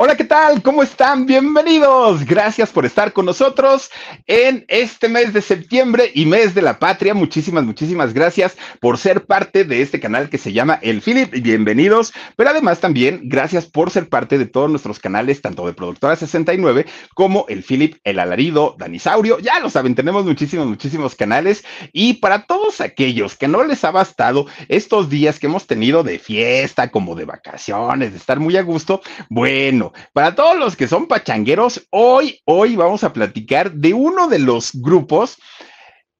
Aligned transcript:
Hola, 0.00 0.16
¿qué 0.16 0.22
tal? 0.22 0.62
¿Cómo 0.62 0.84
están? 0.84 1.26
Bienvenidos. 1.26 2.24
Gracias 2.24 2.70
por 2.70 2.86
estar 2.86 3.12
con 3.12 3.26
nosotros 3.26 3.90
en 4.28 4.64
este 4.68 5.08
mes 5.08 5.32
de 5.32 5.42
septiembre 5.42 6.12
y 6.14 6.24
mes 6.24 6.54
de 6.54 6.62
la 6.62 6.78
patria. 6.78 7.14
Muchísimas, 7.14 7.64
muchísimas 7.64 8.14
gracias 8.14 8.56
por 8.80 8.96
ser 8.96 9.26
parte 9.26 9.64
de 9.64 9.82
este 9.82 9.98
canal 9.98 10.30
que 10.30 10.38
se 10.38 10.52
llama 10.52 10.78
El 10.82 11.02
Philip. 11.02 11.32
Bienvenidos. 11.42 12.12
Pero 12.36 12.50
además 12.50 12.78
también 12.78 13.22
gracias 13.24 13.66
por 13.66 13.90
ser 13.90 14.08
parte 14.08 14.38
de 14.38 14.46
todos 14.46 14.70
nuestros 14.70 15.00
canales, 15.00 15.42
tanto 15.42 15.66
de 15.66 15.72
Productora 15.72 16.14
69 16.14 16.86
como 17.16 17.46
El 17.48 17.64
Philip, 17.64 17.96
El 18.04 18.20
Alarido, 18.20 18.76
Danisaurio. 18.78 19.40
Ya 19.40 19.58
lo 19.58 19.68
saben, 19.68 19.96
tenemos 19.96 20.24
muchísimos, 20.24 20.68
muchísimos 20.68 21.16
canales. 21.16 21.64
Y 21.92 22.14
para 22.14 22.46
todos 22.46 22.80
aquellos 22.80 23.34
que 23.34 23.48
no 23.48 23.64
les 23.64 23.82
ha 23.82 23.90
bastado 23.90 24.46
estos 24.68 25.10
días 25.10 25.40
que 25.40 25.48
hemos 25.48 25.66
tenido 25.66 26.04
de 26.04 26.20
fiesta, 26.20 26.92
como 26.92 27.16
de 27.16 27.24
vacaciones, 27.24 28.12
de 28.12 28.18
estar 28.18 28.38
muy 28.38 28.56
a 28.56 28.62
gusto, 28.62 29.02
bueno 29.28 29.87
para 30.12 30.34
todos 30.34 30.58
los 30.58 30.76
que 30.76 30.88
son 30.88 31.06
pachangueros, 31.06 31.86
hoy, 31.90 32.40
hoy 32.44 32.76
vamos 32.76 33.04
a 33.04 33.12
platicar 33.12 33.72
de 33.72 33.94
uno 33.94 34.28
de 34.28 34.38
los 34.38 34.72
grupos. 34.74 35.36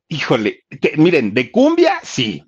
Híjole, 0.08 0.64
miren, 0.96 1.34
de 1.34 1.50
cumbia, 1.50 2.00
sí, 2.02 2.42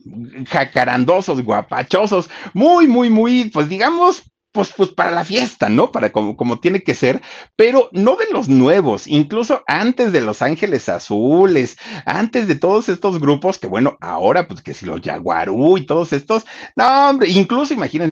jacarandosos, 0.48 1.42
guapachosos, 1.42 2.30
muy, 2.54 2.86
muy, 2.86 3.10
muy, 3.10 3.50
pues 3.50 3.68
digamos, 3.68 4.22
pues, 4.52 4.72
pues 4.76 4.90
para 4.90 5.10
la 5.10 5.24
fiesta, 5.24 5.68
¿no? 5.68 5.92
Para 5.92 6.10
como, 6.10 6.36
como 6.36 6.58
tiene 6.58 6.82
que 6.82 6.94
ser, 6.94 7.20
pero 7.56 7.88
no 7.92 8.16
de 8.16 8.26
los 8.32 8.48
nuevos, 8.48 9.06
incluso 9.06 9.62
antes 9.66 10.12
de 10.12 10.20
Los 10.20 10.42
Ángeles 10.42 10.88
Azules, 10.88 11.76
antes 12.04 12.48
de 12.48 12.56
todos 12.56 12.88
estos 12.88 13.20
grupos 13.20 13.58
que, 13.58 13.66
bueno, 13.66 13.96
ahora, 14.00 14.48
pues 14.48 14.62
que 14.62 14.74
si 14.74 14.86
los 14.86 15.02
Yaguarú 15.02 15.78
y 15.78 15.86
todos 15.86 16.12
estos, 16.12 16.46
no, 16.76 17.10
hombre, 17.10 17.28
incluso 17.28 17.74
imagínense 17.74 18.10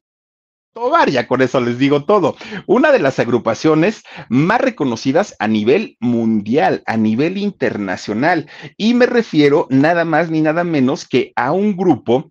ya 1.08 1.26
con 1.26 1.42
eso 1.42 1.60
les 1.60 1.78
digo 1.78 2.04
todo. 2.04 2.36
Una 2.66 2.92
de 2.92 2.98
las 2.98 3.18
agrupaciones 3.18 4.02
más 4.28 4.60
reconocidas 4.60 5.34
a 5.38 5.48
nivel 5.48 5.96
mundial, 6.00 6.82
a 6.86 6.96
nivel 6.96 7.38
internacional. 7.38 8.48
Y 8.76 8.94
me 8.94 9.06
refiero 9.06 9.66
nada 9.70 10.04
más 10.04 10.30
ni 10.30 10.40
nada 10.40 10.64
menos 10.64 11.06
que 11.06 11.32
a 11.36 11.52
un 11.52 11.76
grupo 11.76 12.30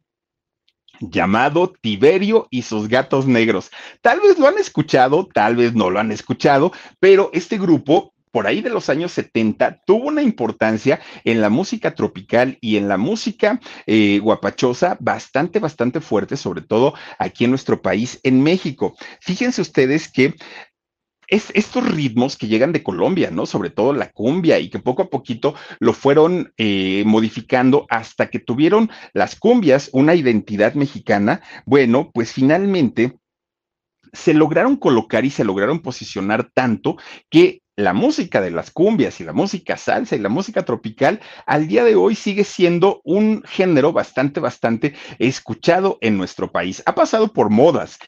llamado 0.99 1.73
Tiberio 1.81 2.47
y 2.49 2.63
sus 2.63 2.87
gatos 2.87 3.27
negros. 3.27 3.69
Tal 4.01 4.19
vez 4.19 4.39
lo 4.39 4.47
han 4.47 4.57
escuchado, 4.57 5.27
tal 5.31 5.55
vez 5.55 5.73
no 5.73 5.89
lo 5.89 5.99
han 5.99 6.11
escuchado, 6.11 6.71
pero 6.99 7.29
este 7.33 7.57
grupo 7.57 8.13
por 8.37 8.45
ahí 8.45 8.61
de 8.61 8.69
los 8.69 8.91
años 8.91 9.13
70 9.13 9.81
tuvo 9.87 10.09
una 10.09 10.21
importancia 10.21 10.99
en 11.23 11.41
la 11.41 11.49
música 11.49 11.95
tropical 11.95 12.59
y 12.61 12.77
en 12.77 12.87
la 12.87 12.97
música 12.99 13.59
eh, 13.87 14.19
guapachosa 14.19 14.95
bastante, 14.99 15.57
bastante 15.57 16.01
fuerte, 16.01 16.37
sobre 16.37 16.61
todo 16.61 16.93
aquí 17.17 17.45
en 17.45 17.49
nuestro 17.49 17.81
país, 17.81 18.19
en 18.21 18.43
México. 18.43 18.95
Fíjense 19.21 19.59
ustedes 19.59 20.07
que 20.07 20.35
es 21.27 21.49
estos 21.55 21.83
ritmos 21.89 22.37
que 22.37 22.45
llegan 22.45 22.73
de 22.73 22.83
Colombia, 22.83 23.31
¿no? 23.31 23.47
Sobre 23.47 23.71
todo 23.71 23.91
la 23.91 24.11
cumbia 24.11 24.59
y 24.59 24.69
que 24.69 24.77
poco 24.77 25.01
a 25.01 25.09
poquito 25.09 25.55
lo 25.79 25.93
fueron 25.93 26.53
eh, 26.57 27.01
modificando 27.07 27.87
hasta 27.89 28.29
que 28.29 28.37
tuvieron 28.37 28.91
las 29.15 29.35
cumbias 29.35 29.89
una 29.93 30.13
identidad 30.13 30.75
mexicana. 30.75 31.41
Bueno, 31.65 32.11
pues 32.13 32.33
finalmente 32.33 33.17
se 34.13 34.35
lograron 34.35 34.75
colocar 34.75 35.25
y 35.25 35.31
se 35.31 35.43
lograron 35.43 35.79
posicionar 35.79 36.51
tanto 36.53 36.97
que 37.31 37.63
la 37.77 37.93
música 37.93 38.41
de 38.41 38.51
las 38.51 38.71
cumbias 38.71 39.21
y 39.21 39.23
la 39.23 39.33
música 39.33 39.77
salsa 39.77 40.15
y 40.15 40.19
la 40.19 40.29
música 40.29 40.65
tropical 40.65 41.21
al 41.45 41.67
día 41.67 41.83
de 41.83 41.95
hoy 41.95 42.15
sigue 42.15 42.43
siendo 42.43 43.01
un 43.05 43.43
género 43.43 43.93
bastante, 43.93 44.39
bastante 44.39 44.95
escuchado 45.19 45.99
en 46.01 46.17
nuestro 46.17 46.51
país. 46.51 46.81
Ha 46.87 46.95
pasado 46.95 47.31
por 47.31 47.51
modas 47.51 47.99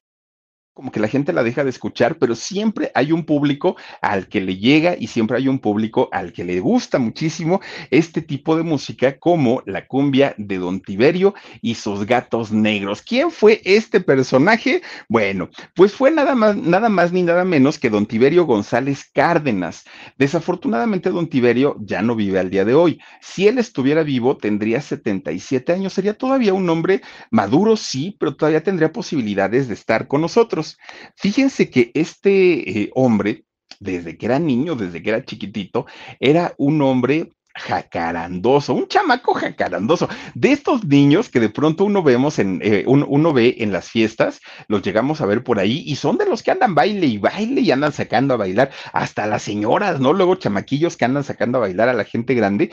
como 0.80 0.94
que 0.94 1.02
la 1.02 1.10
gente 1.10 1.34
la 1.34 1.44
deja 1.44 1.66
de 1.66 1.72
escuchar, 1.72 2.16
pero 2.20 2.36
siempre 2.36 2.90
hay 2.96 3.12
un 3.12 3.26
público 3.26 3.76
al 4.02 4.30
que 4.30 4.40
le 4.40 4.56
llega 4.56 4.96
y 4.98 5.08
siempre 5.08 5.36
hay 5.36 5.50
un 5.50 5.60
público 5.60 6.08
al 6.14 6.32
que 6.32 6.46
le 6.46 6.62
gusta 6.62 7.00
muchísimo 7.00 7.60
este 7.92 8.22
tipo 8.22 8.56
de 8.56 8.64
música 8.64 9.20
como 9.20 9.62
la 9.66 9.88
cumbia 9.88 10.36
de 10.38 10.58
Don 10.58 10.80
Tiberio 10.80 11.34
y 11.62 11.76
sus 11.76 12.06
gatos 12.06 12.54
negros. 12.54 13.02
¿Quién 13.02 13.30
fue 13.30 13.62
este 13.66 14.00
personaje? 14.00 14.82
Bueno, 15.10 15.50
pues 15.76 15.92
fue 15.92 16.12
nada 16.12 16.34
más, 16.34 16.56
nada 16.56 16.88
más 16.88 17.12
ni 17.12 17.24
nada 17.24 17.44
menos 17.44 17.78
que 17.78 17.90
Don 17.90 18.06
Tiberio 18.06 18.46
González 18.46 19.04
Cárdenas. 19.14 19.84
Desafortunadamente 20.18 21.10
Don 21.10 21.28
Tiberio 21.28 21.76
ya 21.82 22.02
no 22.02 22.16
vive 22.16 22.40
al 22.40 22.50
día 22.50 22.64
de 22.64 22.74
hoy. 22.74 23.02
Si 23.20 23.50
él 23.50 23.58
estuviera 23.58 24.04
vivo 24.04 24.38
tendría 24.38 24.80
77 24.80 25.74
años, 25.74 25.92
sería 25.92 26.14
todavía 26.14 26.54
un 26.54 26.70
hombre 26.70 27.02
maduro, 27.32 27.76
sí, 27.76 28.16
pero 28.18 28.38
todavía 28.38 28.64
tendría 28.64 28.94
posibilidades 28.94 29.68
de 29.68 29.74
estar 29.74 30.08
con 30.08 30.22
nosotros. 30.22 30.69
Fíjense 31.16 31.70
que 31.70 31.92
este 31.94 32.82
eh, 32.82 32.92
hombre, 32.96 33.46
desde 33.80 34.18
que 34.18 34.26
era 34.26 34.40
niño, 34.40 34.76
desde 34.76 35.02
que 35.02 35.10
era 35.10 35.26
chiquitito, 35.26 35.86
era 36.20 36.54
un 36.58 36.82
hombre 36.82 37.32
jacarandoso, 37.56 38.74
un 38.74 38.88
chamaco 38.88 39.34
jacarandoso, 39.34 40.08
de 40.34 40.52
estos 40.52 40.86
niños 40.86 41.30
que 41.30 41.40
de 41.40 41.50
pronto 41.50 41.86
uno 41.86 42.02
vemos 42.04 42.40
en, 42.40 42.62
eh, 42.64 42.84
uno, 42.88 43.34
ve 43.34 43.56
en 43.60 43.72
las 43.72 43.90
fiestas, 43.90 44.40
los 44.68 44.82
llegamos 44.82 45.22
a 45.22 45.26
ver 45.26 45.44
por 45.44 45.60
ahí 45.60 45.84
y 45.86 45.96
son 45.96 46.18
de 46.18 46.26
los 46.26 46.42
que 46.42 46.52
andan 46.52 46.76
baile 46.76 47.08
y 47.08 47.18
baile 47.18 47.62
y 47.62 47.72
andan 47.72 47.92
sacando 47.92 48.34
a 48.34 48.38
bailar 48.38 48.72
hasta 48.94 49.28
las 49.28 49.44
señoras, 49.44 50.00
¿no? 50.00 50.14
Luego 50.14 50.36
chamaquillos 50.36 50.96
que 50.96 51.06
andan 51.06 51.24
sacando 51.24 51.58
a 51.58 51.62
bailar 51.62 51.90
a 51.90 51.94
la 51.94 52.06
gente 52.06 52.34
grande 52.34 52.72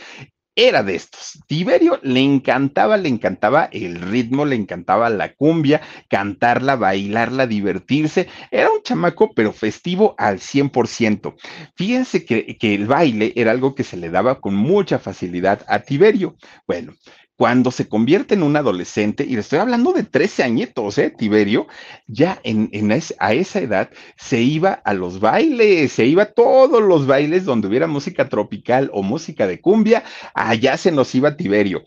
era 0.57 0.83
de 0.83 0.97
estos. 0.97 1.39
Tiberio 1.47 2.01
le 2.03 2.21
encantaba, 2.21 2.97
le 2.97 3.09
encantaba 3.09 3.69
el 3.73 4.01
ritmo, 4.01 4.47
le 4.47 4.57
encantaba 4.57 5.11
la 5.11 5.35
cumbia, 5.35 5.83
cantarla, 6.09 6.77
bailarla, 6.77 7.47
divertirse. 7.47 8.27
Era 8.51 8.71
un 8.71 8.83
chamaco, 8.83 9.33
pero 9.35 9.53
festivo 9.53 10.15
al 10.19 10.41
100%. 10.41 11.35
Fíjense 11.75 12.25
que, 12.25 12.57
que 12.57 12.75
el 12.75 12.87
baile 12.87 13.33
era 13.37 13.51
algo 13.51 13.75
que 13.75 13.85
se 13.85 13.99
le 13.99 14.11
daba 14.11 14.41
con 14.41 14.55
mucha 14.55 14.99
facilidad 14.99 15.65
a 15.69 15.81
Tiberio. 15.81 16.37
Bueno, 16.67 16.95
cuando 17.37 17.71
se 17.71 17.89
convierte 17.89 18.35
en 18.35 18.43
un 18.43 18.57
adolescente, 18.57 19.25
y 19.25 19.35
le 19.35 19.41
estoy 19.41 19.59
hablando 19.59 19.93
de 19.93 20.05
13 20.05 20.43
añitos, 20.43 20.97
¿eh? 20.99 21.11
Tiberio, 21.11 21.67
ya 22.07 22.41
en, 22.45 22.71
a 23.19 23.33
esa 23.35 23.61
edad 23.61 23.91
se 24.17 24.41
iba 24.41 24.73
a 24.73 24.95
los 24.95 25.21
bailes, 25.21 25.93
se 25.93 26.07
iba 26.07 26.25
a 26.25 26.33
todos 26.33 26.83
los 26.83 27.07
bailes 27.07 27.45
donde 27.45 27.69
hubiera 27.69 27.87
música 27.87 28.29
tropical 28.29 28.91
o 28.93 29.03
música 29.03 29.47
de 29.47 29.61
cumbia, 29.61 30.03
allá 30.35 30.77
se 30.79 30.93
nos 30.93 31.15
iba 31.15 31.37
Tiberio. 31.37 31.85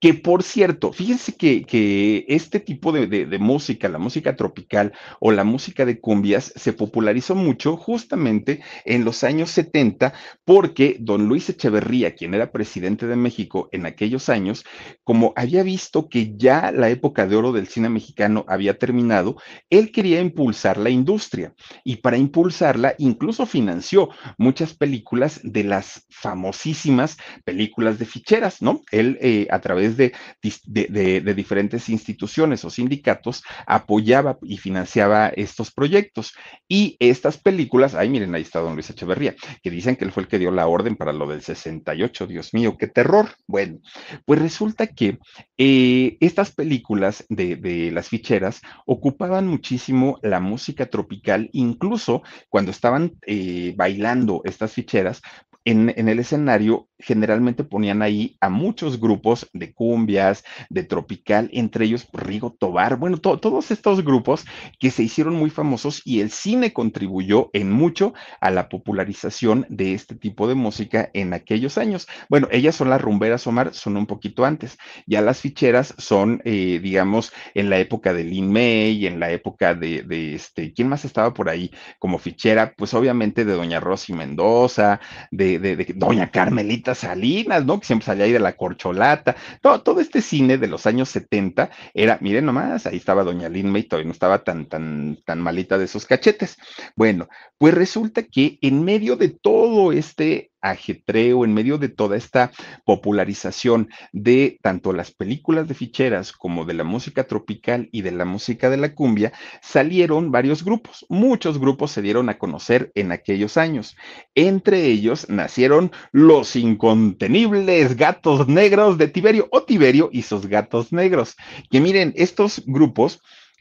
Que 0.00 0.12
por 0.12 0.42
cierto, 0.42 0.92
fíjense 0.92 1.34
que, 1.34 2.26
este 2.28 2.60
tipo 2.60 2.92
de, 2.92 3.38
música, 3.38 3.88
la 3.88 3.98
música 3.98 4.36
tropical 4.36 4.92
o 5.18 5.32
la 5.32 5.44
música 5.44 5.86
de 5.86 5.98
cumbias, 5.98 6.52
se 6.56 6.74
popularizó 6.74 7.34
mucho 7.34 7.78
justamente 7.78 8.60
en 8.84 9.04
los 9.04 9.24
años 9.24 9.50
70 9.50 10.12
porque 10.44 10.98
don 11.00 11.26
Luis 11.26 11.48
Echeverría, 11.48 12.14
quien 12.14 12.34
era 12.34 12.52
presidente 12.52 13.06
de 13.06 13.16
México 13.16 13.70
en 13.72 13.86
aquellos 13.86 14.28
años, 14.28 14.64
como 15.04 15.32
había 15.36 15.62
visto 15.62 16.08
que 16.10 16.36
ya 16.36 16.70
la 16.70 16.90
época 16.90 17.26
de 17.26 17.36
oro 17.36 17.52
del 17.52 17.68
cine 17.68 17.88
mexicano 17.88 18.44
había 18.46 18.78
terminado, 18.78 19.36
él 19.70 19.90
quería 19.90 20.20
impulsar 20.20 20.76
la 20.76 20.90
industria 20.90 21.54
y 21.82 21.96
para 21.96 22.18
impulsarla 22.18 22.94
incluso 22.98 23.46
financió 23.46 24.10
muchas 24.36 24.74
películas 24.74 25.40
de 25.42 25.64
las 25.64 26.06
famosísimas 26.10 27.16
películas 27.44 27.98
de 27.98 28.04
ficheras, 28.04 28.60
¿no? 28.60 28.82
Él 28.90 29.18
eh, 29.20 29.46
a 29.50 29.60
través 29.60 29.93
de, 29.96 31.34
diferentes 31.34 31.88
instituciones 31.88 32.64
o 32.64 32.70
sindicatos 32.70 33.42
apoyaba 33.66 34.38
y 34.42 34.58
financiaba 34.58 35.28
estos 35.28 35.72
proyectos. 35.72 36.34
Y 36.68 36.96
estas 36.98 37.38
películas, 37.38 37.94
ay, 37.94 38.08
miren, 38.08 38.34
ahí 38.34 38.42
está 38.42 38.60
don 38.60 38.74
Luis 38.74 38.90
Echeverría, 38.90 39.34
que 39.62 39.70
dicen 39.70 39.96
que 39.96 40.04
él 40.04 40.12
fue 40.12 40.24
el 40.24 40.28
que 40.28 40.38
dio 40.38 40.50
la 40.50 40.66
orden 40.66 40.96
para 40.96 41.12
lo 41.12 41.26
del 41.26 41.42
68, 41.42 42.26
Dios 42.26 42.54
mío, 42.54 42.76
qué 42.78 42.86
terror. 42.86 43.30
Bueno, 43.46 43.80
pues 44.24 44.40
resulta 44.40 44.86
que 44.86 45.18
eh, 45.56 46.16
estas 46.20 46.52
películas 46.52 47.24
de, 47.28 47.56
de 47.56 47.90
las 47.90 48.08
ficheras 48.08 48.60
ocupaban 48.86 49.46
muchísimo 49.46 50.18
la 50.22 50.40
música 50.40 50.86
tropical, 50.86 51.48
incluso 51.52 52.22
cuando 52.48 52.70
estaban 52.70 53.12
eh, 53.26 53.74
bailando 53.76 54.42
estas 54.44 54.72
ficheras, 54.72 55.22
en, 55.64 55.90
el 55.96 56.18
escenario 56.18 56.88
generalmente 56.98 57.64
ponían 57.64 58.02
ahí 58.02 58.36
a 58.40 58.48
muchos 58.48 59.00
grupos 59.00 59.48
de 59.52 59.72
cumbias, 59.72 60.44
de 60.70 60.84
tropical, 60.84 61.50
entre 61.52 61.86
ellos 61.86 62.06
Rigo 62.12 62.52
Tobar, 62.52 62.96
bueno, 62.96 63.18
todos 63.18 63.70
estos 63.70 64.04
grupos 64.04 64.44
que 64.78 64.90
se 64.90 65.02
hicieron 65.02 65.34
muy 65.34 65.50
famosos 65.50 66.02
y 66.04 66.20
el 66.20 66.30
cine 66.30 66.72
contribuyó 66.72 67.50
en 67.52 67.70
mucho 67.70 68.14
a 68.40 68.50
la 68.50 68.68
popularización 68.68 69.66
de 69.68 69.94
este 69.94 70.14
tipo 70.14 70.48
de 70.48 70.54
música 70.54 71.10
en 71.14 71.34
aquellos 71.34 71.78
años. 71.78 72.06
Bueno, 72.28 72.48
ellas 72.50 72.74
son 72.74 72.90
las 72.90 73.00
rumberas, 73.00 73.46
Omar, 73.46 73.74
son 73.74 73.96
un 73.96 74.06
poquito 74.06 74.44
antes. 74.44 74.78
Ya 75.06 75.20
las 75.20 75.40
ficheras 75.40 75.94
son, 75.98 76.40
eh, 76.44 76.80
digamos, 76.82 77.32
en 77.54 77.70
la 77.70 77.78
época 77.78 78.12
de 78.12 78.24
Lin 78.24 78.52
May, 78.52 79.06
en 79.06 79.20
la 79.20 79.30
época 79.30 79.74
de, 79.74 80.02
de, 80.02 80.34
este, 80.34 80.72
¿quién 80.72 80.88
más 80.88 81.04
estaba 81.04 81.34
por 81.34 81.48
ahí 81.48 81.70
como 81.98 82.18
fichera? 82.18 82.74
Pues 82.76 82.94
obviamente 82.94 83.44
de 83.44 83.52
Doña 83.52 83.80
Rosy 83.80 84.12
Mendoza, 84.12 85.00
de 85.30 85.53
de, 85.58 85.94
Doña 85.96 86.30
Carmelita 86.30 86.94
Salinas, 86.94 87.64
¿no? 87.64 87.80
Que 87.80 87.86
siempre 87.86 88.06
salía 88.06 88.24
ahí 88.24 88.32
de 88.32 88.40
la 88.40 88.56
corcholata. 88.56 89.36
Todo, 89.60 89.82
todo 89.82 90.00
este 90.00 90.20
cine 90.20 90.58
de 90.58 90.66
los 90.66 90.86
años 90.86 91.08
70 91.10 91.70
era, 91.92 92.18
miren 92.20 92.46
nomás, 92.46 92.86
ahí 92.86 92.96
estaba 92.96 93.24
Doña 93.24 93.48
Lin 93.48 93.70
May, 93.70 93.88
no 94.04 94.10
estaba 94.10 94.42
tan, 94.42 94.66
tan, 94.66 95.18
tan 95.24 95.40
malita 95.40 95.78
de 95.78 95.86
sus 95.86 96.06
cachetes. 96.06 96.56
Bueno, 96.96 97.28
pues 97.58 97.74
resulta 97.74 98.22
que 98.22 98.58
en 98.60 98.84
medio 98.84 99.16
de 99.16 99.28
todo 99.28 99.92
este 99.92 100.50
ajetreo, 100.64 101.44
en 101.44 101.54
medio 101.54 101.78
de 101.78 101.88
toda 101.88 102.16
esta 102.16 102.50
popularización 102.84 103.88
de 104.12 104.58
tanto 104.62 104.92
las 104.92 105.12
películas 105.12 105.68
de 105.68 105.74
ficheras 105.74 106.32
como 106.32 106.64
de 106.64 106.74
la 106.74 106.84
música 106.84 107.24
tropical 107.24 107.88
y 107.92 108.02
de 108.02 108.12
la 108.12 108.24
música 108.24 108.70
de 108.70 108.78
la 108.78 108.94
cumbia, 108.94 109.32
salieron 109.62 110.32
varios 110.32 110.64
grupos. 110.64 111.04
Muchos 111.08 111.58
grupos 111.58 111.92
se 111.92 112.02
dieron 112.02 112.28
a 112.28 112.38
conocer 112.38 112.90
en 112.94 113.12
aquellos 113.12 113.56
años. 113.56 113.96
Entre 114.34 114.86
ellos 114.86 115.28
nacieron 115.28 115.92
los 116.12 116.56
incontenibles 116.56 117.96
gatos 117.96 118.48
negros 118.48 118.96
de 118.98 119.08
Tiberio 119.08 119.48
o 119.50 119.62
Tiberio 119.62 120.08
y 120.12 120.22
sus 120.22 120.46
gatos 120.46 120.92
negros. 120.92 121.36
Que 121.70 121.80
miren, 121.80 122.12
estos 122.16 122.62
grupos 122.66 123.20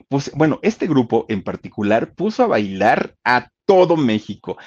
pues 0.10 0.32
bueno, 0.36 0.60
este 0.64 0.88
grupo 0.88 1.26
en 1.30 1.44
particular 1.44 2.14
puso 2.14 2.44
a 2.44 2.48
bailar 2.48 3.16
a 3.24 3.50
todo 3.66 3.96
México 3.96 4.58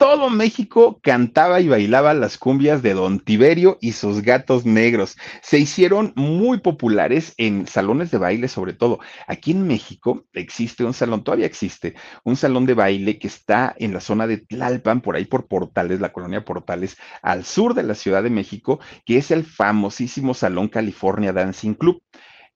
todo 0.00 0.30
México 0.30 0.98
cantaba 1.02 1.60
y 1.60 1.68
bailaba 1.68 2.14
las 2.14 2.38
cumbias 2.38 2.82
de 2.82 2.94
Don 2.94 3.20
Tiberio 3.20 3.76
y 3.82 3.92
sus 3.92 4.22
gatos 4.22 4.64
negros. 4.64 5.18
Se 5.42 5.58
hicieron 5.58 6.14
muy 6.16 6.60
populares 6.60 7.34
en 7.36 7.66
salones 7.66 8.10
de 8.10 8.16
baile, 8.16 8.48
sobre 8.48 8.72
todo. 8.72 9.00
Aquí 9.26 9.50
en 9.50 9.66
México 9.66 10.24
existe 10.32 10.86
un 10.86 10.94
salón, 10.94 11.22
todavía 11.22 11.44
existe, 11.44 11.96
un 12.24 12.36
salón 12.36 12.64
de 12.64 12.72
baile 12.72 13.18
que 13.18 13.26
está 13.26 13.74
en 13.78 13.92
la 13.92 14.00
zona 14.00 14.26
de 14.26 14.38
Tlalpan, 14.38 15.02
por 15.02 15.16
ahí 15.16 15.26
por 15.26 15.48
Portales, 15.48 16.00
la 16.00 16.14
colonia 16.14 16.46
Portales, 16.46 16.96
al 17.20 17.44
sur 17.44 17.74
de 17.74 17.82
la 17.82 17.94
Ciudad 17.94 18.22
de 18.22 18.30
México, 18.30 18.80
que 19.04 19.18
es 19.18 19.30
el 19.30 19.44
famosísimo 19.44 20.32
Salón 20.32 20.68
California 20.68 21.34
Dancing 21.34 21.74
Club. 21.74 22.02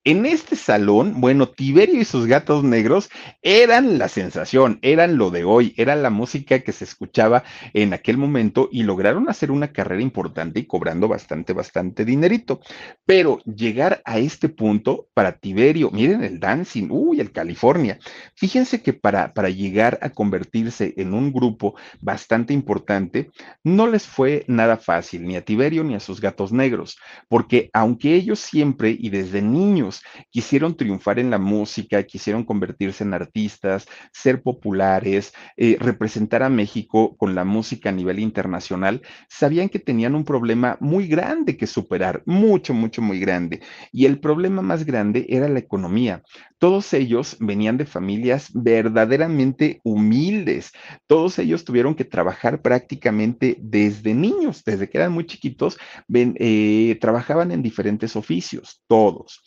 En 0.07 0.27
este 0.27 0.55
salón, 0.55 1.23
bueno, 1.23 1.49
Tiberio 1.49 1.99
y 1.99 2.05
sus 2.05 2.27
gatos 2.27 2.63
negros 2.63 3.09
eran 3.41 3.97
la 3.97 4.09
sensación, 4.09 4.79
eran 4.83 5.17
lo 5.17 5.31
de 5.31 5.45
hoy, 5.45 5.73
era 5.79 5.97
la 5.97 6.11
música 6.11 6.59
que 6.59 6.73
se 6.73 6.85
escuchaba 6.85 7.43
en 7.73 7.95
aquel 7.95 8.19
momento 8.19 8.69
y 8.71 8.83
lograron 8.83 9.31
hacer 9.31 9.51
una 9.51 9.73
carrera 9.73 10.03
importante 10.03 10.61
y 10.61 10.67
cobrando 10.67 11.09
bastante, 11.09 11.55
bastante 11.55 12.05
dinerito. 12.05 12.61
Pero 13.07 13.39
llegar 13.45 14.03
a 14.05 14.19
este 14.19 14.51
punto 14.51 15.09
para 15.15 15.39
Tiberio, 15.39 15.91
miren 15.91 16.23
el 16.23 16.39
dancing, 16.39 16.89
uy, 16.91 17.21
el 17.21 17.33
California. 17.33 17.99
Fíjense 18.35 18.83
que 18.83 18.93
para, 18.93 19.33
para 19.33 19.49
llegar 19.49 19.99
a 20.03 20.11
convertirse 20.11 20.93
en 20.99 21.15
un 21.15 21.33
grupo 21.33 21.77
bastante 22.03 22.53
importante, 22.53 23.31
no 23.63 23.87
les 23.87 24.07
fue 24.07 24.45
nada 24.49 24.77
fácil, 24.77 25.25
ni 25.25 25.37
a 25.37 25.45
Tiberio 25.47 25.83
ni 25.83 25.95
a 25.95 26.01
sus 26.01 26.21
gatos 26.21 26.53
negros, 26.53 26.99
porque 27.27 27.71
aunque 27.73 28.15
ellos 28.15 28.39
siempre 28.39 28.95
y 28.99 29.09
desde 29.09 29.41
niños, 29.41 29.94
quisieron 30.31 30.77
triunfar 30.77 31.19
en 31.19 31.31
la 31.31 31.39
música, 31.39 32.03
quisieron 32.03 32.45
convertirse 32.45 33.05
en 33.05 33.15
artistas, 33.15 33.87
ser 34.13 34.43
populares, 34.43 35.33
eh, 35.57 35.77
representar 35.81 36.43
a 36.43 36.49
México 36.49 37.17
con 37.17 37.35
la 37.35 37.45
música 37.45 37.91
a 37.91 37.93
nivel 37.93 38.19
internacional, 38.19 39.03
sabían 39.29 39.69
que 39.69 39.79
tenían 39.79 40.15
un 40.15 40.25
problema 40.25 40.77
muy 40.81 41.07
grande 41.07 41.57
que 41.57 41.67
superar, 41.67 42.23
mucho, 42.27 42.75
mucho, 42.75 43.03
muy 43.03 43.21
grande. 43.21 43.61
Y 43.93 44.07
el 44.07 44.21
problema 44.21 44.63
más 44.63 44.85
grande 44.85 45.27
era 45.29 45.49
la 45.49 45.59
economía. 45.59 46.23
Todos 46.59 46.95
ellos 46.95 47.37
venían 47.41 47.77
de 47.77 47.85
familias 47.85 48.51
verdaderamente 48.55 49.81
humildes. 49.85 50.73
Todos 51.07 51.39
ellos 51.39 51.65
tuvieron 51.65 51.95
que 51.95 52.05
trabajar 52.05 52.63
prácticamente 52.63 53.57
desde 53.61 54.15
niños, 54.15 54.63
desde 54.65 54.89
que 54.89 54.99
eran 54.99 55.13
muy 55.13 55.27
chiquitos, 55.27 55.77
eh, 56.13 56.97
trabajaban 57.01 57.51
en 57.51 57.63
diferentes 57.63 58.17
oficios, 58.17 58.83
todos. 58.87 59.43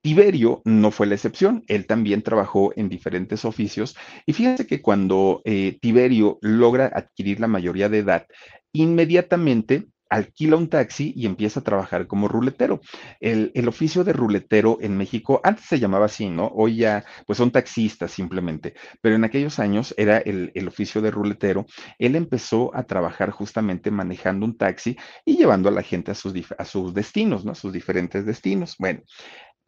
Tiberio 0.00 0.62
no 0.64 0.90
fue 0.90 1.06
la 1.06 1.14
excepción, 1.14 1.64
él 1.66 1.86
también 1.86 2.22
trabajó 2.22 2.72
en 2.76 2.88
diferentes 2.88 3.44
oficios 3.44 3.96
y 4.26 4.32
fíjense 4.32 4.66
que 4.66 4.80
cuando 4.80 5.42
eh, 5.44 5.78
Tiberio 5.80 6.38
logra 6.40 6.86
adquirir 6.86 7.40
la 7.40 7.48
mayoría 7.48 7.88
de 7.88 7.98
edad, 7.98 8.26
inmediatamente 8.72 9.88
alquila 10.10 10.56
un 10.56 10.68
taxi 10.68 11.12
y 11.14 11.26
empieza 11.26 11.60
a 11.60 11.64
trabajar 11.64 12.06
como 12.06 12.28
ruletero. 12.28 12.80
El, 13.20 13.68
oficio 13.68 14.04
de 14.04 14.12
ruletero 14.12 14.78
en 14.80 14.96
México 14.96 15.40
antes 15.44 15.66
se 15.66 15.78
llamaba 15.78 16.06
así, 16.06 16.30
¿no? 16.30 16.46
Hoy 16.54 16.76
ya, 16.76 17.04
pues 17.26 17.36
son 17.36 17.50
taxistas 17.50 18.10
simplemente, 18.10 18.74
pero 19.02 19.14
en 19.16 19.24
aquellos 19.24 19.58
años 19.58 19.94
era 19.98 20.18
el, 20.18 20.66
oficio 20.66 21.00
de 21.02 21.10
ruletero. 21.10 21.66
Él 21.98 22.16
empezó 22.16 22.74
a 22.74 22.84
trabajar 22.84 23.30
justamente 23.30 23.90
manejando 23.90 24.46
un 24.46 24.56
taxi 24.56 24.96
y 25.24 25.36
llevando 25.36 25.68
a 25.68 25.72
la 25.72 25.82
gente 25.82 26.10
a 26.10 26.14
sus, 26.14 26.32
a 26.56 26.64
sus 26.64 26.94
destinos, 26.94 27.44
¿no? 27.44 27.52
A 27.52 27.54
sus 27.54 27.72
diferentes 27.72 28.24
destinos. 28.24 28.76
Bueno, 28.78 29.02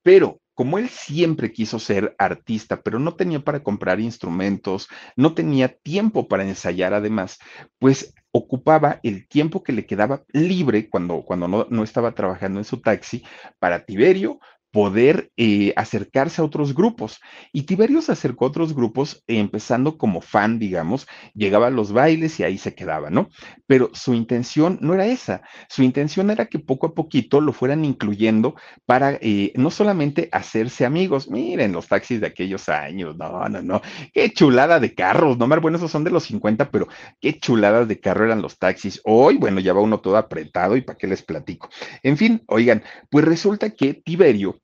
pero 0.02 0.40
como 0.54 0.76
él 0.76 0.90
siempre 0.90 1.52
quiso 1.52 1.78
ser 1.78 2.14
artista, 2.18 2.82
pero 2.82 2.98
no 2.98 3.14
tenía 3.14 3.40
para 3.40 3.62
comprar 3.62 3.98
instrumentos, 3.98 4.88
no 5.16 5.32
tenía 5.32 5.68
tiempo 5.68 6.28
para 6.28 6.44
ensayar 6.44 6.92
además, 6.92 7.38
pues 7.78 8.12
ocupaba 8.30 9.00
el 9.02 9.26
tiempo 9.26 9.62
que 9.62 9.72
le 9.72 9.86
quedaba 9.86 10.22
libre 10.32 10.90
cuando, 10.90 11.22
cuando 11.22 11.48
no, 11.48 11.66
no 11.70 11.82
estaba 11.82 12.14
trabajando 12.14 12.60
en 12.60 12.64
su 12.64 12.82
taxi 12.82 13.24
para 13.58 13.86
Tiberio, 13.86 14.38
poder 14.70 15.30
eh, 15.36 15.72
acercarse 15.76 16.40
a 16.40 16.44
otros 16.44 16.74
grupos. 16.74 17.20
Y 17.52 17.62
Tiberio 17.62 18.02
se 18.02 18.12
acercó 18.12 18.44
a 18.44 18.48
otros 18.48 18.74
grupos, 18.74 19.22
empezando 19.26 19.98
como 19.98 20.20
fan, 20.20 20.58
digamos, 20.58 21.06
llegaba 21.34 21.68
a 21.68 21.70
los 21.70 21.92
bailes 21.92 22.38
y 22.40 22.44
ahí 22.44 22.58
se 22.58 22.74
quedaba, 22.74 23.10
¿no? 23.10 23.28
Pero 23.66 23.90
su 23.92 24.14
intención 24.14 24.78
no 24.80 24.94
era 24.94 25.06
esa, 25.06 25.42
su 25.68 25.82
intención 25.82 26.30
era 26.30 26.46
que 26.46 26.58
poco 26.58 26.88
a 26.88 26.94
poquito 26.94 27.40
lo 27.40 27.52
fueran 27.52 27.84
incluyendo 27.84 28.54
para 28.86 29.18
eh, 29.20 29.52
no 29.56 29.70
solamente 29.70 30.28
hacerse 30.32 30.84
amigos, 30.84 31.30
miren 31.30 31.72
los 31.72 31.88
taxis 31.88 32.20
de 32.20 32.28
aquellos 32.28 32.68
años, 32.68 33.16
no, 33.16 33.48
no, 33.48 33.62
no, 33.62 33.82
qué 34.12 34.32
chulada 34.32 34.80
de 34.80 34.94
carros, 34.94 35.38
no, 35.38 35.46
bueno, 35.60 35.76
esos 35.78 35.90
son 35.90 36.04
de 36.04 36.10
los 36.10 36.24
50, 36.24 36.70
pero 36.70 36.86
qué 37.20 37.38
chuladas 37.38 37.88
de 37.88 38.00
carro 38.00 38.24
eran 38.24 38.42
los 38.42 38.58
taxis. 38.58 39.00
Hoy, 39.04 39.36
bueno, 39.36 39.60
ya 39.60 39.72
va 39.72 39.80
uno 39.80 40.00
todo 40.00 40.16
apretado 40.16 40.76
y 40.76 40.82
para 40.82 40.98
qué 40.98 41.06
les 41.06 41.22
platico. 41.22 41.68
En 42.02 42.16
fin, 42.16 42.42
oigan, 42.46 42.82
pues 43.10 43.24
resulta 43.24 43.70
que 43.70 43.94
Tiberio 43.94 44.59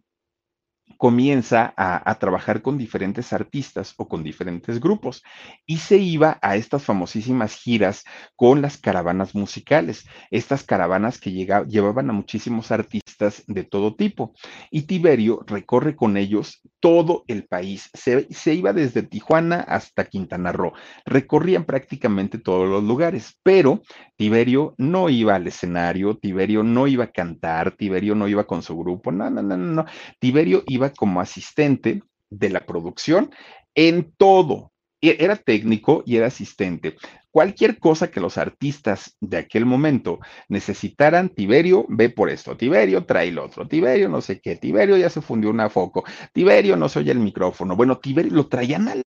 comienza 0.97 1.75
a, 1.77 2.15
trabajar 2.19 2.63
con 2.63 2.79
diferentes 2.79 3.33
artistas 3.33 3.93
o 3.99 4.09
con 4.09 4.23
diferentes 4.23 4.81
grupos 4.81 5.23
y 5.67 5.79
se 5.79 5.99
iba 5.99 6.39
a 6.41 6.57
estas 6.57 6.85
famosísimas 6.85 7.55
giras 7.55 8.05
con 8.35 8.63
las 8.63 8.79
caravanas 8.79 9.35
musicales, 9.35 10.07
estas 10.31 10.65
caravanas 10.65 11.19
que 11.21 11.33
llevaban 11.33 12.11
a 12.11 12.13
muchísimos 12.13 12.71
artistas 12.73 13.45
de 13.47 13.65
todo 13.65 13.95
tipo. 13.95 14.33
Y 14.71 14.83
Tiberio 14.83 15.45
recorre 15.47 15.97
con 15.97 16.17
ellos 16.17 16.63
todo 16.81 17.25
el 17.27 17.45
país, 17.45 17.91
se, 17.93 18.33
se 18.33 18.55
iba 18.55 18.73
desde 18.73 19.03
Tijuana 19.03 19.61
hasta 19.61 20.05
Quintana 20.05 20.53
Roo, 20.53 20.73
recorrían 21.05 21.65
prácticamente 21.65 22.39
todos 22.39 22.69
los 22.69 22.85
lugares, 22.85 23.39
pero 23.43 23.83
Tiberio 24.17 24.75
no 24.79 25.09
iba 25.09 25.35
al 25.35 25.47
escenario, 25.47 26.17
Tiberio 26.17 26.63
no 26.63 26.87
iba 26.87 27.05
a 27.05 27.11
cantar, 27.11 27.73
Tiberio 27.73 28.15
no 28.15 28.29
iba 28.29 28.45
con 28.45 28.63
su 28.63 28.77
grupo, 28.79 29.11
no, 29.11 29.29
no, 29.31 29.43
no, 29.43 29.57
no, 29.57 29.85
Tiberio 30.21 30.63
iba 30.67 30.76
como 30.97 31.21
asistente 31.21 32.03
de 32.31 32.51
la 32.51 32.67
producción 32.67 33.31
en 33.75 34.13
todo, 34.17 34.73
e, 35.01 35.17
era 35.21 35.37
técnico 35.37 36.03
y 36.07 36.17
era 36.17 36.27
asistente. 36.27 36.97
Cualquier 37.31 37.79
cosa 37.79 38.11
que 38.11 38.21
los 38.21 38.39
artistas 38.39 39.17
de 39.21 39.37
aquel 39.37 39.67
momento 39.67 40.21
necesitaran, 40.49 41.29
Tiberio 41.29 41.85
ve 41.89 42.09
por 42.09 42.31
esto, 42.31 42.57
Tiberio 42.57 43.05
trae 43.05 43.29
el 43.29 43.39
otro, 43.39 43.69
Tiberio 43.69 44.09
no 44.09 44.23
sé 44.23 44.41
qué, 44.41 44.57
Tiberio 44.57 44.97
ya 44.97 45.11
se 45.11 45.21
fundió 45.21 45.51
una 45.51 45.69
foco, 45.69 46.05
Tiberio 46.33 46.77
no 46.77 46.89
se 46.89 47.01
oye 47.01 47.13
el 47.13 47.19
micrófono. 47.19 47.77
Bueno, 47.77 47.99
Tiberio 47.99 48.33
lo 48.33 48.47
traían 48.49 48.89
al 48.89 49.03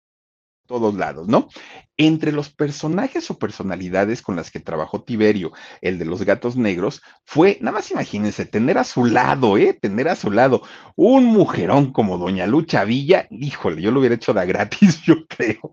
todos 0.66 0.94
lados, 0.94 1.28
¿no? 1.28 1.48
Entre 1.96 2.32
los 2.32 2.50
personajes 2.50 3.30
o 3.30 3.38
personalidades 3.38 4.22
con 4.22 4.36
las 4.36 4.50
que 4.50 4.60
trabajó 4.60 5.02
Tiberio, 5.02 5.52
el 5.80 5.98
de 5.98 6.04
los 6.04 6.24
gatos 6.24 6.56
negros, 6.56 7.02
fue, 7.24 7.58
nada 7.60 7.76
más 7.76 7.90
imagínense, 7.90 8.46
tener 8.46 8.78
a 8.78 8.84
su 8.84 9.04
lado, 9.04 9.58
¿eh? 9.58 9.78
Tener 9.80 10.08
a 10.08 10.16
su 10.16 10.30
lado 10.30 10.62
un 10.96 11.26
mujerón 11.26 11.92
como 11.92 12.18
Doña 12.18 12.46
Lucha 12.46 12.84
Villa, 12.84 13.26
híjole, 13.30 13.82
yo 13.82 13.90
lo 13.90 14.00
hubiera 14.00 14.14
hecho 14.14 14.32
de 14.32 14.46
gratis, 14.46 15.02
yo 15.06 15.26
creo. 15.26 15.70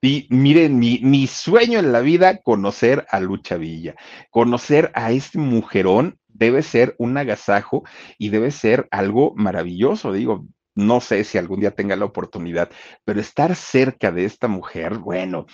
Y 0.00 0.26
miren, 0.30 0.78
mi, 0.78 0.98
mi 1.02 1.26
sueño 1.26 1.78
en 1.78 1.92
la 1.92 2.00
vida, 2.00 2.38
conocer 2.38 3.06
a 3.10 3.20
Lucha 3.20 3.56
Villa, 3.56 3.94
conocer 4.30 4.90
a 4.94 5.12
este 5.12 5.38
mujerón 5.38 6.18
debe 6.28 6.62
ser 6.62 6.94
un 6.98 7.16
agasajo 7.16 7.84
y 8.18 8.30
debe 8.30 8.50
ser 8.50 8.88
algo 8.90 9.34
maravilloso, 9.36 10.12
digo, 10.12 10.46
no 10.74 11.00
sé 11.00 11.24
si 11.24 11.38
algún 11.38 11.60
día 11.60 11.72
tenga 11.72 11.96
la 11.96 12.04
oportunidad, 12.04 12.70
pero 13.04 13.20
estar 13.20 13.54
cerca 13.54 14.12
de 14.12 14.24
esta 14.24 14.48
mujer, 14.48 14.98
bueno, 14.98 15.46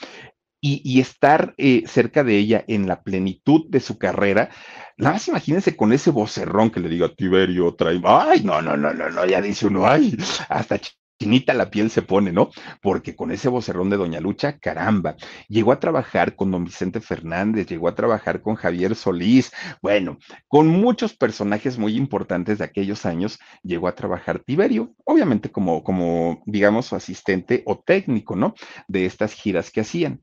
y, 0.61 1.01
estar 1.01 1.55
eh, 1.57 1.85
cerca 1.87 2.25
de 2.25 2.37
ella 2.37 2.65
en 2.67 2.89
la 2.89 3.03
plenitud 3.03 3.67
de 3.69 3.81
su 3.81 3.97
carrera, 3.97 4.51
nada 4.97 5.15
más 5.15 5.29
imagínense 5.29 5.77
con 5.77 5.93
ese 5.93 6.11
vocerrón 6.11 6.71
que 6.71 6.81
le 6.81 6.89
digo 6.89 7.07
a 7.07 7.15
Tiberio, 7.15 7.75
trae, 7.75 8.01
ay, 8.05 8.43
no, 8.43 8.61
no, 8.61 8.77
no, 8.77 8.93
no, 8.93 9.09
no, 9.09 9.25
ya 9.25 9.41
dice 9.41 9.67
uno, 9.69 9.87
ay, 9.87 10.17
hasta 10.49 10.81
chinita 11.19 11.55
la 11.55 11.71
piel 11.71 11.91
se 11.91 12.03
pone, 12.03 12.33
¿no? 12.33 12.51
Porque 12.81 13.17
con 13.17 13.31
ese 13.31 13.49
vocerrón 13.49 13.91
de 13.91 13.97
Doña 13.97 14.21
Lucha, 14.21 14.59
caramba, 14.59 15.17
llegó 15.49 15.73
a 15.73 15.81
trabajar 15.81 16.37
con 16.37 16.51
don 16.51 16.65
Vicente 16.65 17.01
Fernández, 17.01 17.67
llegó 17.67 17.89
a 17.89 17.95
trabajar 17.95 18.41
con 18.41 18.55
Javier 18.55 18.95
Solís, 18.95 19.53
bueno, 19.83 20.19
con 20.47 20.69
muchos 20.69 21.15
personajes 21.17 21.79
muy 21.79 21.97
importantes 21.97 22.59
de 22.59 22.65
aquellos 22.65 23.05
años, 23.07 23.39
llegó 23.63 23.89
a 23.89 23.95
trabajar 23.95 24.41
Tiberio, 24.41 24.95
obviamente 25.05 25.51
como, 25.51 25.83
como 25.83 26.43
digamos, 26.47 26.87
su 26.87 26.97
asistente 26.97 27.63
o 27.67 27.79
técnico, 27.79 28.37
¿no? 28.37 28.55
De 28.87 29.07
estas 29.07 29.33
giras 29.33 29.71
que 29.71 29.81
hacían. 29.81 30.23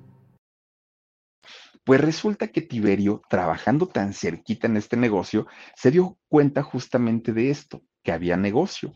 Pues 1.83 1.99
resulta 1.99 2.49
que 2.49 2.61
Tiberio, 2.61 3.21
trabajando 3.29 3.87
tan 3.87 4.13
cerquita 4.13 4.67
en 4.67 4.77
este 4.77 4.97
negocio, 4.97 5.47
se 5.75 5.91
dio 5.91 6.17
cuenta 6.27 6.61
justamente 6.61 7.33
de 7.33 7.49
esto, 7.49 7.81
que 8.03 8.11
había 8.11 8.37
negocio 8.37 8.93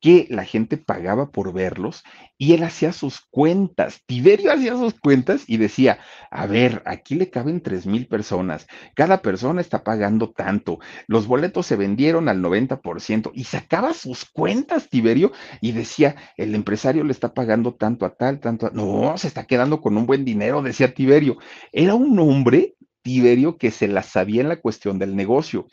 que 0.00 0.26
la 0.30 0.44
gente 0.44 0.76
pagaba 0.76 1.30
por 1.30 1.52
verlos 1.52 2.02
y 2.38 2.52
él 2.52 2.62
hacía 2.62 2.92
sus 2.92 3.20
cuentas. 3.30 4.02
Tiberio 4.06 4.52
hacía 4.52 4.72
sus 4.72 4.94
cuentas 4.94 5.44
y 5.46 5.56
decía, 5.56 5.98
a 6.30 6.46
ver, 6.46 6.82
aquí 6.84 7.14
le 7.14 7.30
caben 7.30 7.60
tres 7.60 7.86
mil 7.86 8.06
personas, 8.06 8.66
cada 8.94 9.22
persona 9.22 9.60
está 9.60 9.82
pagando 9.84 10.30
tanto, 10.30 10.78
los 11.06 11.26
boletos 11.26 11.66
se 11.66 11.76
vendieron 11.76 12.28
al 12.28 12.42
90% 12.42 13.30
y 13.34 13.44
sacaba 13.44 13.94
sus 13.94 14.24
cuentas, 14.24 14.88
Tiberio, 14.88 15.32
y 15.60 15.72
decía, 15.72 16.16
el 16.36 16.54
empresario 16.54 17.04
le 17.04 17.12
está 17.12 17.32
pagando 17.34 17.74
tanto 17.74 18.04
a 18.04 18.14
tal, 18.14 18.40
tanto 18.40 18.66
a... 18.66 18.70
No, 18.70 19.16
se 19.16 19.28
está 19.28 19.44
quedando 19.44 19.80
con 19.80 19.96
un 19.96 20.06
buen 20.06 20.24
dinero, 20.24 20.62
decía 20.62 20.94
Tiberio. 20.94 21.38
Era 21.72 21.94
un 21.94 22.18
hombre, 22.18 22.76
Tiberio, 23.02 23.56
que 23.56 23.70
se 23.70 23.88
la 23.88 24.02
sabía 24.02 24.42
en 24.42 24.48
la 24.48 24.60
cuestión 24.60 24.98
del 24.98 25.16
negocio. 25.16 25.66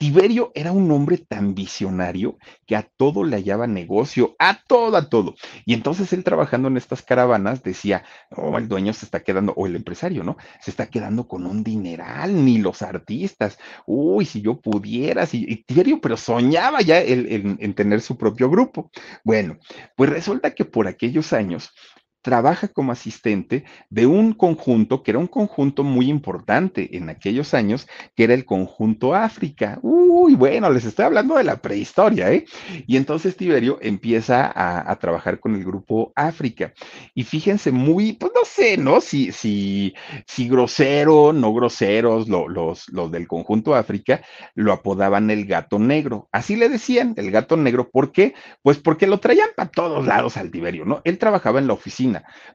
Tiberio 0.00 0.50
era 0.54 0.72
un 0.72 0.90
hombre 0.92 1.18
tan 1.18 1.54
visionario 1.54 2.38
que 2.66 2.74
a 2.74 2.88
todo 2.96 3.22
le 3.22 3.36
hallaba 3.36 3.66
negocio, 3.66 4.34
a 4.38 4.58
todo, 4.66 4.96
a 4.96 5.10
todo. 5.10 5.34
Y 5.66 5.74
entonces 5.74 6.10
él 6.14 6.24
trabajando 6.24 6.68
en 6.68 6.78
estas 6.78 7.02
caravanas 7.02 7.62
decía, 7.62 8.02
oh, 8.30 8.56
el 8.56 8.66
dueño 8.66 8.94
se 8.94 9.04
está 9.04 9.22
quedando, 9.22 9.52
o 9.58 9.66
el 9.66 9.76
empresario, 9.76 10.24
¿no? 10.24 10.38
Se 10.58 10.70
está 10.70 10.86
quedando 10.86 11.28
con 11.28 11.44
un 11.44 11.62
dineral, 11.62 12.46
ni 12.46 12.56
los 12.56 12.80
artistas. 12.80 13.58
Uy, 13.84 14.24
si 14.24 14.40
yo 14.40 14.58
pudiera, 14.58 15.26
si... 15.26 15.44
y 15.46 15.64
Tiberio, 15.64 16.00
pero 16.00 16.16
soñaba 16.16 16.80
ya 16.80 17.02
en 17.02 17.74
tener 17.74 18.00
su 18.00 18.16
propio 18.16 18.48
grupo. 18.48 18.90
Bueno, 19.22 19.58
pues 19.96 20.08
resulta 20.08 20.54
que 20.54 20.64
por 20.64 20.88
aquellos 20.88 21.34
años 21.34 21.74
trabaja 22.22 22.68
como 22.68 22.92
asistente 22.92 23.64
de 23.88 24.06
un 24.06 24.32
conjunto 24.32 25.02
que 25.02 25.12
era 25.12 25.18
un 25.18 25.26
conjunto 25.26 25.84
muy 25.84 26.08
importante 26.08 26.96
en 26.96 27.08
aquellos 27.08 27.54
años, 27.54 27.86
que 28.14 28.24
era 28.24 28.34
el 28.34 28.44
conjunto 28.44 29.14
África. 29.14 29.78
Uy, 29.82 30.34
bueno, 30.34 30.70
les 30.70 30.84
estoy 30.84 31.06
hablando 31.06 31.36
de 31.36 31.44
la 31.44 31.56
prehistoria, 31.60 32.32
¿eh? 32.32 32.44
Y 32.86 32.96
entonces 32.96 33.36
Tiberio 33.36 33.78
empieza 33.80 34.50
a, 34.54 34.96
trabajar 35.00 35.40
con 35.40 35.54
el 35.54 35.64
grupo 35.64 36.12
África. 36.14 36.74
Y 37.14 37.24
fíjense, 37.24 37.72
muy, 37.72 38.12
pues 38.12 38.32
no 38.34 38.44
sé, 38.44 38.76
¿no? 38.76 39.00
Si, 39.00 39.32
si, 39.32 39.94
si 40.26 40.48
grosero, 40.48 41.32
no 41.32 41.54
groseros, 41.54 42.28
los, 42.28 42.88
los 42.88 43.10
del 43.10 43.26
conjunto 43.26 43.74
África 43.74 44.22
lo 44.54 44.72
apodaban 44.72 45.30
el 45.30 45.46
gato 45.46 45.78
negro. 45.78 46.28
Así 46.32 46.56
le 46.56 46.68
decían, 46.68 47.14
el 47.16 47.30
gato 47.30 47.56
negro. 47.56 47.88
¿Por 47.90 48.12
qué? 48.12 48.34
Pues 48.62 48.78
porque 48.78 49.06
lo 49.06 49.20
traían 49.20 49.48
para 49.56 49.70
todos 49.70 50.06
lados 50.06 50.36
al 50.36 50.50
Tiberio, 50.50 50.84
¿no? 50.84 51.00
Él 51.04 51.18
trabajaba 51.18 51.60
en 51.60 51.66
la 51.66 51.72
oficina 51.72 52.09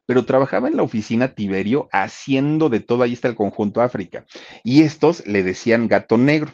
pero 0.06 0.26
trabajaba 0.26 0.68
en 0.68 0.78
la 0.78 0.84
oficina 0.84 1.30
Tiberio 1.30 1.90
haciendo 1.92 2.70
de 2.70 2.80
todo, 2.80 3.04
ahí 3.04 3.14
está 3.14 3.28
el 3.28 3.36
conjunto 3.36 3.82
África, 3.82 4.26
y 4.64 4.84
estos 4.84 5.26
le 5.26 5.44
decían 5.44 5.88
gato 5.88 6.18
negro. 6.18 6.52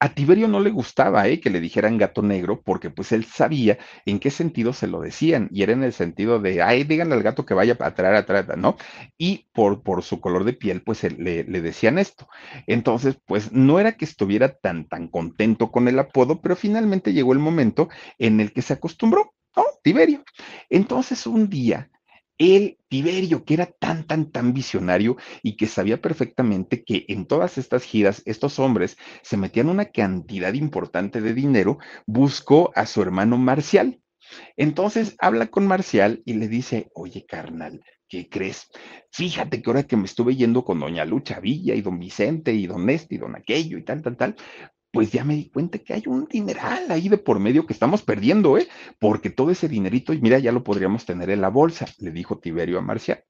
A 0.00 0.14
Tiberio 0.14 0.46
no 0.46 0.60
le 0.60 0.70
gustaba 0.70 1.26
¿eh? 1.26 1.40
que 1.40 1.50
le 1.50 1.60
dijeran 1.60 1.98
gato 1.98 2.22
negro 2.22 2.62
porque 2.62 2.88
pues 2.88 3.10
él 3.10 3.24
sabía 3.24 3.78
en 4.06 4.20
qué 4.20 4.30
sentido 4.30 4.72
se 4.72 4.86
lo 4.86 5.00
decían 5.00 5.48
y 5.52 5.64
era 5.64 5.72
en 5.72 5.82
el 5.82 5.92
sentido 5.92 6.38
de, 6.38 6.62
ay, 6.62 6.84
díganle 6.84 7.16
al 7.16 7.24
gato 7.24 7.44
que 7.44 7.54
vaya 7.54 7.76
a 7.80 7.94
traer 7.94 8.14
atrás, 8.14 8.46
¿no? 8.56 8.76
Y 9.16 9.48
por, 9.52 9.82
por 9.82 10.04
su 10.04 10.20
color 10.20 10.44
de 10.44 10.52
piel 10.52 10.82
pues 10.82 11.02
le, 11.02 11.42
le, 11.42 11.60
decían 11.60 11.98
esto. 11.98 12.28
Entonces 12.68 13.18
pues 13.26 13.50
no 13.50 13.80
era 13.80 13.96
que 13.96 14.04
estuviera 14.04 14.50
tan, 14.50 14.86
tan 14.86 15.08
contento 15.08 15.72
con 15.72 15.88
el 15.88 15.98
apodo, 15.98 16.40
pero 16.40 16.54
finalmente 16.54 17.12
llegó 17.12 17.32
el 17.32 17.40
momento 17.40 17.88
en 18.18 18.38
el 18.38 18.52
que 18.52 18.62
se 18.62 18.74
acostumbró, 18.74 19.34
¿no? 19.56 19.64
Tiberio. 19.82 20.22
Entonces 20.70 21.26
un 21.26 21.48
día 21.48 21.90
el 22.38 22.78
Tiberio, 22.88 23.44
que 23.44 23.54
era 23.54 23.66
tan, 23.66 24.06
tan, 24.06 24.30
tan 24.30 24.52
visionario 24.52 25.16
y 25.42 25.56
que 25.56 25.66
sabía 25.66 26.00
perfectamente 26.00 26.84
que 26.84 27.04
en 27.08 27.26
todas 27.26 27.58
estas 27.58 27.82
giras 27.82 28.22
estos 28.24 28.58
hombres 28.58 28.96
se 29.22 29.36
metían 29.36 29.68
una 29.68 29.86
cantidad 29.86 30.54
importante 30.54 31.20
de 31.20 31.34
dinero, 31.34 31.78
buscó 32.06 32.72
a 32.74 32.86
su 32.86 33.02
hermano 33.02 33.36
Marcial. 33.36 34.00
Entonces 34.56 35.16
habla 35.18 35.48
con 35.48 35.66
Marcial 35.66 36.22
y 36.24 36.34
le 36.34 36.48
dice, 36.48 36.90
oye, 36.94 37.24
carnal, 37.26 37.82
¿qué 38.08 38.28
crees? 38.28 38.68
Fíjate 39.10 39.62
que 39.62 39.70
ahora 39.70 39.82
que 39.84 39.96
me 39.96 40.04
estuve 40.04 40.36
yendo 40.36 40.64
con 40.64 40.80
doña 40.80 41.04
Lucha 41.04 41.40
Villa 41.40 41.74
y 41.74 41.82
don 41.82 41.98
Vicente 41.98 42.52
y 42.52 42.66
don 42.66 42.88
este 42.90 43.16
y 43.16 43.18
don 43.18 43.36
aquello 43.36 43.78
y 43.78 43.84
tal, 43.84 44.02
tal, 44.02 44.16
tal, 44.16 44.36
pues 44.98 45.12
ya 45.12 45.22
me 45.22 45.36
di 45.36 45.48
cuenta 45.48 45.78
que 45.78 45.94
hay 45.94 46.02
un 46.06 46.24
dineral 46.24 46.90
ahí 46.90 47.08
de 47.08 47.18
por 47.18 47.38
medio 47.38 47.66
que 47.66 47.72
estamos 47.72 48.02
perdiendo, 48.02 48.58
¿eh? 48.58 48.66
Porque 48.98 49.30
todo 49.30 49.52
ese 49.52 49.68
dinerito, 49.68 50.12
y 50.12 50.20
mira, 50.20 50.40
ya 50.40 50.50
lo 50.50 50.64
podríamos 50.64 51.06
tener 51.06 51.30
en 51.30 51.40
la 51.40 51.50
bolsa, 51.50 51.86
le 51.98 52.10
dijo 52.10 52.40
Tiberio 52.40 52.80
a 52.80 52.82
Marcial. 52.82 53.22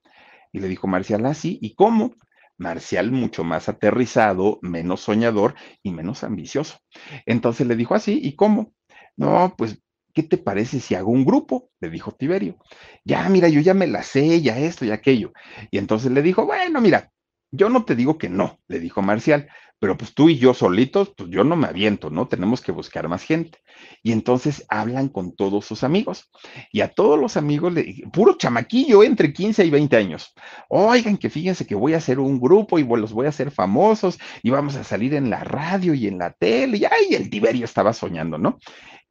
Y 0.51 0.61
le 0.61 0.69
dijo 0.69 0.87
Marcial 0.87 1.27
así, 1.27 1.57
ah, 1.57 1.67
¿y 1.67 1.75
cómo? 1.75 2.15
Marcial 2.57 3.13
mucho 3.13 3.45
más 3.45 3.69
aterrizado, 3.69 4.59
menos 4.63 5.03
soñador 5.03 5.57
y 5.83 5.91
menos 5.91 6.25
ambicioso. 6.25 6.79
Entonces 7.27 7.67
le 7.67 7.77
dijo 7.77 7.95
así, 7.95 8.19
¿y 8.23 8.35
cómo? 8.35 8.73
No, 9.19 9.55
pues, 9.59 9.79
¿qué 10.15 10.23
te 10.23 10.39
parece 10.39 10.81
si 10.81 10.95
hago 10.95 11.11
un 11.11 11.27
grupo? 11.27 11.69
Le 11.81 11.91
dijo 11.91 12.13
Tiberio. 12.13 12.57
Ya, 13.05 13.29
mira, 13.29 13.51
yo 13.51 13.61
ya 13.61 13.75
me 13.75 13.87
la 13.87 14.05
sé, 14.05 14.41
ya 14.41 14.59
esto 14.59 14.87
y 14.87 14.91
aquello. 14.91 15.35
Y 15.71 15.77
entonces 15.77 16.13
le 16.13 16.23
dijo, 16.23 16.47
bueno, 16.47 16.81
mira, 16.81 17.13
yo 17.51 17.69
no 17.69 17.85
te 17.85 17.95
digo 17.95 18.17
que 18.17 18.31
no, 18.31 18.59
le 18.69 18.81
dijo 18.81 19.03
Marcial, 19.03 19.51
pero 19.81 19.97
pues 19.97 20.13
tú 20.15 20.29
y 20.29 20.39
yo 20.39 20.55
solitos, 20.55 21.13
pues 21.17 21.31
yo 21.31 21.45
no 21.45 21.55
me 21.55 21.69
aviento, 21.69 22.11
¿no? 22.11 22.27
Tenemos 22.27 22.61
que 22.61 22.73
buscar 22.73 23.09
más 23.09 23.23
gente. 23.23 23.59
Y 24.03 24.13
entonces 24.13 24.65
hablan 24.69 25.09
con 25.09 25.37
todos 25.37 25.65
sus 25.65 25.85
amigos. 25.85 26.29
Y 26.73 26.81
a 26.81 26.89
todos 26.89 27.19
los 27.19 27.37
amigos, 27.37 27.73
le, 27.73 28.03
puro 28.13 28.37
chamaquillo, 28.37 29.05
entre 29.05 29.33
15 29.33 29.65
y 29.65 29.71
20 29.71 29.97
años. 29.97 30.35
Oigan, 30.69 31.17
que 31.17 31.31
fíjense 31.31 31.67
que 31.67 31.77
voy 31.77 31.95
a 31.95 31.99
hacer 31.99 32.19
un 32.19 32.41
grupo 32.41 32.79
y 32.79 32.85
los 32.85 33.13
voy 33.13 33.27
a 33.27 33.31
hacer 33.31 33.51
famosos 33.51 34.19
y 34.43 34.51
vamos 34.51 34.75
a 34.75 34.83
salir 34.83 35.15
en 35.15 35.31
la 35.31 35.45
radio 35.45 35.95
y 35.95 36.09
en 36.09 36.19
la 36.19 36.33
tele. 36.33 36.79
Y 36.79 36.85
ay, 36.85 37.15
el 37.15 37.31
Tiberio 37.31 37.65
estaba 37.65 37.93
soñando, 37.93 38.37
¿no? 38.37 38.59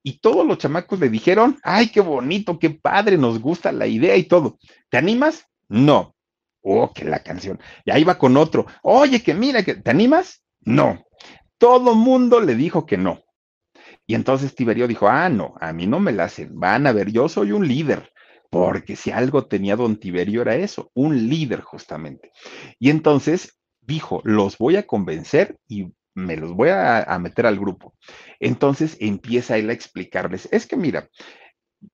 Y 0.04 0.20
todos 0.20 0.46
los 0.46 0.58
chamacos 0.58 1.00
le 1.00 1.10
dijeron, 1.10 1.58
ay, 1.64 1.90
qué 1.90 2.02
bonito, 2.02 2.60
qué 2.60 2.70
padre, 2.70 3.18
nos 3.18 3.40
gusta 3.40 3.72
la 3.72 3.88
idea 3.88 4.16
y 4.16 4.24
todo. 4.24 4.58
¿Te 4.90 4.98
animas? 4.98 5.46
No. 5.70 6.16
Oh, 6.62 6.92
que 6.94 7.06
la 7.06 7.24
canción. 7.24 7.60
Y 7.86 7.92
ahí 7.92 8.04
va 8.04 8.18
con 8.18 8.36
otro. 8.36 8.66
Oye, 8.84 9.22
que 9.22 9.34
mira, 9.34 9.64
que 9.64 9.76
¿te 9.76 9.90
animas? 9.90 10.42
No. 10.68 11.06
Todo 11.58 11.96
mundo 11.96 12.40
le 12.40 12.56
dijo 12.56 12.86
que 12.86 12.98
no. 12.98 13.24
Y 14.06 14.16
entonces 14.16 14.54
Tiberio 14.54 14.88
dijo, 14.88 15.08
ah, 15.08 15.30
no, 15.30 15.56
a 15.60 15.74
mí 15.74 15.88
no 15.88 16.00
me 16.00 16.12
la 16.12 16.26
hacen. 16.26 16.60
Van 16.60 16.88
a 16.88 16.92
ver, 16.92 17.12
yo 17.12 17.30
soy 17.30 17.52
un 17.52 17.68
líder. 17.68 18.12
Porque 18.50 18.96
si 18.96 19.12
algo 19.12 19.48
tenía 19.48 19.76
don 19.76 20.00
Tiberio 20.00 20.42
era 20.42 20.56
eso, 20.56 20.92
un 20.94 21.30
líder 21.30 21.62
justamente. 21.62 22.32
Y 22.80 22.90
entonces 22.90 23.60
dijo, 23.82 24.22
los 24.24 24.58
voy 24.58 24.78
a 24.78 24.88
convencer 24.88 25.58
y 25.68 25.88
me 26.14 26.36
los 26.36 26.54
voy 26.54 26.70
a, 26.70 27.18
meter 27.20 27.46
al 27.46 27.60
grupo. 27.60 27.94
Entonces 28.40 28.98
empieza 29.00 29.58
él 29.58 29.70
a 29.70 29.74
explicarles, 29.74 30.50
es 30.52 30.66
que 30.66 30.76
mira, 30.76 31.10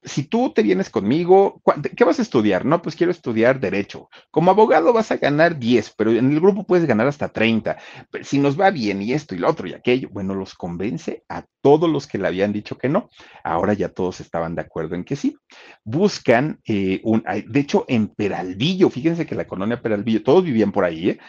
si 0.01 0.23
tú 0.23 0.51
te 0.53 0.63
vienes 0.63 0.89
conmigo, 0.89 1.61
¿qué 1.95 2.03
vas 2.03 2.19
a 2.19 2.21
estudiar? 2.21 2.65
No, 2.65 2.81
pues 2.81 2.95
quiero 2.95 3.11
estudiar 3.11 3.59
derecho. 3.59 4.09
Como 4.31 4.51
abogado 4.51 4.93
vas 4.93 5.11
a 5.11 5.17
ganar 5.17 5.59
10, 5.59 5.93
pero 5.97 6.11
en 6.11 6.31
el 6.31 6.39
grupo 6.39 6.65
puedes 6.65 6.85
ganar 6.85 7.07
hasta 7.07 7.29
30. 7.29 7.77
si 8.21 8.39
nos 8.39 8.59
va 8.59 8.71
bien 8.71 9.01
y 9.01 9.13
esto 9.13 9.35
y 9.35 9.39
lo 9.39 9.49
otro 9.49 9.67
y 9.67 9.73
aquello, 9.73 10.09
bueno, 10.11 10.35
los 10.35 10.53
convence 10.55 11.23
a 11.29 11.45
todos 11.61 11.89
los 11.89 12.07
que 12.07 12.17
le 12.17 12.27
habían 12.27 12.53
dicho 12.53 12.77
que 12.77 12.89
no. 12.89 13.09
Ahora 13.43 13.73
ya 13.73 13.89
todos 13.89 14.19
estaban 14.19 14.55
de 14.55 14.61
acuerdo 14.61 14.95
en 14.95 15.03
que 15.03 15.15
sí. 15.15 15.37
Buscan 15.83 16.59
eh, 16.65 17.01
un, 17.03 17.23
de 17.47 17.59
hecho, 17.59 17.85
en 17.87 18.07
Peralvillo, 18.07 18.89
fíjense 18.89 19.25
que 19.25 19.35
la 19.35 19.47
colonia 19.47 19.81
Peralvillo, 19.81 20.23
todos 20.23 20.43
vivían 20.43 20.71
por 20.71 20.85
ahí, 20.85 21.11
¿eh? 21.11 21.19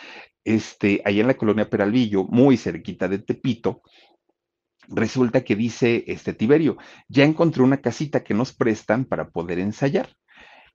este, 0.45 1.01
ahí 1.05 1.21
en 1.21 1.27
la 1.27 1.35
colonia 1.35 1.69
Peralvillo, 1.69 2.25
muy 2.25 2.57
cerquita 2.57 3.09
de 3.09 3.19
Tepito, 3.19 3.83
resulta 4.89 5.45
que 5.45 5.57
dice 5.57 6.05
este 6.07 6.33
Tiberio, 6.33 6.77
ya 7.09 7.25
encontré 7.25 7.63
una 7.63 7.79
casita 7.79 8.25
que 8.25 8.35
nos 8.35 8.53
prestan 8.53 9.05
para 9.05 9.29
poder 9.31 9.59
ensayar. 9.59 10.09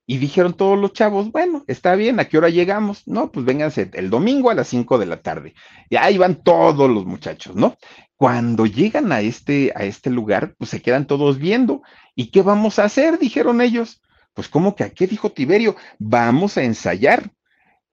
Y 0.06 0.18
dijeron 0.18 0.54
todos 0.54 0.80
los 0.80 0.94
chavos, 0.94 1.32
bueno, 1.32 1.63
está 1.68 1.94
bien, 1.96 2.20
¿a 2.20 2.25
qué 2.25 2.39
hora 2.39 2.50
llegamos? 2.50 3.08
No, 3.08 3.32
pues 3.32 3.46
vénganse 3.46 3.92
el 3.94 4.10
domingo 4.10 4.50
a 4.50 4.56
las 4.56 4.68
5 4.68 4.98
de 4.98 5.06
la 5.06 5.22
tarde. 5.22 5.54
Y 5.88 5.98
ahí 5.98 6.18
van 6.18 6.42
todos 6.42 6.89
los 6.89 7.06
muchachos, 7.06 7.56
¿no? 7.56 7.78
Cuando 8.16 8.66
llegan 8.66 9.12
a 9.12 9.22
este, 9.22 9.72
a 9.75 9.84
este 9.84 10.10
lugar, 10.10 10.56
pues 10.58 10.72
se 10.72 10.82
quedan 10.82 11.06
todos 11.06 11.38
viendo. 11.38 11.84
¿Y 12.16 12.32
qué 12.32 12.42
vamos 12.42 12.80
a 12.80 12.86
hacer? 12.86 13.20
Dijeron 13.20 13.62
ellos. 13.62 14.01
Pues, 14.34 14.50
¿cómo 14.50 14.75
que 14.75 14.84
a 14.84 14.89
qué 14.89 15.06
dijo 15.06 15.32
Tiberio? 15.32 15.75
Vamos 16.00 16.58
a 16.58 16.63
ensayar. 16.63 17.32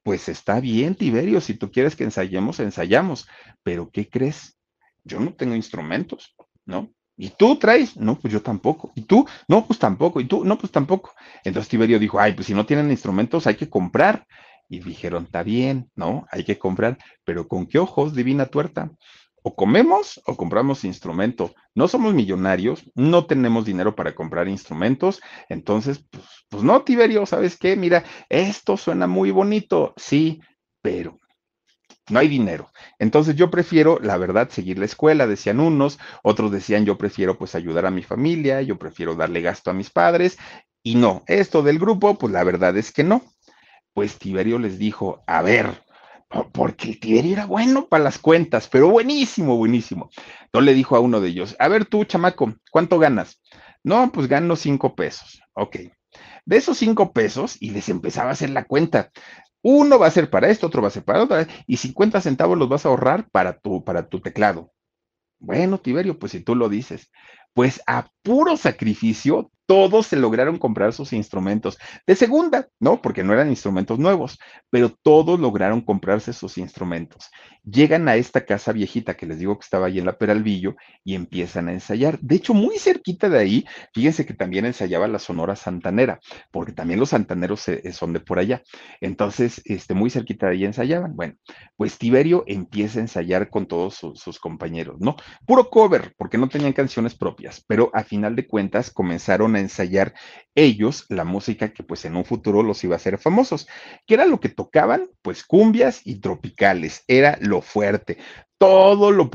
Pues 0.02 0.28
está 0.30 0.58
bien, 0.60 0.94
Tiberio, 0.94 1.40
si 1.40 1.52
tú 1.54 1.70
quieres 1.70 1.96
que 1.96 2.04
ensayemos, 2.04 2.60
ensayamos. 2.60 3.28
Pero 3.62 3.90
¿qué 3.90 4.08
crees? 4.08 4.55
Yo 5.06 5.20
no 5.20 5.32
tengo 5.32 5.54
instrumentos, 5.54 6.34
¿no? 6.64 6.90
¿Y 7.16 7.30
tú 7.30 7.56
traes? 7.56 7.96
No, 7.96 8.18
pues 8.18 8.32
yo 8.32 8.42
tampoco. 8.42 8.92
¿Y 8.94 9.02
tú? 9.02 9.26
No, 9.48 9.66
pues 9.66 9.78
tampoco. 9.78 10.20
¿Y 10.20 10.26
tú? 10.26 10.44
No, 10.44 10.58
pues 10.58 10.70
tampoco. 10.70 11.14
Entonces 11.44 11.70
Tiberio 11.70 11.98
dijo, 11.98 12.20
ay, 12.20 12.34
pues 12.34 12.46
si 12.46 12.54
no 12.54 12.66
tienen 12.66 12.90
instrumentos 12.90 13.46
hay 13.46 13.54
que 13.54 13.70
comprar. 13.70 14.26
Y 14.68 14.80
dijeron, 14.80 15.24
está 15.24 15.42
bien, 15.44 15.90
¿no? 15.94 16.26
Hay 16.30 16.44
que 16.44 16.58
comprar, 16.58 16.98
pero 17.24 17.46
¿con 17.46 17.66
qué 17.66 17.78
ojos, 17.78 18.14
divina 18.14 18.46
tuerta? 18.46 18.90
o 19.48 19.54
comemos 19.54 20.20
o 20.26 20.36
compramos 20.36 20.82
instrumento. 20.84 21.54
No 21.72 21.86
somos 21.86 22.12
millonarios, 22.12 22.82
no 22.96 23.26
tenemos 23.26 23.64
dinero 23.64 23.94
para 23.94 24.12
comprar 24.12 24.48
instrumentos, 24.48 25.20
entonces, 25.48 26.04
pues, 26.10 26.24
pues, 26.48 26.64
no, 26.64 26.82
Tiberio, 26.82 27.24
¿sabes 27.26 27.56
qué? 27.56 27.76
Mira, 27.76 28.02
esto 28.28 28.76
suena 28.76 29.06
muy 29.06 29.30
bonito, 29.30 29.94
sí, 29.96 30.40
pero 30.82 31.20
no 32.08 32.18
hay 32.18 32.28
dinero. 32.28 32.70
Entonces 32.98 33.36
yo 33.36 33.50
prefiero, 33.50 33.98
la 34.00 34.16
verdad, 34.16 34.48
seguir 34.50 34.78
la 34.78 34.84
escuela, 34.84 35.26
decían 35.26 35.60
unos, 35.60 35.98
otros 36.22 36.50
decían 36.52 36.84
yo 36.84 36.98
prefiero 36.98 37.38
pues 37.38 37.54
ayudar 37.54 37.86
a 37.86 37.90
mi 37.90 38.02
familia, 38.02 38.62
yo 38.62 38.78
prefiero 38.78 39.14
darle 39.14 39.40
gasto 39.40 39.70
a 39.70 39.74
mis 39.74 39.90
padres, 39.90 40.38
y 40.82 40.94
no, 40.94 41.24
esto 41.26 41.62
del 41.62 41.78
grupo, 41.78 42.16
pues 42.16 42.32
la 42.32 42.44
verdad 42.44 42.76
es 42.76 42.92
que 42.92 43.02
no. 43.02 43.22
Pues 43.92 44.18
Tiberio 44.18 44.58
les 44.58 44.78
dijo, 44.78 45.24
a 45.26 45.42
ver, 45.42 45.82
porque 46.52 46.90
el 46.90 47.00
Tiberio 47.00 47.32
era 47.32 47.46
bueno 47.46 47.88
para 47.88 48.04
las 48.04 48.18
cuentas, 48.18 48.68
pero 48.68 48.88
buenísimo, 48.88 49.56
buenísimo. 49.56 50.10
Entonces 50.44 50.66
le 50.66 50.74
dijo 50.74 50.94
a 50.94 51.00
uno 51.00 51.20
de 51.20 51.28
ellos, 51.30 51.56
a 51.58 51.68
ver 51.68 51.86
tú, 51.86 52.04
chamaco, 52.04 52.54
¿cuánto 52.70 52.98
ganas? 52.98 53.42
No, 53.82 54.12
pues 54.12 54.28
gano 54.28 54.54
cinco 54.54 54.94
pesos. 54.94 55.40
Ok. 55.54 55.76
De 56.44 56.56
esos 56.56 56.78
cinco 56.78 57.12
pesos, 57.12 57.56
y 57.60 57.70
les 57.70 57.88
empezaba 57.88 58.30
a 58.30 58.32
hacer 58.34 58.50
la 58.50 58.64
cuenta. 58.64 59.10
Uno 59.68 59.98
va 59.98 60.06
a 60.06 60.12
ser 60.12 60.30
para 60.30 60.48
esto, 60.48 60.68
otro 60.68 60.80
va 60.80 60.86
a 60.86 60.92
ser 60.92 61.02
para 61.02 61.24
otro, 61.24 61.38
y 61.66 61.76
50 61.78 62.20
centavos 62.20 62.56
los 62.56 62.68
vas 62.68 62.86
a 62.86 62.88
ahorrar 62.88 63.28
para 63.30 63.58
tu, 63.58 63.84
para 63.84 64.08
tu 64.08 64.20
teclado. 64.20 64.72
Bueno, 65.40 65.78
Tiberio, 65.78 66.18
pues 66.18 66.32
si 66.32 66.40
tú 66.40 66.54
lo 66.54 66.68
dices, 66.68 67.10
pues 67.56 67.80
a 67.86 68.10
puro 68.22 68.58
sacrificio 68.58 69.50
todos 69.66 70.06
se 70.06 70.16
lograron 70.16 70.58
comprar 70.58 70.92
sus 70.92 71.12
instrumentos 71.12 71.76
de 72.06 72.14
segunda, 72.14 72.68
¿no? 72.78 73.02
Porque 73.02 73.24
no 73.24 73.32
eran 73.32 73.50
instrumentos 73.50 73.98
nuevos, 73.98 74.38
pero 74.70 74.90
todos 74.90 75.38
lograron 75.40 75.80
comprarse 75.80 76.32
sus 76.32 76.56
instrumentos. 76.56 77.30
Llegan 77.64 78.08
a 78.08 78.14
esta 78.14 78.46
casa 78.46 78.72
viejita 78.72 79.16
que 79.16 79.26
les 79.26 79.40
digo 79.40 79.58
que 79.58 79.64
estaba 79.64 79.86
ahí 79.86 79.98
en 79.98 80.06
la 80.06 80.16
Peralvillo 80.18 80.76
y 81.02 81.16
empiezan 81.16 81.68
a 81.68 81.72
ensayar. 81.72 82.20
De 82.20 82.36
hecho, 82.36 82.54
muy 82.54 82.78
cerquita 82.78 83.28
de 83.28 83.40
ahí, 83.40 83.66
fíjense 83.92 84.24
que 84.24 84.34
también 84.34 84.66
ensayaba 84.66 85.08
la 85.08 85.18
Sonora 85.18 85.56
Santanera, 85.56 86.20
porque 86.52 86.72
también 86.72 87.00
los 87.00 87.10
santaneros 87.10 87.64
son 87.92 88.12
de 88.12 88.20
por 88.20 88.38
allá. 88.38 88.62
Entonces, 89.00 89.60
este, 89.64 89.94
muy 89.94 90.10
cerquita 90.10 90.46
de 90.46 90.52
ahí 90.52 90.64
ensayaban. 90.64 91.16
Bueno, 91.16 91.34
pues 91.76 91.98
Tiberio 91.98 92.44
empieza 92.46 93.00
a 93.00 93.02
ensayar 93.02 93.50
con 93.50 93.66
todos 93.66 93.96
sus 93.96 94.38
compañeros, 94.38 94.96
¿no? 95.00 95.16
Puro 95.44 95.68
cover, 95.68 96.14
porque 96.16 96.38
no 96.38 96.48
tenían 96.48 96.72
canciones 96.72 97.16
propias, 97.16 97.45
pero 97.66 97.90
a 97.94 98.04
final 98.04 98.36
de 98.36 98.46
cuentas 98.46 98.90
comenzaron 98.90 99.56
ensayar 99.56 100.14
ellos 100.54 101.06
la 101.08 101.24
música 101.24 101.72
que 101.72 101.82
pues 101.82 102.04
en 102.04 102.16
un 102.16 102.24
futuro 102.24 102.62
los 102.62 102.82
iba 102.84 102.94
a 102.94 102.96
hacer 102.96 103.18
famosos. 103.18 103.68
¿Qué 104.06 104.14
era 104.14 104.26
lo 104.26 104.40
que 104.40 104.48
tocaban? 104.48 105.08
Pues 105.22 105.44
cumbias 105.44 106.00
y 106.04 106.20
tropicales, 106.20 107.04
era 107.06 107.38
lo 107.40 107.62
fuerte. 107.62 108.18
Todo 108.58 109.10
lo, 109.10 109.30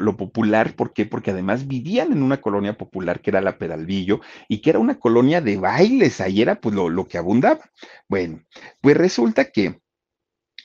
lo, 0.00 0.16
popular, 0.16 0.74
¿por 0.74 0.92
qué? 0.92 1.06
Porque 1.06 1.30
además 1.30 1.68
vivían 1.68 2.12
en 2.12 2.22
una 2.22 2.40
colonia 2.40 2.76
popular 2.76 3.20
que 3.20 3.30
era 3.30 3.40
la 3.40 3.58
Peralvillo 3.58 4.20
y 4.48 4.60
que 4.60 4.70
era 4.70 4.80
una 4.80 4.98
colonia 4.98 5.40
de 5.40 5.56
bailes, 5.56 6.20
ahí 6.20 6.42
era 6.42 6.60
pues 6.60 6.74
lo, 6.74 6.88
lo 6.88 7.06
que 7.06 7.16
abundaba. 7.16 7.60
Bueno, 8.08 8.42
pues 8.80 8.96
resulta 8.96 9.44
que 9.52 9.80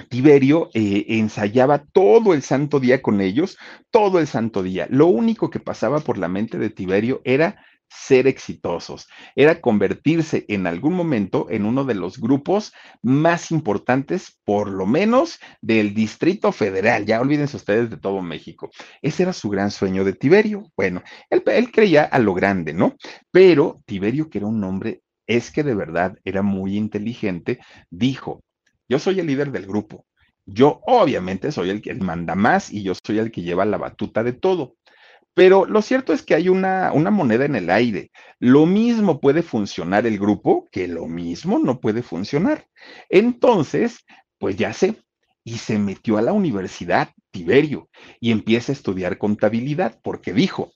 Tiberio 0.09 0.69
eh, 0.73 1.05
ensayaba 1.09 1.83
todo 1.85 2.33
el 2.33 2.41
santo 2.41 2.79
día 2.79 3.01
con 3.01 3.21
ellos, 3.21 3.57
todo 3.89 4.19
el 4.19 4.27
santo 4.27 4.63
día. 4.63 4.87
Lo 4.89 5.07
único 5.07 5.49
que 5.49 5.59
pasaba 5.59 5.99
por 5.99 6.17
la 6.17 6.27
mente 6.27 6.57
de 6.57 6.69
Tiberio 6.69 7.21
era 7.23 7.63
ser 7.91 8.25
exitosos, 8.25 9.07
era 9.35 9.59
convertirse 9.59 10.45
en 10.47 10.65
algún 10.65 10.93
momento 10.93 11.47
en 11.49 11.65
uno 11.65 11.83
de 11.83 11.93
los 11.93 12.19
grupos 12.19 12.73
más 13.01 13.51
importantes, 13.51 14.39
por 14.45 14.69
lo 14.69 14.85
menos 14.85 15.39
del 15.61 15.93
Distrito 15.93 16.53
Federal, 16.53 17.05
ya 17.05 17.19
olvídense 17.19 17.57
ustedes 17.57 17.89
de 17.89 17.97
todo 17.97 18.21
México. 18.21 18.69
Ese 19.01 19.23
era 19.23 19.33
su 19.33 19.49
gran 19.49 19.71
sueño 19.71 20.05
de 20.05 20.13
Tiberio. 20.13 20.71
Bueno, 20.77 21.03
él, 21.29 21.43
él 21.47 21.71
creía 21.71 22.03
a 22.05 22.19
lo 22.19 22.33
grande, 22.33 22.73
¿no? 22.73 22.95
Pero 23.29 23.81
Tiberio, 23.85 24.29
que 24.29 24.37
era 24.37 24.47
un 24.47 24.63
hombre, 24.63 25.01
es 25.27 25.51
que 25.51 25.63
de 25.63 25.75
verdad 25.75 26.17
era 26.23 26.41
muy 26.41 26.77
inteligente, 26.77 27.59
dijo, 27.89 28.41
yo 28.91 28.99
soy 28.99 29.21
el 29.21 29.27
líder 29.27 29.53
del 29.53 29.65
grupo. 29.65 30.05
Yo 30.45 30.81
obviamente 30.83 31.53
soy 31.53 31.69
el 31.69 31.81
que 31.81 31.93
manda 31.93 32.35
más 32.35 32.73
y 32.73 32.83
yo 32.83 32.91
soy 32.93 33.19
el 33.19 33.31
que 33.31 33.41
lleva 33.41 33.63
la 33.63 33.77
batuta 33.77 34.21
de 34.21 34.33
todo. 34.33 34.75
Pero 35.33 35.65
lo 35.65 35.81
cierto 35.81 36.11
es 36.11 36.23
que 36.23 36.35
hay 36.35 36.49
una, 36.49 36.91
moneda 36.91 37.45
en 37.45 37.55
el 37.55 37.69
aire. 37.69 38.11
Lo 38.37 38.65
mismo 38.65 39.21
puede 39.21 39.43
funcionar 39.43 40.05
el 40.05 40.19
grupo 40.19 40.67
que 40.73 40.89
lo 40.89 41.07
mismo 41.07 41.57
no 41.57 41.79
puede 41.79 42.03
funcionar. 42.03 42.67
Entonces, 43.07 44.03
pues 44.37 44.57
ya 44.57 44.73
sé, 44.73 44.97
y 45.45 45.59
se 45.59 45.79
metió 45.79 46.17
a 46.17 46.21
la 46.21 46.33
universidad 46.33 47.11
Tiberio 47.31 47.87
y 48.19 48.31
empieza 48.31 48.73
a 48.73 48.75
estudiar 48.75 49.17
contabilidad 49.17 50.01
porque 50.03 50.33
dijo, 50.33 50.73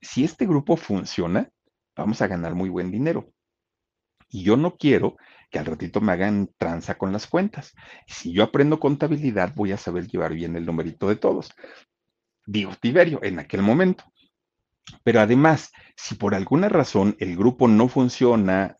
si 0.00 0.22
este 0.22 0.46
grupo 0.46 0.76
funciona, 0.76 1.50
vamos 1.96 2.22
a 2.22 2.28
ganar 2.28 2.54
muy 2.54 2.68
buen 2.68 2.92
dinero. 2.92 3.32
Y 4.32 4.42
yo 4.42 4.56
no 4.56 4.76
quiero 4.76 5.16
que 5.50 5.60
al 5.60 5.66
ratito 5.66 6.00
me 6.00 6.12
hagan 6.12 6.50
tranza 6.58 6.96
con 6.96 7.12
las 7.12 7.26
cuentas. 7.26 7.74
Si 8.06 8.32
yo 8.32 8.42
aprendo 8.42 8.80
contabilidad, 8.80 9.52
voy 9.54 9.72
a 9.72 9.76
saber 9.76 10.08
llevar 10.08 10.32
bien 10.34 10.56
el 10.56 10.66
numerito 10.66 11.08
de 11.08 11.16
todos 11.16 11.54
digo 12.46 12.72
Tiberio, 12.80 13.20
en 13.22 13.38
aquel 13.38 13.62
momento. 13.62 14.04
Pero 15.04 15.20
además, 15.20 15.70
si 15.96 16.16
por 16.16 16.34
alguna 16.34 16.68
razón 16.68 17.16
el 17.20 17.36
grupo 17.36 17.68
no 17.68 17.88
funciona, 17.88 18.76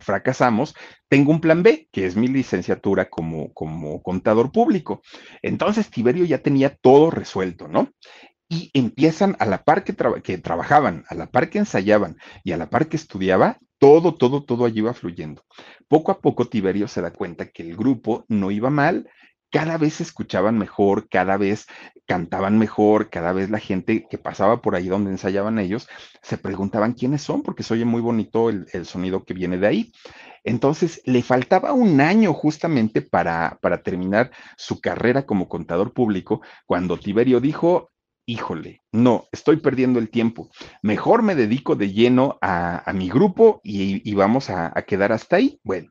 fracasamos, 0.00 0.74
tengo 1.08 1.30
un 1.30 1.40
plan 1.40 1.62
B, 1.62 1.88
que 1.92 2.06
es 2.06 2.16
mi 2.16 2.26
licenciatura 2.26 3.10
como, 3.10 3.52
como 3.52 4.02
contador 4.02 4.50
público. 4.50 5.02
Entonces, 5.42 5.90
Tiberio 5.90 6.24
ya 6.24 6.38
tenía 6.38 6.74
todo 6.74 7.10
resuelto, 7.10 7.68
¿no? 7.68 7.90
Y 8.48 8.70
empiezan 8.72 9.36
a 9.40 9.46
la 9.46 9.62
par 9.62 9.84
que, 9.84 9.94
que 10.22 10.38
trabajaban, 10.38 11.04
a 11.08 11.14
la 11.14 11.30
par 11.30 11.50
que 11.50 11.58
ensayaban 11.58 12.16
y 12.44 12.52
a 12.52 12.56
la 12.56 12.70
par 12.70 12.88
que 12.88 12.96
estudiaba, 12.96 13.58
todo, 13.82 14.14
todo, 14.14 14.44
todo 14.44 14.64
allí 14.64 14.78
iba 14.78 14.94
fluyendo. 14.94 15.44
Poco 15.88 16.12
a 16.12 16.20
poco 16.20 16.44
Tiberio 16.44 16.86
se 16.86 17.02
da 17.02 17.10
cuenta 17.10 17.50
que 17.50 17.64
el 17.64 17.76
grupo 17.76 18.24
no 18.28 18.52
iba 18.52 18.70
mal, 18.70 19.10
cada 19.50 19.76
vez 19.76 20.00
escuchaban 20.00 20.56
mejor, 20.56 21.08
cada 21.08 21.36
vez 21.36 21.66
cantaban 22.06 22.60
mejor, 22.60 23.10
cada 23.10 23.32
vez 23.32 23.50
la 23.50 23.58
gente 23.58 24.06
que 24.08 24.18
pasaba 24.18 24.62
por 24.62 24.76
ahí 24.76 24.86
donde 24.86 25.10
ensayaban 25.10 25.58
ellos 25.58 25.88
se 26.22 26.38
preguntaban 26.38 26.92
quiénes 26.92 27.22
son, 27.22 27.42
porque 27.42 27.64
se 27.64 27.74
oye 27.74 27.84
muy 27.84 28.00
bonito 28.00 28.50
el, 28.50 28.66
el 28.72 28.86
sonido 28.86 29.24
que 29.24 29.34
viene 29.34 29.58
de 29.58 29.66
ahí. 29.66 29.92
Entonces, 30.44 31.02
le 31.04 31.22
faltaba 31.24 31.72
un 31.72 32.00
año 32.00 32.32
justamente 32.34 33.02
para, 33.02 33.58
para 33.60 33.82
terminar 33.82 34.30
su 34.56 34.80
carrera 34.80 35.26
como 35.26 35.48
contador 35.48 35.92
público 35.92 36.40
cuando 36.66 36.98
Tiberio 36.98 37.40
dijo, 37.40 37.91
híjole, 38.26 38.82
no, 38.92 39.26
estoy 39.32 39.56
perdiendo 39.56 39.98
el 39.98 40.10
tiempo. 40.10 40.50
Mejor 40.82 41.22
me 41.22 41.34
dedico 41.34 41.76
de 41.76 41.92
lleno 41.92 42.38
a, 42.40 42.90
mi 42.94 43.08
grupo 43.08 43.60
y, 43.64 44.08
y 44.08 44.14
vamos 44.14 44.50
a, 44.50 44.72
a, 44.74 44.82
quedar 44.82 45.12
hasta 45.12 45.36
ahí. 45.36 45.60
Bueno, 45.64 45.90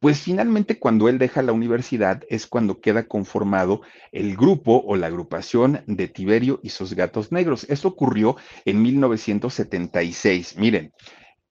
pues 0.00 0.20
finalmente 0.20 0.78
cuando 0.78 1.08
él 1.08 1.18
deja 1.18 1.40
la 1.40 1.52
universidad 1.52 2.22
es 2.28 2.46
cuando 2.46 2.80
queda 2.80 3.08
conformado 3.08 3.80
el 4.12 4.36
grupo 4.36 4.82
o 4.86 4.96
la 4.96 5.06
agrupación 5.06 5.82
de 5.86 6.08
Tiberio 6.08 6.60
y 6.62 6.68
sus 6.70 6.94
gatos 6.94 7.32
negros. 7.32 7.64
Esto 7.70 7.88
ocurrió 7.88 8.36
en 8.66 8.82
1976. 8.82 10.58
Miren, 10.58 10.92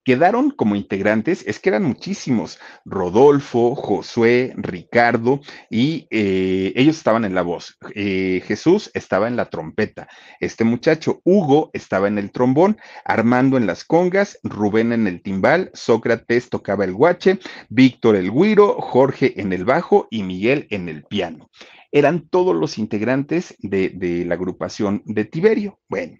quedaron 0.03 0.51
como 0.51 0.75
integrantes, 0.75 1.43
es 1.47 1.59
que 1.59 1.69
eran 1.69 1.83
muchísimos, 1.83 2.59
Rodolfo, 2.85 3.75
Josué, 3.75 4.53
Ricardo, 4.57 5.41
y 5.69 6.07
eh, 6.09 6.73
ellos 6.75 6.97
estaban 6.97 7.25
en 7.25 7.35
la 7.35 7.41
voz. 7.41 7.77
Eh, 7.95 8.41
Jesús 8.45 8.91
estaba 8.93 9.27
en 9.27 9.35
la 9.35 9.49
trompeta, 9.49 10.07
este 10.39 10.63
muchacho, 10.63 11.21
Hugo 11.23 11.69
estaba 11.73 12.07
en 12.07 12.17
el 12.17 12.31
trombón, 12.31 12.77
Armando 13.05 13.57
en 13.57 13.67
las 13.67 13.83
congas, 13.85 14.39
Rubén 14.43 14.91
en 14.91 15.07
el 15.07 15.21
timbal, 15.21 15.71
Sócrates 15.73 16.49
tocaba 16.49 16.85
el 16.85 16.93
guache, 16.93 17.39
Víctor 17.69 18.15
el 18.15 18.31
guiro, 18.31 18.75
Jorge 18.79 19.39
en 19.39 19.53
el 19.53 19.65
bajo 19.65 20.07
y 20.09 20.23
Miguel 20.23 20.67
en 20.69 20.89
el 20.89 21.03
piano 21.03 21.49
eran 21.95 22.27
todos 22.27 22.55
los 22.55 22.79
integrantes 22.79 23.55
de, 23.59 23.89
de, 23.89 24.25
la 24.25 24.33
agrupación 24.33 25.03
de 25.05 25.25
Tiberio. 25.25 25.79
Bueno, 25.87 26.17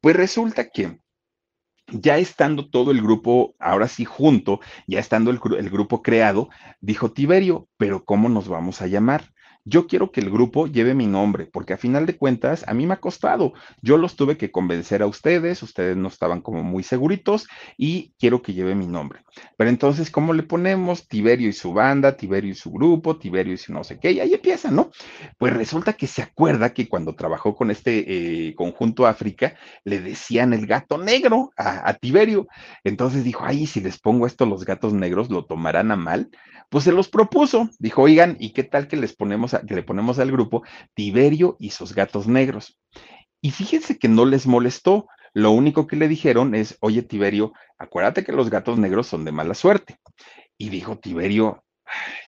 pues 0.00 0.14
resulta 0.14 0.68
que 0.68 1.00
ya 1.88 2.18
estando 2.18 2.68
todo 2.68 2.90
el 2.90 3.00
grupo, 3.00 3.54
ahora 3.58 3.88
sí 3.88 4.04
junto, 4.04 4.60
ya 4.86 4.98
estando 4.98 5.30
el, 5.30 5.38
grupo 5.70 6.02
creado, 6.02 6.48
dijo 6.80 7.12
Tiberio, 7.12 7.68
pero 7.76 8.04
¿cómo 8.04 8.28
nos 8.28 8.48
vamos 8.48 8.82
a 8.82 8.86
llamar? 8.86 9.32
Yo 9.68 9.88
quiero 9.88 10.12
que 10.12 10.20
el 10.20 10.30
grupo 10.30 10.68
lleve 10.68 10.94
mi 10.94 11.08
nombre, 11.08 11.46
porque 11.46 11.72
a 11.72 11.76
final 11.76 12.06
de 12.06 12.16
cuentas 12.16 12.64
a 12.68 12.72
mí 12.72 12.86
me 12.86 12.94
ha 12.94 13.00
costado. 13.00 13.52
Yo 13.82 13.98
los 13.98 14.14
tuve 14.14 14.36
que 14.36 14.52
convencer 14.52 15.02
a 15.02 15.08
ustedes, 15.08 15.60
ustedes 15.60 15.96
no 15.96 16.06
estaban 16.06 16.40
como 16.40 16.62
muy 16.62 16.84
seguritos 16.84 17.48
y 17.76 18.12
quiero 18.16 18.42
que 18.42 18.54
lleve 18.54 18.76
mi 18.76 18.86
nombre. 18.86 19.24
Pero 19.56 19.68
entonces, 19.68 20.08
¿cómo 20.08 20.32
le 20.34 20.44
ponemos? 20.44 21.08
Tiberio 21.08 21.48
y 21.48 21.52
su 21.52 21.72
banda, 21.72 22.16
Tiberio 22.16 22.52
y 22.52 22.54
su 22.54 22.70
grupo, 22.70 23.18
Tiberio 23.18 23.54
y 23.54 23.56
su 23.56 23.72
no 23.72 23.82
sé 23.82 23.98
qué, 23.98 24.12
y 24.12 24.20
ahí 24.20 24.34
empieza, 24.34 24.70
¿no? 24.70 24.92
Pues 25.36 25.52
resulta 25.52 25.94
que 25.94 26.06
se 26.06 26.22
acuerda 26.22 26.72
que 26.72 26.88
cuando 26.88 27.16
trabajó 27.16 27.56
con 27.56 27.72
este 27.72 28.04
eh, 28.48 28.54
conjunto 28.54 29.04
África, 29.04 29.56
le 29.82 30.00
decían 30.00 30.52
el 30.52 30.68
gato 30.68 30.96
negro 30.96 31.50
a, 31.56 31.88
a 31.88 31.94
Tiberio. 31.94 32.46
Entonces 32.84 33.24
dijo, 33.24 33.42
ay, 33.44 33.66
si 33.66 33.80
les 33.80 33.98
pongo 33.98 34.28
esto 34.28 34.46
los 34.46 34.64
gatos 34.64 34.92
negros, 34.92 35.28
lo 35.28 35.44
tomarán 35.44 35.90
a 35.90 35.96
mal 35.96 36.30
pues 36.68 36.84
se 36.84 36.92
los 36.92 37.08
propuso. 37.08 37.70
Dijo, 37.78 38.02
oigan, 38.02 38.36
¿y 38.40 38.50
qué 38.50 38.64
tal 38.64 38.88
que 38.88 38.96
les 38.96 39.14
ponemos 39.14 39.54
a, 39.54 39.62
que 39.62 39.74
le 39.74 39.82
ponemos 39.82 40.18
al 40.18 40.32
grupo 40.32 40.62
Tiberio 40.94 41.56
y 41.58 41.70
sus 41.70 41.94
gatos 41.94 42.26
negros? 42.26 42.78
Y 43.40 43.50
fíjense 43.50 43.98
que 43.98 44.08
no 44.08 44.24
les 44.24 44.46
molestó. 44.46 45.06
Lo 45.32 45.50
único 45.50 45.86
que 45.86 45.96
le 45.96 46.08
dijeron 46.08 46.54
es, 46.54 46.78
oye, 46.80 47.02
Tiberio, 47.02 47.52
acuérdate 47.78 48.24
que 48.24 48.32
los 48.32 48.50
gatos 48.50 48.78
negros 48.78 49.06
son 49.06 49.24
de 49.24 49.32
mala 49.32 49.54
suerte. 49.54 49.98
Y 50.58 50.70
dijo 50.70 50.98
Tiberio, 50.98 51.64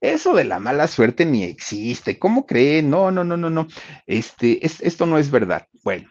Eso 0.00 0.34
de 0.34 0.44
la 0.44 0.58
mala 0.58 0.88
suerte 0.88 1.26
ni 1.26 1.44
existe. 1.44 2.18
¿Cómo 2.18 2.46
creen? 2.46 2.90
No, 2.90 3.10
no, 3.10 3.22
no, 3.24 3.36
no, 3.36 3.50
no. 3.50 3.66
Este, 4.06 4.64
es, 4.64 4.80
esto 4.80 5.06
no 5.06 5.18
es 5.18 5.30
verdad. 5.30 5.66
Bueno, 5.82 6.10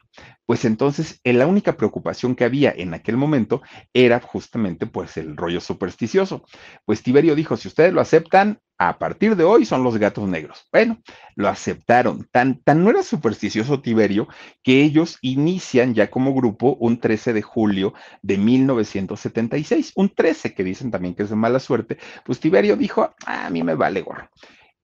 pues 0.50 0.66
entonces 0.66 1.22
eh, 1.24 1.34
la 1.34 1.46
única 1.46 1.78
preocupación 1.78 2.36
que 2.36 2.44
había 2.44 2.72
en 2.76 2.96
aquel 2.96 3.18
momento 3.18 3.62
era 3.94 4.20
justamente 4.20 4.88
pues 4.88 5.16
el 5.18 5.38
rollo 5.38 5.62
supersticioso. 5.62 6.44
Pues 6.86 7.04
Tiberio 7.04 7.36
dijo, 7.36 7.56
si 7.56 7.68
ustedes 7.68 7.94
lo 7.94 8.02
aceptan, 8.02 8.60
a 8.80 8.98
partir 8.98 9.36
de 9.36 9.44
hoy 9.44 9.64
son 9.64 9.84
los 9.84 10.00
gatos 10.00 10.28
negros. 10.28 10.68
Bueno, 10.72 11.04
lo 11.36 11.50
aceptaron. 11.50 12.28
Tan, 12.32 12.64
tan 12.64 12.84
no 12.84 12.90
era 12.90 13.04
supersticioso 13.04 13.84
Tiberio 13.84 14.28
que 14.64 14.82
ellos 14.82 15.20
inician 15.22 15.94
ya 15.94 16.10
como 16.10 16.34
grupo 16.34 16.76
un 16.80 17.00
13 17.00 17.34
de 17.34 17.44
julio 17.44 17.94
de 18.24 18.40
1976. 18.40 19.92
Un 19.98 20.10
13 20.10 20.56
que 20.56 20.64
dicen 20.64 20.90
también 20.90 21.14
que 21.14 21.22
es 21.22 21.30
de 21.30 21.36
mala 21.36 21.60
suerte. 21.60 22.00
Pues 22.26 22.40
Tiberio 22.40 22.76
dijo, 22.76 23.14
a 23.24 23.52
mí 23.52 23.62
me 23.62 23.76
vale 23.76 24.02
gorro. 24.02 24.28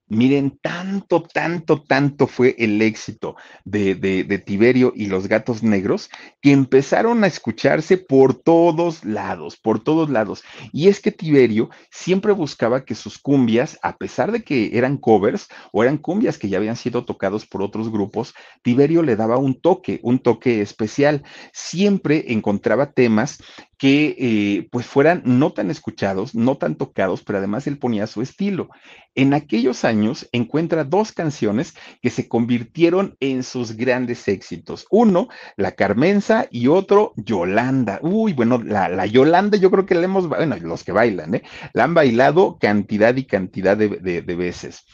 Miren, 0.08 0.56
tanto, 0.62 1.24
tanto, 1.24 1.82
tanto 1.82 2.28
fue 2.28 2.54
el 2.58 2.80
éxito 2.80 3.34
de, 3.64 3.96
de, 3.96 4.38
Tiberio 4.38 4.92
y 4.94 5.06
los 5.06 5.26
gatos 5.26 5.64
negros 5.64 6.10
que 6.40 6.52
empezaron 6.52 7.24
a 7.24 7.26
escucharse 7.26 7.96
por 7.96 8.34
todos 8.34 9.04
lados, 9.04 9.56
por 9.56 9.82
todos 9.82 10.08
lados. 10.08 10.44
Y 10.72 10.86
es 10.86 11.00
que 11.00 11.10
Tiberio 11.10 11.70
siempre 11.90 12.30
buscaba 12.30 12.84
que 12.84 12.94
sus 12.94 13.18
cumbias, 13.18 13.80
a 13.82 13.96
pesar 13.96 14.30
de 14.30 14.44
que 14.44 14.78
eran 14.78 14.96
covers 14.96 15.48
o 15.72 15.82
eran 15.82 15.98
cumbias 15.98 16.38
que 16.38 16.48
ya 16.48 16.58
habían 16.58 16.76
sido 16.76 17.04
tocados 17.04 17.44
por 17.44 17.60
otros 17.62 17.90
grupos, 17.90 18.32
Tiberio 18.62 19.02
le 19.02 19.16
daba 19.16 19.38
un 19.38 19.60
toque, 19.60 19.98
un 20.04 20.20
toque 20.20 20.60
especial. 20.60 21.24
Siempre 21.52 22.26
encontraba 22.28 22.92
temas 22.92 23.38
que 23.78 24.16
eh, 24.18 24.68
pues 24.70 24.86
fueran 24.86 25.22
no 25.24 25.52
tan 25.52 25.70
escuchados, 25.70 26.34
no 26.34 26.56
tan 26.56 26.76
tocados, 26.76 27.22
pero 27.22 27.38
además 27.38 27.66
él 27.66 27.78
ponía 27.78 28.06
su 28.06 28.22
estilo. 28.22 28.70
En 29.16 29.34
aquellos 29.34 29.84
años 29.84 30.28
encuentra 30.30 30.84
dos 30.84 31.10
canciones 31.10 31.74
que 32.02 32.10
se 32.10 32.28
convirtieron 32.28 33.16
en 33.18 33.42
sus 33.42 33.72
grandes 33.72 34.28
éxitos. 34.28 34.86
Uno, 34.90 35.28
La 35.56 35.72
Carmenza 35.72 36.46
y 36.50 36.68
otro, 36.68 37.14
Yolanda. 37.16 37.98
Uy, 38.02 38.34
bueno, 38.34 38.62
la, 38.62 38.88
la 38.88 39.06
Yolanda 39.06 39.56
yo 39.56 39.70
creo 39.70 39.86
que 39.86 39.94
la 39.94 40.04
hemos, 40.04 40.28
bueno, 40.28 40.56
los 40.58 40.84
que 40.84 40.92
bailan, 40.92 41.34
¿eh? 41.34 41.42
La 41.72 41.84
han 41.84 41.94
bailado 41.94 42.58
cantidad 42.60 43.16
y 43.16 43.24
cantidad 43.24 43.76
de, 43.76 43.88
de, 43.88 44.22
de 44.22 44.34
veces. 44.36 44.84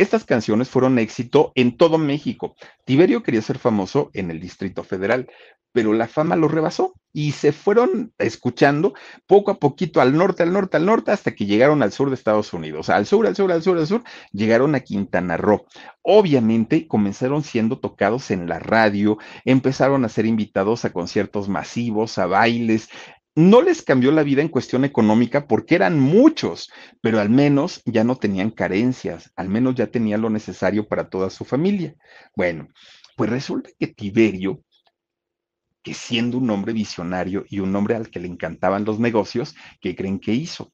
Estas 0.00 0.24
canciones 0.24 0.70
fueron 0.70 0.98
éxito 0.98 1.52
en 1.54 1.76
todo 1.76 1.98
México. 1.98 2.56
Tiberio 2.86 3.22
quería 3.22 3.42
ser 3.42 3.58
famoso 3.58 4.08
en 4.14 4.30
el 4.30 4.40
Distrito 4.40 4.82
Federal, 4.82 5.28
pero 5.72 5.92
la 5.92 6.08
fama 6.08 6.36
lo 6.36 6.48
rebasó 6.48 6.94
y 7.12 7.32
se 7.32 7.52
fueron 7.52 8.10
escuchando 8.16 8.94
poco 9.26 9.50
a 9.50 9.58
poquito 9.58 10.00
al 10.00 10.16
norte, 10.16 10.42
al 10.42 10.54
norte, 10.54 10.78
al 10.78 10.86
norte, 10.86 11.10
hasta 11.10 11.34
que 11.34 11.44
llegaron 11.44 11.82
al 11.82 11.92
sur 11.92 12.08
de 12.08 12.14
Estados 12.14 12.54
Unidos, 12.54 12.88
al 12.88 13.04
sur, 13.04 13.26
al 13.26 13.36
sur, 13.36 13.52
al 13.52 13.62
sur, 13.62 13.76
al 13.76 13.86
sur, 13.86 14.02
llegaron 14.32 14.74
a 14.74 14.80
Quintana 14.80 15.36
Roo. 15.36 15.66
Obviamente 16.00 16.88
comenzaron 16.88 17.42
siendo 17.42 17.78
tocados 17.78 18.30
en 18.30 18.48
la 18.48 18.58
radio, 18.58 19.18
empezaron 19.44 20.06
a 20.06 20.08
ser 20.08 20.24
invitados 20.24 20.86
a 20.86 20.94
conciertos 20.94 21.50
masivos, 21.50 22.16
a 22.16 22.24
bailes, 22.24 22.88
no 23.34 23.62
les 23.62 23.82
cambió 23.82 24.10
la 24.12 24.22
vida 24.22 24.42
en 24.42 24.48
cuestión 24.48 24.84
económica 24.84 25.46
porque 25.46 25.74
eran 25.74 25.98
muchos, 26.00 26.70
pero 27.00 27.20
al 27.20 27.30
menos 27.30 27.82
ya 27.84 28.04
no 28.04 28.16
tenían 28.16 28.50
carencias, 28.50 29.32
al 29.36 29.48
menos 29.48 29.74
ya 29.76 29.86
tenían 29.86 30.22
lo 30.22 30.30
necesario 30.30 30.88
para 30.88 31.08
toda 31.08 31.30
su 31.30 31.44
familia. 31.44 31.94
Bueno, 32.36 32.68
pues 33.16 33.30
resulta 33.30 33.70
que 33.78 33.86
Tiberio 33.86 34.62
que 35.82 35.94
siendo 35.94 36.38
un 36.38 36.50
hombre 36.50 36.72
visionario 36.72 37.44
y 37.48 37.60
un 37.60 37.74
hombre 37.74 37.94
al 37.94 38.10
que 38.10 38.20
le 38.20 38.28
encantaban 38.28 38.84
los 38.84 38.98
negocios, 38.98 39.54
¿qué 39.80 39.96
creen 39.96 40.18
que 40.18 40.32
hizo? 40.32 40.72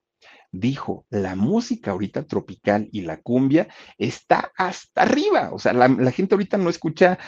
Dijo, 0.52 1.06
la 1.10 1.36
música 1.36 1.90
ahorita 1.90 2.26
tropical 2.26 2.88
y 2.92 3.02
la 3.02 3.20
cumbia 3.20 3.68
está 3.98 4.52
hasta 4.56 5.02
arriba. 5.02 5.50
O 5.52 5.58
sea, 5.58 5.72
la, 5.72 5.88
la 5.88 6.10
gente 6.12 6.34
ahorita 6.34 6.56
no 6.56 6.70
escucha 6.70 7.18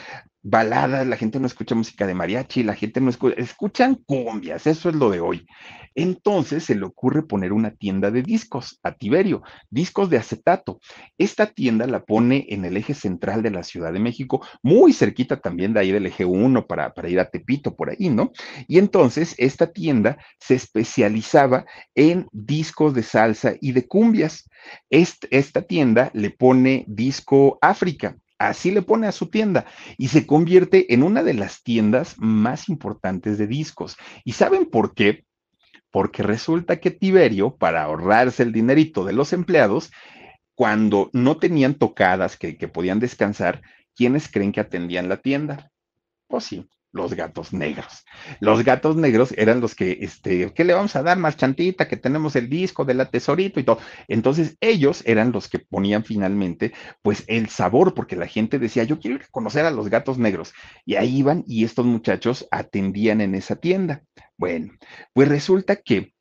baladas, 0.49 1.07
la 1.07 1.17
gente 1.17 1.39
no 1.39 1.47
escucha 1.47 1.75
música 1.75 2.07
de 2.07 2.15
mariachi, 2.15 2.63
la 2.63 2.75
gente 2.75 3.01
no 3.01 3.11
escucha, 3.11 3.35
escuchan 3.37 3.97
cumbias, 4.07 4.67
eso 4.67 4.89
es 4.89 4.95
lo 4.95 5.11
de 5.11 5.21
hoy. 5.21 5.47
Entonces 5.95 6.65
se 6.65 6.75
le 6.75 6.87
ocurre 6.87 7.23
poner 7.23 7.53
una 7.53 7.73
tienda 7.73 8.11
de 8.11 8.23
discos 8.23 8.79
a 8.83 8.93
Tiberio, 8.93 9.43
discos 9.69 10.09
de 10.09 10.17
acetato. 10.17 10.81
Esta 11.19 11.47
tienda 11.47 11.87
la 11.87 12.05
pone 12.05 12.47
en 12.49 12.65
el 12.65 12.77
eje 12.77 12.95
central 12.95 13.43
de 13.43 13.51
la 13.51 13.63
Ciudad 13.63 13.93
de 13.93 13.99
México, 13.99 14.41
muy 14.63 14.93
cerquita 14.93 15.41
también 15.41 15.75
de 15.75 15.81
ahí 15.81 15.93
del 15.93 16.07
eje 16.07 16.25
1 16.25 16.67
para, 16.67 16.95
para 16.95 17.11
ir 17.11 17.21
a 17.21 17.29
Tepito, 17.29 17.77
por 17.77 17.91
ahí, 17.91 18.09
¿no? 18.09 18.33
Y 18.67 18.79
entonces 18.79 19.35
esta 19.37 19.73
tienda 19.73 20.17
se 20.39 20.55
especializaba 20.55 21.67
en 21.95 22.27
discos 22.33 22.95
de 22.95 23.03
salsa 23.03 23.55
y 23.61 23.73
de 23.73 23.87
cumbias. 23.87 24.49
esta 24.89 25.63
tienda 25.63 26.11
le 26.15 26.31
pone 26.31 26.85
disco 26.87 27.59
África 27.61 28.17
Así 28.39 28.71
le 28.71 28.83
pone 28.83 29.09
a 29.09 29.13
su 29.13 29.27
tienda 29.27 29.67
y 29.97 30.09
se 30.09 30.27
convierte 30.27 30.95
en 30.95 31.03
una 31.03 31.23
de 31.23 31.35
las 31.35 31.63
tiendas 31.63 32.15
más 32.19 32.69
importantes 32.69 33.37
de 33.37 33.49
discos. 33.49 33.97
¿Y 34.25 34.33
saben 34.33 34.67
por 34.67 34.95
qué? 34.95 35.25
Porque 35.91 36.23
resulta 36.23 36.79
que 36.79 36.93
Tiberio, 36.93 37.57
para 37.57 37.83
ahorrarse 37.83 38.45
el 38.45 38.53
dinerito 38.53 39.05
de 39.05 39.13
los 39.13 39.33
empleados, 39.33 39.91
cuando 40.55 41.11
no 41.13 41.37
tenían 41.39 41.75
tocadas 41.75 42.37
que, 42.37 42.55
podían 42.69 43.01
descansar, 43.01 43.63
¿quiénes 43.95 44.31
creen 44.31 44.53
que 44.53 44.61
atendían 44.61 45.09
la 45.09 45.19
tienda? 45.19 45.71
Pues 46.27 46.45
sí, 46.45 46.69
los 46.93 47.15
gatos 47.15 47.53
negros. 47.53 48.05
Los 48.41 48.65
gatos 48.65 48.97
negros 48.97 49.35
eran 49.37 49.61
los 49.61 49.75
que, 49.75 49.99
este, 50.01 50.53
¿qué 50.53 50.65
le 50.65 50.75
vamos 50.75 50.97
a 50.97 51.03
dar 51.03 51.19
más 51.19 51.37
chantita? 51.37 51.89
Que 51.89 51.97
tenemos 51.97 52.37
el 52.37 52.49
disco 52.49 52.85
de 52.85 52.95
la 52.95 53.11
tesorito 53.11 53.61
y 53.61 53.65
todo. 53.65 53.79
Entonces, 54.09 54.57
ellos 54.61 55.03
eran 55.07 55.33
los 55.33 55.49
que 55.49 55.59
ponían 55.59 56.05
finalmente, 56.05 56.73
pues, 57.03 57.25
el 57.27 57.49
sabor, 57.49 57.95
porque 57.95 58.17
la 58.17 58.27
gente 58.27 58.59
decía, 58.59 58.85
yo 58.85 58.99
quiero 58.99 59.17
ir 59.17 59.23
a 59.23 59.31
conocer 59.31 59.65
a 59.65 59.71
los 59.71 59.89
gatos 59.89 60.19
negros. 60.19 60.53
Y 60.85 60.97
ahí 60.97 61.19
iban 61.19 61.45
y 61.47 61.65
estos 61.65 61.87
muchachos 61.87 62.47
atendían 62.51 63.21
en 63.21 63.35
esa 63.35 63.57
tienda. 63.57 64.03
Bueno, 64.37 64.73
pues 65.13 65.29
resulta 65.29 65.77
que 65.77 66.13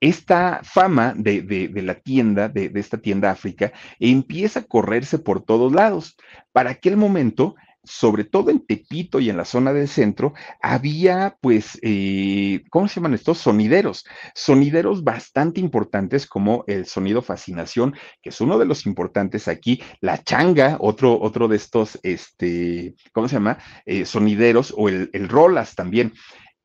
esta 0.00 0.60
fama 0.62 1.12
de, 1.16 1.42
de, 1.42 1.82
la 1.82 1.94
tienda, 1.94 2.48
de, 2.48 2.68
de, 2.68 2.80
esta 2.80 2.98
tienda 2.98 3.30
África, 3.30 3.72
empieza 3.98 4.60
a 4.60 4.64
correrse 4.64 5.18
por 5.18 5.42
todos 5.42 5.72
lados. 5.72 6.16
Para 6.52 6.70
aquel 6.70 6.96
momento, 6.96 7.56
sobre 7.88 8.24
todo 8.24 8.50
en 8.50 8.64
Tepito 8.64 9.20
y 9.20 9.30
en 9.30 9.36
la 9.36 9.44
zona 9.44 9.72
del 9.72 9.88
centro, 9.88 10.34
había 10.60 11.36
pues, 11.40 11.78
eh, 11.82 12.62
¿cómo 12.70 12.88
se 12.88 12.96
llaman 12.96 13.14
estos? 13.14 13.38
Sonideros, 13.38 14.04
sonideros 14.34 15.04
bastante 15.04 15.60
importantes 15.60 16.26
como 16.26 16.64
el 16.66 16.86
sonido 16.86 17.22
fascinación, 17.22 17.94
que 18.22 18.30
es 18.30 18.40
uno 18.40 18.58
de 18.58 18.66
los 18.66 18.86
importantes 18.86 19.48
aquí, 19.48 19.82
la 20.00 20.22
changa, 20.22 20.76
otro, 20.80 21.18
otro 21.20 21.48
de 21.48 21.56
estos, 21.56 21.98
este, 22.02 22.94
¿cómo 23.12 23.28
se 23.28 23.36
llama? 23.36 23.58
Eh, 23.86 24.04
sonideros 24.04 24.74
o 24.76 24.88
el, 24.88 25.10
el 25.12 25.28
rolas 25.28 25.74
también. 25.74 26.12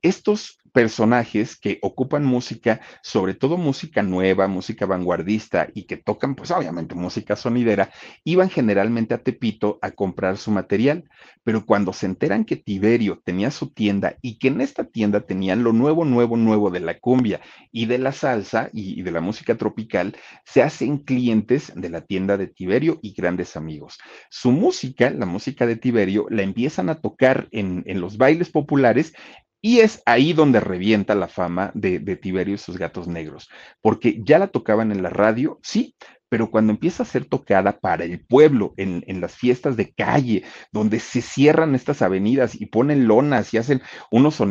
Estos 0.04 0.60
personajes 0.74 1.56
que 1.56 1.80
ocupan 1.82 2.26
música, 2.26 2.82
sobre 3.04 3.36
todo 3.36 3.58
música 3.58 4.02
nueva, 4.02 4.48
música 4.48 4.86
vanguardista 4.86 5.70
y 5.74 5.84
que 5.84 5.98
tocan, 5.98 6.36
pues 6.36 6.52
obviamente 6.52 6.96
música 6.96 7.36
sonidera, 7.36 7.92
iban 8.24 8.50
generalmente 8.50 9.13
a 9.13 9.20
Tepito 9.20 9.78
a 9.82 9.92
comprar 9.92 10.38
su 10.38 10.52
material, 10.52 11.08
pero 11.44 11.66
cuando 11.66 11.94
se 11.94 12.08
enteran 12.08 12.44
que 12.44 12.56
Tiberio 12.56 13.22
tenía 13.24 13.52
su 13.52 13.70
tienda 13.70 14.18
y 14.22 14.39
que 14.39 14.48
en 14.48 14.62
esta 14.62 14.86
tienda 14.86 15.22
tenían 15.22 15.63
lo 15.63 15.74
nuevo, 15.74 16.06
nuevo, 16.06 16.36
nuevo 16.38 16.72
de 16.72 16.80
la 16.80 17.00
cumbia 17.00 17.39
y 17.72 17.86
de 17.86 18.00
la 18.00 18.12
salsa 18.12 18.70
y, 18.74 19.04
de 19.04 19.12
la 19.12 19.22
música 19.22 19.56
tropical, 19.56 20.18
se 20.44 20.63
hacen 20.63 20.98
clientes 20.98 21.72
de 21.76 21.89
la 21.89 22.02
tienda 22.02 22.36
de 22.38 22.48
Tiberio 22.48 23.00
y 23.04 23.13
grandes 23.13 23.56
amigos. 23.56 24.00
Su 24.32 24.52
música, 24.52 25.12
la 25.12 25.28
música 25.28 25.68
de 25.68 25.76
Tiberio, 25.76 26.26
la 26.30 26.42
empiezan 26.42 26.89
a 26.89 26.96
tocar 26.96 27.48
en, 27.52 27.84
los 27.94 28.18
bailes 28.18 28.50
populares 28.50 29.13
y 29.65 29.80
es 29.80 30.04
ahí 30.06 30.34
donde 30.34 30.60
revienta 30.60 31.15
la 31.15 31.30
fama 31.30 31.71
de, 31.73 31.99
Tiberio 32.17 32.56
y 32.56 32.58
sus 32.58 32.78
gatos 32.78 33.08
negros, 33.08 33.49
porque 33.82 34.21
ya 34.21 34.38
la 34.38 34.49
tocaban 34.49 34.91
en 34.91 35.02
la 35.02 35.10
radio, 35.10 35.58
sí, 35.63 35.95
pero 36.28 36.52
cuando 36.52 36.73
empieza 36.73 37.04
a 37.04 37.06
ser 37.06 37.26
tocada 37.26 37.80
para 37.80 38.04
el 38.04 38.26
pueblo, 38.26 38.73
en, 38.76 39.21
las 39.21 39.36
fiestas 39.36 39.78
de 39.78 39.93
calle, 39.93 40.43
donde 40.73 40.99
se 40.99 41.21
cierran 41.21 41.76
estas 41.76 42.02
avenidas 42.02 42.60
y 42.60 42.65
ponen 42.65 43.08
lonas 43.08 43.54
y 43.54 43.58
hacen 43.58 43.82
unos, 44.12 44.41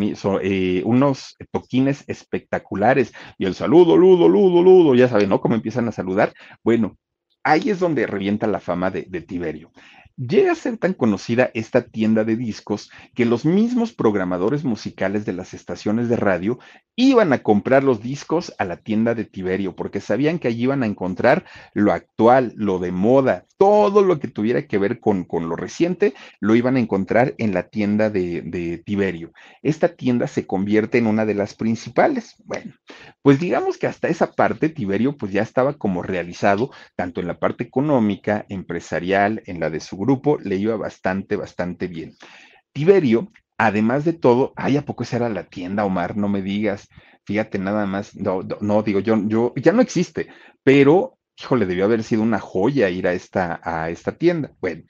eh, 0.43 0.83
unos 0.87 1.37
toquines 1.51 2.05
espectaculares, 2.07 3.13
y 3.37 3.45
el 3.45 3.55
saludo, 3.55 3.99
ludo, 3.99 4.31
ludo, 4.31 4.63
ludo, 4.63 4.95
ya 4.95 5.09
saben, 5.09 5.29
¿no? 5.29 5.43
Cómo 5.43 5.57
empiezan 5.57 5.89
a 5.89 5.93
saludar. 5.93 6.33
Bueno, 6.65 6.97
ahí 7.43 7.69
es 7.69 7.81
donde 7.81 8.07
revienta 8.07 8.47
la 8.47 8.61
fama 8.61 8.91
de 8.91 9.21
Tiberio. 9.21 9.73
Llega 10.17 10.53
a 10.53 10.57
ser 10.57 10.77
tan 10.77 10.95
conocida 10.95 11.51
esta 11.55 11.83
tienda 11.83 12.25
de 12.25 12.37
discos 12.37 12.91
que 13.15 13.25
los 13.25 13.45
mismos 13.45 13.93
programadores 13.93 14.65
musicales 14.65 15.25
de 15.25 15.33
las 15.33 15.55
estaciones 15.55 16.09
de 16.09 16.17
radio 16.17 16.59
iban 16.97 17.33
a 17.33 17.43
comprar 17.43 17.85
los 17.85 18.03
discos 18.03 18.53
a 18.59 18.65
la 18.65 18.77
tienda 18.77 19.15
de 19.15 19.25
Tiberio 19.25 19.75
porque 19.75 20.01
sabían 20.01 20.39
que 20.39 20.49
allí 20.49 20.65
iban 20.65 20.83
a 20.83 20.87
encontrar 20.87 21.45
lo 21.73 21.93
actual, 21.93 22.53
lo 22.57 22.79
de 22.79 22.93
moda, 22.93 23.47
todo 23.57 24.03
lo 24.03 24.19
que 24.19 24.29
tuviera 24.29 24.67
que 24.67 24.77
ver 24.77 25.01
con, 25.01 25.25
con 25.25 25.49
lo 25.49 25.57
reciente, 25.57 26.15
lo 26.41 26.55
iban 26.55 26.77
a 26.77 26.81
encontrar 26.81 27.35
en 27.39 27.55
la 27.55 27.69
tienda 27.69 28.11
de, 28.11 28.83
Tiberio. 28.85 29.33
Esta 29.63 29.89
tienda 29.89 30.27
se 30.27 30.47
convierte 30.47 30.99
en 30.99 31.07
una 31.07 31.25
de 31.25 31.35
las 31.35 31.55
principales. 31.55 32.35
Bueno, 32.45 32.75
pues 33.23 33.39
digamos 33.39 33.79
que 33.79 33.87
hasta 33.87 34.09
esa 34.09 34.33
parte 34.33 34.69
Tiberio 34.69 35.17
pues 35.17 35.33
ya 35.33 35.43
estaba 35.43 35.75
como 35.75 36.03
realizado, 36.03 36.71
tanto 36.97 37.21
en 37.21 37.29
la 37.29 37.39
parte 37.39 37.65
económica, 37.65 38.45
empresarial, 38.49 39.43
en 39.47 39.61
la 39.61 39.71
de 39.71 39.81
su 39.81 39.97
grupo 40.03 40.39
le 40.39 40.57
iba 40.57 40.77
bastante, 40.77 41.37
bastante 41.37 41.87
bien. 41.89 42.15
Tiberio, 42.73 43.33
además 43.59 44.05
de 44.05 44.13
todo, 44.13 44.53
ay, 44.57 44.77
¿a 44.77 44.85
poco 44.85 45.03
esa 45.03 45.17
era 45.17 45.29
la 45.29 45.49
tienda, 45.49 45.85
Omar? 45.85 46.17
No 46.17 46.29
me 46.29 46.43
digas, 46.43 46.89
fíjate 47.25 47.59
nada 47.59 47.87
más, 47.87 48.15
no, 48.17 48.41
no, 48.61 48.83
digo, 48.83 49.01
yo, 49.01 49.17
yo, 49.27 49.53
ya 49.57 49.73
no 49.73 49.83
existe, 49.83 50.29
pero 50.63 51.19
híjole, 51.39 51.67
debió 51.67 51.85
haber 51.85 52.03
sido 52.03 52.23
una 52.23 52.39
joya 52.39 52.89
ir 52.91 53.07
a 53.07 53.13
esta, 53.15 53.61
a 53.65 53.91
esta 53.91 54.17
tienda. 54.17 54.53
Bueno, 54.61 54.83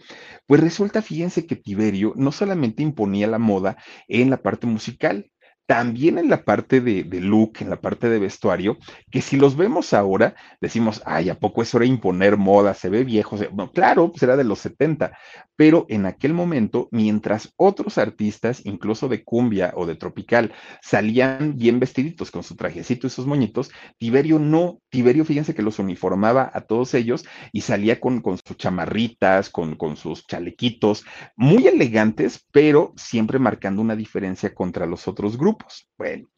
pues 0.47 0.61
resulta, 0.61 1.03
fíjense 1.03 1.47
que 1.47 1.57
Tiberio 1.57 2.13
no 2.17 2.33
solamente 2.33 2.83
imponía 2.83 3.27
la 3.27 3.39
moda 3.39 3.77
en 4.09 4.31
la 4.31 4.43
parte 4.43 4.67
musical, 4.67 5.31
también 5.67 6.19
en 6.19 6.29
la 6.29 6.45
parte 6.45 6.81
de, 6.81 7.05
look, 7.21 7.59
en 7.61 7.71
la 7.71 7.81
parte 7.81 8.09
de 8.09 8.19
vestuario, 8.19 8.79
que 9.11 9.23
si 9.23 9.37
los 9.37 9.57
vemos 9.57 9.93
ahora, 9.93 10.35
decimos, 10.61 11.03
ay, 11.07 11.31
¿a 11.31 11.39
poco 11.39 11.63
es 11.63 11.75
hora 11.75 11.85
de 11.85 11.91
imponer 11.91 12.37
moda? 12.37 12.75
Se 12.75 12.89
ve 12.89 13.05
viejo. 13.05 13.39
claro, 13.73 14.11
pues 14.11 14.23
era 14.23 14.37
de 14.37 14.45
los 14.45 14.59
70, 14.59 15.17
pero 15.57 15.87
en 15.89 16.07
aquel 16.07 16.35
momento, 16.35 16.89
mientras 16.91 17.53
otros 17.57 17.99
artistas, 17.99 18.63
incluso 18.65 19.09
de 19.09 19.23
cumbia 19.23 19.73
o 19.77 19.87
de 19.87 19.95
tropical, 19.95 20.53
salían 20.83 21.57
bien 21.57 21.79
vestiditos 21.79 22.31
con 22.31 22.43
su 22.43 22.57
trajecito 22.57 23.07
y 23.07 23.11
sus 23.11 23.27
moñitos, 23.27 23.71
Tiberio 23.99 24.39
no. 24.39 24.81
Tiberio, 24.91 25.25
fíjense 25.25 25.55
que 25.55 25.63
los 25.63 25.79
uniformaba 25.79 26.51
a 26.53 26.63
todos 26.63 26.95
ellos 26.95 27.25
y 27.53 27.63
salía 27.63 28.01
con, 28.01 28.21
con 28.21 28.39
sus 28.45 28.57
chamarritas, 28.57 29.51
con, 29.51 29.77
con 29.77 29.97
sus 29.97 30.27
chalequitos, 30.27 31.05
muy 31.37 31.67
elegantes, 31.67 32.47
pero 32.53 32.93
siempre 32.97 33.39
marcando 33.39 33.81
una 33.81 33.97
diferencia 33.97 34.55
contra 34.55 34.87
los 34.87 35.09
otros 35.09 35.39
grupos. 35.39 35.52
Bueno, 35.97 36.29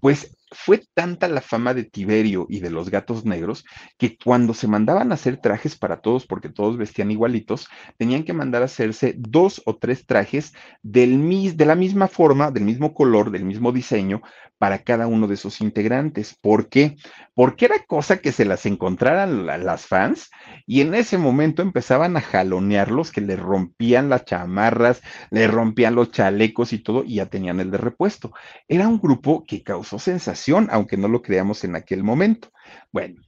pues 0.00 0.36
fue 0.52 0.82
tanta 0.94 1.26
la 1.28 1.40
fama 1.40 1.74
de 1.74 1.84
Tiberio 1.84 2.46
y 2.48 2.60
de 2.60 2.70
los 2.70 2.90
gatos 2.90 3.24
negros 3.24 3.64
que 3.98 4.16
cuando 4.16 4.54
se 4.54 4.68
mandaban 4.68 5.10
a 5.10 5.14
hacer 5.14 5.38
trajes 5.40 5.76
para 5.76 6.00
todos, 6.00 6.26
porque 6.26 6.48
todos 6.48 6.76
vestían 6.76 7.10
igualitos, 7.10 7.68
tenían 7.96 8.22
que 8.22 8.32
mandar 8.32 8.62
a 8.62 8.66
hacerse 8.66 9.14
dos 9.16 9.62
o 9.66 9.76
tres 9.76 10.06
trajes 10.06 10.54
del, 10.82 11.56
de 11.56 11.66
la 11.66 11.74
misma 11.74 12.08
forma, 12.08 12.50
del 12.50 12.64
mismo 12.64 12.94
color, 12.94 13.30
del 13.30 13.44
mismo 13.44 13.72
diseño, 13.72 14.22
para 14.58 14.78
cada 14.78 15.06
uno 15.06 15.26
de 15.26 15.36
sus 15.36 15.60
integrantes. 15.60 16.36
¿Por 16.40 16.68
qué? 16.68 16.96
Porque 17.34 17.66
era 17.66 17.84
cosa 17.86 18.18
que 18.18 18.32
se 18.32 18.44
las 18.44 18.66
encontraran 18.66 19.46
las 19.46 19.86
fans 19.86 20.30
y 20.66 20.80
en 20.80 20.94
ese 20.94 21.18
momento 21.18 21.62
empezaban 21.62 22.16
a 22.16 22.20
jalonearlos, 22.20 23.12
que 23.12 23.20
le 23.20 23.36
rompían 23.36 24.08
las 24.08 24.24
chamarras, 24.24 25.02
le 25.30 25.46
rompían 25.46 25.94
los 25.94 26.10
chalecos 26.10 26.72
y 26.72 26.78
todo, 26.78 27.04
y 27.04 27.16
ya 27.16 27.26
tenían 27.26 27.60
el 27.60 27.70
de 27.70 27.78
repuesto. 27.78 28.32
Era 28.68 28.88
un 28.88 28.98
grupo 28.98 29.44
que 29.46 29.62
causó 29.62 29.98
sensación, 29.98 30.68
aunque 30.70 30.96
no 30.96 31.08
lo 31.08 31.22
creamos 31.22 31.64
en 31.64 31.76
aquel 31.76 32.02
momento. 32.02 32.50
Bueno, 32.92 33.22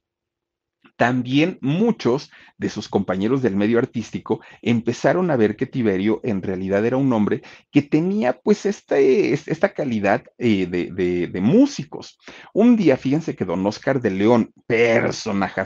también 0.99 1.59
muchos 1.61 2.29
de 2.59 2.69
sus 2.69 2.89
compañeros 2.89 3.41
del 3.41 3.55
medio 3.55 3.79
artístico 3.79 4.41
empezaron 4.63 5.31
a 5.31 5.37
ver 5.37 5.55
que 5.55 5.65
Tiberio 5.65 6.21
en 6.25 6.43
realidad 6.43 6.85
era 6.85 6.97
un 6.97 7.13
hombre 7.13 7.43
que 7.71 7.83
tenía 7.83 8.33
pues 8.33 8.67
este, 8.67 9.33
esta 9.33 9.69
calidad 9.69 10.25
eh, 10.39 10.67
de, 10.67 11.41
músicos. 11.41 12.19
Un 12.53 12.77
día, 12.77 12.97
fíjense 12.97 13.37
que 13.37 13.45
don 13.45 13.65
Oscar 13.65 14.01
de 14.01 14.11
León, 14.11 14.53
personaje 14.67 15.63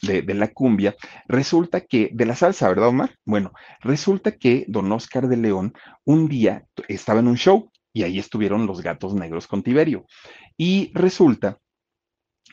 de, 0.00 0.22
de 0.22 0.34
la 0.34 0.48
cumbia, 0.48 0.96
resulta 1.28 1.82
que, 1.82 2.08
de 2.14 2.24
la 2.24 2.36
salsa, 2.36 2.70
¿verdad, 2.70 2.88
Omar? 2.88 3.14
Bueno, 3.26 3.52
resulta 3.80 4.32
que 4.32 4.64
don 4.66 4.90
Oscar 4.92 5.28
de 5.28 5.36
León 5.36 5.74
un 6.06 6.26
día 6.26 6.64
estaba 6.88 7.20
en 7.20 7.28
un 7.28 7.36
show 7.36 7.70
y 7.92 8.04
ahí 8.04 8.18
estuvieron 8.18 8.66
los 8.66 8.80
gatos 8.80 9.12
negros 9.14 9.46
con 9.46 9.62
Tiberio. 9.62 10.06
Y 10.56 10.90
resulta 10.94 11.58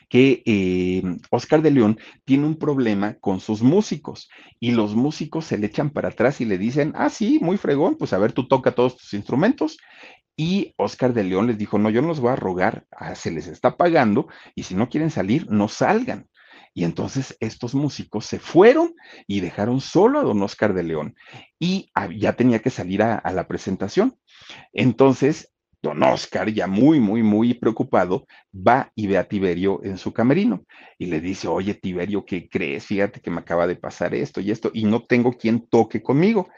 que 0.08 0.42
eh, 0.46 1.02
Oscar 1.30 1.62
de 1.62 1.70
León 1.70 1.98
tiene 2.24 2.46
un 2.46 2.56
problema 2.56 3.14
con 3.20 3.40
sus 3.40 3.62
músicos 3.62 4.28
y 4.58 4.72
los 4.72 4.94
músicos 4.94 5.44
se 5.44 5.58
le 5.58 5.66
echan 5.66 5.90
para 5.90 6.08
atrás 6.08 6.40
y 6.40 6.44
le 6.44 6.58
dicen, 6.58 6.92
ah, 6.96 7.10
sí, 7.10 7.38
muy 7.40 7.56
fregón, 7.56 7.96
pues 7.96 8.12
a 8.12 8.18
ver, 8.18 8.32
tú 8.32 8.48
toca 8.48 8.72
todos 8.72 8.96
tus 8.96 9.14
instrumentos. 9.14 9.78
Y 10.36 10.72
Oscar 10.76 11.12
de 11.12 11.24
León 11.24 11.48
les 11.48 11.58
dijo, 11.58 11.78
no, 11.78 11.90
yo 11.90 12.00
no 12.00 12.08
los 12.08 12.20
voy 12.20 12.30
a 12.30 12.36
rogar, 12.36 12.86
ah, 12.92 13.14
se 13.14 13.30
les 13.30 13.48
está 13.48 13.76
pagando 13.76 14.28
y 14.54 14.62
si 14.62 14.74
no 14.74 14.88
quieren 14.88 15.10
salir, 15.10 15.50
no 15.50 15.68
salgan. 15.68 16.28
Y 16.74 16.84
entonces 16.84 17.36
estos 17.40 17.74
músicos 17.74 18.24
se 18.24 18.38
fueron 18.38 18.94
y 19.26 19.40
dejaron 19.40 19.80
solo 19.80 20.20
a 20.20 20.22
don 20.22 20.40
Oscar 20.42 20.74
de 20.74 20.84
León 20.84 21.16
y 21.58 21.90
ya 22.16 22.34
tenía 22.34 22.60
que 22.60 22.70
salir 22.70 23.02
a 23.02 23.32
la 23.32 23.48
presentación. 23.48 24.16
Entonces 24.72 25.50
Don 25.82 26.02
Oscar, 26.02 26.50
ya 26.50 26.66
muy, 26.66 26.98
muy, 26.98 27.22
muy 27.22 27.54
preocupado, 27.54 28.26
va 28.52 28.90
y 28.96 29.06
ve 29.06 29.16
a 29.16 29.28
Tiberio 29.28 29.80
en 29.84 29.96
su 29.96 30.12
camerino 30.12 30.64
y 30.98 31.06
le 31.06 31.20
dice, 31.20 31.46
oye, 31.46 31.74
Tiberio, 31.74 32.24
¿qué 32.24 32.48
crees? 32.48 32.86
Fíjate 32.86 33.20
que 33.20 33.30
me 33.30 33.38
acaba 33.40 33.66
de 33.66 33.76
pasar 33.76 34.14
esto 34.14 34.40
y 34.40 34.50
esto 34.50 34.70
y 34.74 34.84
no 34.84 35.04
tengo 35.04 35.32
quien 35.32 35.66
toque 35.68 36.02
conmigo. 36.02 36.48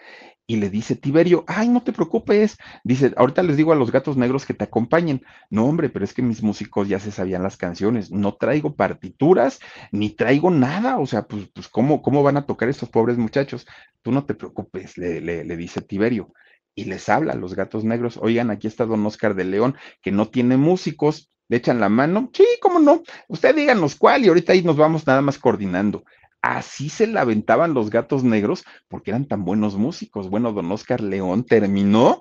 Y 0.47 0.57
le 0.57 0.69
dice 0.69 0.97
Tiberio, 0.97 1.45
ay, 1.47 1.69
no 1.69 1.83
te 1.83 1.93
preocupes. 1.93 2.57
Dice, 2.83 3.13
ahorita 3.17 3.45
les 3.45 3.57
digo 3.57 3.73
a 3.73 3.77
los 3.77 3.93
gatos 3.93 4.17
negros 4.17 4.45
que 4.45 4.55
te 4.55 4.65
acompañen. 4.65 5.23
No, 5.49 5.65
hombre, 5.67 5.91
pero 5.91 6.05
es 6.05 6.13
que 6.13 6.23
mis 6.23 6.43
músicos 6.43 6.89
ya 6.89 6.99
se 6.99 7.13
sabían 7.13 7.45
las 7.45 7.57
canciones. 7.57 8.11
No 8.11 8.35
traigo 8.35 8.75
partituras, 8.75 9.61
ni 9.93 10.11
traigo 10.11 10.51
nada. 10.51 10.99
O 10.99 11.07
sea, 11.07 11.23
pues, 11.23 11.49
pues 11.55 11.69
¿cómo, 11.69 12.03
¿cómo 12.03 12.25
van 12.25 12.37
a 12.37 12.47
tocar 12.47 12.69
estos 12.69 12.89
pobres 12.89 13.17
muchachos? 13.17 13.65
Tú 14.03 14.11
no 14.11 14.25
te 14.25 14.35
preocupes, 14.35 14.99
le, 14.99 15.21
le, 15.21 15.45
le 15.45 15.57
dice 15.57 15.83
Tiberio 15.83 16.33
y 16.75 16.85
les 16.85 17.09
habla 17.09 17.33
a 17.33 17.37
los 17.37 17.55
gatos 17.55 17.85
negros, 17.85 18.19
oigan, 18.21 18.51
aquí 18.51 18.67
está 18.67 18.87
don 18.87 19.05
Oscar 19.07 19.35
de 19.35 19.45
León, 19.45 19.77
que 20.03 20.13
no 20.13 20.29
tiene 20.29 20.57
músicos, 20.57 21.31
le 21.49 21.57
echan 21.57 21.81
la 21.81 21.89
mano, 21.89 22.31
sí, 22.33 22.47
cómo 22.61 22.79
no, 22.79 23.03
usted 23.29 23.55
díganos 23.55 23.97
cuál 23.97 24.25
y 24.25 24.29
ahorita 24.29 24.53
ahí 24.53 24.63
nos 24.63 24.77
vamos 24.77 25.07
nada 25.07 25.21
más 25.21 25.39
coordinando. 25.39 26.05
Así 26.43 26.89
se 26.89 27.07
la 27.07 27.25
los 27.25 27.91
gatos 27.91 28.25
negros 28.25 28.65
porque 28.89 29.11
eran 29.11 29.27
tan 29.27 29.45
buenos 29.45 29.77
músicos. 29.77 30.31
Bueno, 30.31 30.53
don 30.53 30.73
Oscar 30.73 31.03
León 31.03 31.45
terminó 31.45 32.19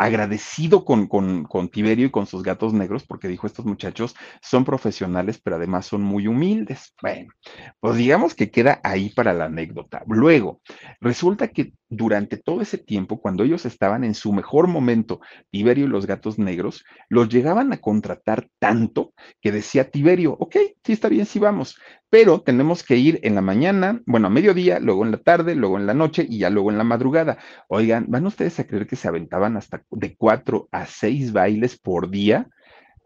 agradecido 0.00 0.86
con, 0.86 1.06
con, 1.06 1.44
con, 1.44 1.68
Tiberio 1.68 2.06
y 2.06 2.10
con 2.10 2.26
sus 2.26 2.42
gatos 2.42 2.72
negros, 2.72 3.04
porque 3.06 3.28
dijo, 3.28 3.46
estos 3.46 3.66
muchachos 3.66 4.16
son 4.40 4.64
profesionales, 4.64 5.38
pero 5.42 5.56
además 5.56 5.84
son 5.84 6.00
muy 6.00 6.26
humildes. 6.26 6.94
Bueno, 7.02 7.32
pues 7.80 7.96
digamos 7.96 8.34
que 8.34 8.50
queda 8.50 8.80
ahí 8.82 9.10
para 9.10 9.34
la 9.34 9.44
anécdota. 9.44 10.02
Luego, 10.06 10.62
resulta 11.00 11.48
que 11.48 11.74
durante 11.90 12.38
todo 12.38 12.62
ese 12.62 12.78
tiempo, 12.78 13.20
cuando 13.20 13.44
ellos 13.44 13.66
estaban 13.66 14.02
en 14.04 14.14
su 14.14 14.32
mejor 14.32 14.68
momento, 14.68 15.20
Tiberio 15.50 15.84
y 15.84 15.88
los 15.88 16.06
gatos 16.06 16.38
negros, 16.38 16.82
los 17.10 17.28
llegaban 17.28 17.70
a 17.74 17.78
contratar 17.78 18.48
tanto 18.58 19.12
que 19.42 19.52
decía 19.52 19.90
Tiberio, 19.90 20.32
ok, 20.32 20.56
sí 20.82 20.92
está 20.92 21.10
bien, 21.10 21.26
sí 21.26 21.38
vamos, 21.38 21.76
pero 22.10 22.40
tenemos 22.40 22.82
que 22.82 22.96
ir 22.96 23.20
en 23.22 23.36
la 23.36 23.40
mañana, 23.40 24.02
bueno, 24.04 24.26
a 24.26 24.30
mediodía, 24.30 24.80
luego 24.80 25.04
en 25.04 25.12
la 25.12 25.18
tarde, 25.18 25.54
luego 25.54 25.78
en 25.78 25.86
la 25.86 25.94
noche 25.94 26.26
y 26.28 26.38
ya 26.38 26.50
luego 26.50 26.70
en 26.70 26.78
la 26.78 26.84
madrugada. 26.84 27.38
Oigan, 27.68 28.06
¿van 28.08 28.26
ustedes 28.26 28.58
a 28.58 28.66
creer 28.66 28.88
que 28.88 28.96
se 28.96 29.06
aventaban 29.06 29.56
hasta 29.56 29.84
de 29.90 30.16
cuatro 30.16 30.68
a 30.72 30.86
seis 30.86 31.32
bailes 31.32 31.78
por 31.78 32.10
día? 32.10 32.48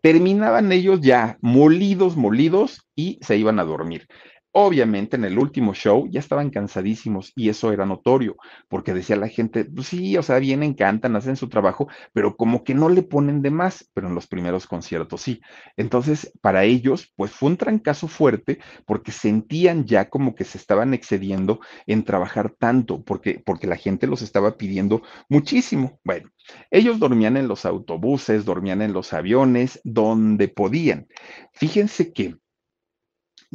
Terminaban 0.01 0.73
ellos 0.73 1.01
ya 1.03 1.39
molidos, 1.43 2.17
molidos 2.17 2.87
y 2.95 3.19
se 3.21 3.37
iban 3.37 3.59
a 3.59 3.65
dormir. 3.65 4.09
Obviamente 4.57 5.17
en 5.17 5.25
el 5.25 5.37
último 5.37 5.75
show 5.75 6.07
ya 6.09 6.21
estaban 6.21 6.51
cansadísimos 6.51 7.33
y 7.35 7.49
eso 7.49 7.73
era 7.73 7.87
notorio, 7.87 8.37
porque 8.69 8.95
decía 8.95 9.17
la 9.17 9.27
gente, 9.27 9.65
pues 9.65 9.89
sí, 9.89 10.17
o 10.17 10.23
sea, 10.23 10.39
vienen, 10.39 10.75
cantan, 10.75 11.17
hacen 11.17 11.35
su 11.35 11.49
trabajo, 11.49 11.89
pero 12.13 12.37
como 12.37 12.63
que 12.63 12.73
no 12.73 12.89
le 12.89 13.03
ponen 13.03 13.43
de 13.43 13.51
más, 13.51 13.91
pero 13.95 14.07
en 14.07 14.15
los 14.15 14.29
primeros 14.29 14.69
conciertos 14.69 15.23
sí. 15.23 15.41
Entonces, 15.77 16.33
para 16.41 16.63
ellos, 16.63 17.13
pues 17.17 17.33
fue 17.33 17.49
un 17.49 17.57
trancazo 17.57 18.07
fuerte 18.07 18.61
porque 18.87 19.11
sentían 19.11 19.87
ya 19.87 20.09
como 20.09 20.37
que 20.37 20.45
se 20.45 20.59
estaban 20.59 20.95
excediendo 20.95 21.59
en 21.89 22.05
trabajar 22.05 22.55
tanto, 22.57 23.03
porque, 23.03 23.43
porque 23.45 23.67
la 23.67 23.77
gente 23.77 24.07
los 24.07 24.23
estaba 24.23 24.57
pidiendo 24.57 25.03
muchísimo. 25.29 25.99
Bueno, 26.05 26.31
ellos 26.71 27.01
dormían 27.01 27.37
en 27.37 27.49
los 27.49 27.65
autobuses, 27.67 28.45
dormían 28.45 28.83
en 28.83 28.93
los 28.93 29.13
aviones, 29.13 29.81
donde 29.83 30.47
podían. 30.47 31.09
Fíjense 31.53 32.13
que 32.13 32.37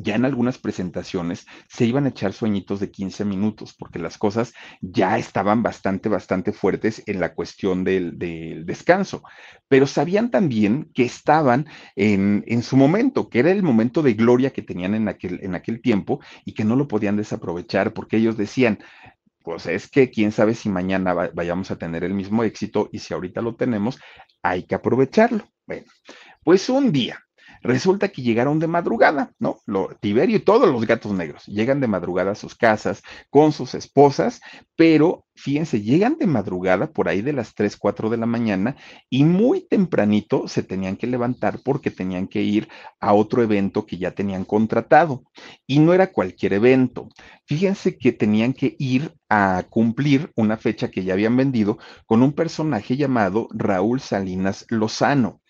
ya 0.02 0.16
en 0.16 0.26
algunas 0.26 0.58
presentaciones 0.58 1.46
se 1.68 1.86
iban 1.86 2.06
a 2.06 2.10
echar 2.10 2.34
sueñitos 2.34 2.80
de 2.80 2.90
15 2.90 3.26
minutos, 3.26 3.76
porque 3.78 4.00
las 4.00 4.18
cosas 4.18 4.54
ya 4.82 5.18
estaban 5.18 5.62
bastante, 5.62 6.08
bastante 6.08 6.54
fuertes 6.54 7.04
en 7.06 7.20
la 7.20 7.34
cuestión 7.34 7.84
del, 7.84 8.18
descanso, 8.66 9.24
pero 9.68 9.86
sabían 9.88 10.32
también 10.32 10.90
que 10.94 11.04
estaban 11.04 11.68
en, 11.96 12.44
en, 12.48 12.64
su 12.64 12.78
momento, 12.78 13.30
que 13.30 13.40
era 13.40 13.52
el 13.52 13.64
momento 13.64 14.02
de 14.02 14.14
gloria 14.14 14.52
que 14.52 14.62
tenían 14.62 14.96
en 14.96 15.10
aquel, 15.10 15.40
en 15.42 15.56
aquel 15.56 15.82
tiempo 15.82 16.22
y 16.46 16.54
que 16.54 16.64
no 16.64 16.76
lo 16.76 16.88
podían 16.88 17.18
desaprovechar, 17.18 17.94
porque 17.94 18.18
ellos 18.18 18.38
decían, 18.38 18.80
pues 19.44 19.66
es 19.66 19.90
que 19.90 20.10
quién 20.10 20.32
sabe 20.32 20.54
si 20.54 20.70
mañana 20.70 21.14
vayamos 21.14 21.72
a 21.72 21.78
tener 21.78 22.04
el 22.04 22.14
mismo 22.14 22.44
éxito 22.44 22.90
y 22.92 23.00
si 23.00 23.14
ahorita 23.14 23.42
lo 23.42 23.56
tenemos, 23.56 24.00
hay 24.42 24.64
que 24.64 24.76
aprovecharlo. 24.76 25.50
Bueno, 25.66 25.86
pues 26.44 26.70
un 26.70 26.92
día 26.92 27.20
Resulta 27.62 28.10
que 28.10 28.22
llegaron 28.22 28.60
de 28.60 28.68
madrugada, 28.68 29.32
¿no? 29.40 29.60
Lo, 29.66 29.90
Tiberio 30.00 30.38
y 30.38 30.42
todos 30.42 30.70
los 30.70 30.86
gatos 30.86 31.12
negros 31.12 31.46
llegan 31.46 31.80
de 31.80 31.88
madrugada 31.88 32.32
a 32.32 32.36
sus 32.36 32.56
casas 32.56 33.02
con 33.30 33.52
sus 33.52 33.74
esposas, 33.74 34.42
pero 34.76 35.26
fíjense, 35.36 35.82
llegan 35.82 36.18
de 36.18 36.28
madrugada 36.28 36.92
por 36.92 37.10
ahí 37.10 37.22
de 37.22 37.34
las 37.34 37.56
3, 37.56 37.78
4 37.78 38.10
de 38.10 38.18
la 38.18 38.26
mañana 38.26 38.76
y 39.10 39.24
muy 39.24 39.68
tempranito 39.68 40.48
se 40.48 40.64
tenían 40.64 40.96
que 40.98 41.08
levantar 41.08 41.60
porque 41.64 41.92
tenían 41.92 42.28
que 42.28 42.42
ir 42.42 42.68
a 43.00 43.14
otro 43.14 43.42
evento 43.42 43.86
que 43.86 43.98
ya 43.98 44.12
tenían 44.12 44.46
contratado. 44.46 45.24
Y 45.66 45.80
no 45.80 45.94
era 45.94 46.12
cualquier 46.12 46.54
evento. 46.54 47.10
Fíjense 47.46 47.98
que 47.98 48.12
tenían 48.12 48.54
que 48.54 48.76
ir 48.80 49.14
a 49.30 49.64
cumplir 49.70 50.32
una 50.36 50.58
fecha 50.58 50.90
que 50.90 51.04
ya 51.04 51.14
habían 51.14 51.38
vendido 51.38 51.78
con 52.06 52.24
un 52.24 52.34
personaje 52.34 52.98
llamado 52.98 53.48
Raúl 53.52 54.02
Salinas 54.02 54.66
Lozano. 54.70 55.42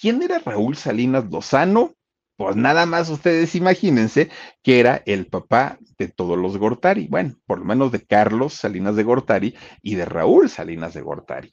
¿Quién 0.00 0.22
era 0.22 0.38
Raúl 0.38 0.76
Salinas 0.76 1.28
Lozano? 1.28 1.96
Pues 2.36 2.54
nada 2.54 2.86
más 2.86 3.10
ustedes 3.10 3.56
imagínense 3.56 4.30
que 4.62 4.78
era 4.78 5.02
el 5.06 5.26
papá 5.26 5.76
de 5.98 6.06
todos 6.06 6.38
los 6.38 6.56
Gortari, 6.56 7.08
bueno, 7.08 7.34
por 7.46 7.58
lo 7.58 7.64
menos 7.64 7.90
de 7.90 8.06
Carlos 8.06 8.54
Salinas 8.54 8.94
de 8.94 9.02
Gortari 9.02 9.56
y 9.82 9.96
de 9.96 10.04
Raúl 10.04 10.48
Salinas 10.48 10.94
de 10.94 11.00
Gortari. 11.00 11.52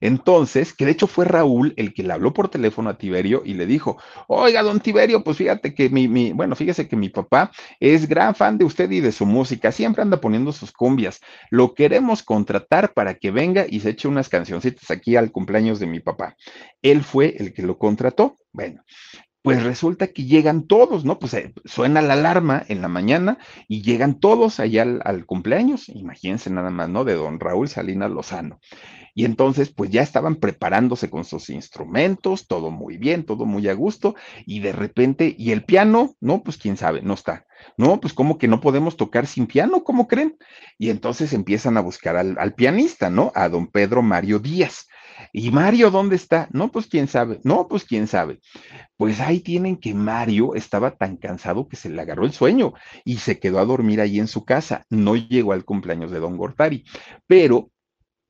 Entonces, 0.00 0.72
que 0.74 0.84
de 0.84 0.92
hecho 0.92 1.06
fue 1.06 1.24
Raúl 1.24 1.74
el 1.76 1.94
que 1.94 2.02
le 2.02 2.12
habló 2.12 2.32
por 2.32 2.48
teléfono 2.48 2.90
a 2.90 2.98
Tiberio 2.98 3.42
y 3.44 3.54
le 3.54 3.66
dijo, 3.66 3.98
oiga, 4.28 4.62
don 4.62 4.80
Tiberio, 4.80 5.22
pues 5.22 5.36
fíjate 5.36 5.74
que 5.74 5.88
mi, 5.88 6.08
mi, 6.08 6.32
bueno, 6.32 6.56
fíjese 6.56 6.88
que 6.88 6.96
mi 6.96 7.08
papá 7.08 7.50
es 7.80 8.08
gran 8.08 8.34
fan 8.34 8.58
de 8.58 8.64
usted 8.64 8.90
y 8.90 9.00
de 9.00 9.12
su 9.12 9.26
música, 9.26 9.72
siempre 9.72 10.02
anda 10.02 10.20
poniendo 10.20 10.52
sus 10.52 10.72
cumbias, 10.72 11.20
lo 11.50 11.74
queremos 11.74 12.22
contratar 12.22 12.92
para 12.92 13.14
que 13.14 13.30
venga 13.30 13.66
y 13.68 13.80
se 13.80 13.90
eche 13.90 14.08
unas 14.08 14.28
cancioncitas 14.28 14.90
aquí 14.90 15.16
al 15.16 15.32
cumpleaños 15.32 15.78
de 15.78 15.86
mi 15.86 16.00
papá. 16.00 16.36
Él 16.82 17.02
fue 17.02 17.36
el 17.38 17.52
que 17.52 17.62
lo 17.62 17.78
contrató. 17.78 18.36
Bueno, 18.52 18.82
pues 19.46 19.62
resulta 19.62 20.08
que 20.08 20.24
llegan 20.24 20.66
todos, 20.66 21.04
¿no? 21.04 21.20
Pues 21.20 21.32
eh, 21.34 21.52
suena 21.64 22.02
la 22.02 22.14
alarma 22.14 22.64
en 22.66 22.82
la 22.82 22.88
mañana 22.88 23.38
y 23.68 23.82
llegan 23.82 24.18
todos 24.18 24.58
allá 24.58 24.82
al, 24.82 25.24
cumpleaños, 25.24 25.88
imagínense 25.88 26.50
nada 26.50 26.70
más, 26.70 26.88
¿no? 26.88 27.04
De 27.04 27.14
don 27.14 27.38
Raúl 27.38 27.68
Salinas 27.68 28.10
Lozano. 28.10 28.58
Y 29.14 29.24
entonces, 29.24 29.70
pues 29.70 29.90
ya 29.90 30.02
estaban 30.02 30.34
preparándose 30.34 31.08
con 31.10 31.24
sus 31.24 31.48
instrumentos, 31.48 32.48
todo 32.48 32.72
muy 32.72 32.96
bien, 32.96 33.24
todo 33.24 33.46
muy 33.46 33.68
a 33.68 33.74
gusto, 33.74 34.16
y 34.46 34.58
de 34.58 34.72
repente, 34.72 35.36
¿y 35.38 35.52
el 35.52 35.62
piano? 35.62 36.16
No, 36.20 36.42
pues 36.42 36.56
quién 36.56 36.76
sabe, 36.76 37.02
no 37.02 37.14
está. 37.14 37.46
No, 37.76 38.00
pues 38.00 38.14
como 38.14 38.38
que 38.38 38.48
no 38.48 38.60
podemos 38.60 38.96
tocar 38.96 39.28
sin 39.28 39.46
piano, 39.46 39.84
¿cómo 39.84 40.08
creen? 40.08 40.36
Y 40.76 40.90
entonces 40.90 41.32
empiezan 41.32 41.76
a 41.76 41.82
buscar 41.82 42.16
al 42.16 42.54
pianista, 42.54 43.10
¿no? 43.10 43.30
A 43.36 43.48
don 43.48 43.68
Pedro 43.68 44.02
Mario 44.02 44.40
Díaz. 44.40 44.88
¿Y 45.38 45.50
Mario 45.50 45.90
dónde 45.90 46.16
está? 46.16 46.48
No, 46.50 46.72
pues 46.72 46.86
quién 46.86 47.08
sabe. 47.08 47.40
No, 47.44 47.68
pues 47.68 47.84
quién 47.84 48.06
sabe. 48.06 48.40
Pues 48.96 49.20
ahí 49.20 49.40
tienen 49.40 49.76
que 49.76 49.92
Mario 49.92 50.54
estaba 50.54 50.96
tan 50.96 51.18
cansado 51.18 51.68
que 51.68 51.76
se 51.76 51.90
le 51.90 52.00
agarró 52.00 52.24
el 52.24 52.32
sueño 52.32 52.72
y 53.04 53.18
se 53.18 53.38
quedó 53.38 53.58
a 53.58 53.66
dormir 53.66 54.00
ahí 54.00 54.18
en 54.18 54.28
su 54.28 54.46
casa. 54.46 54.86
No 54.88 55.14
llegó 55.14 55.52
al 55.52 55.66
cumpleaños 55.66 56.10
de 56.10 56.20
don 56.20 56.38
Gortari, 56.38 56.84
pero 57.26 57.70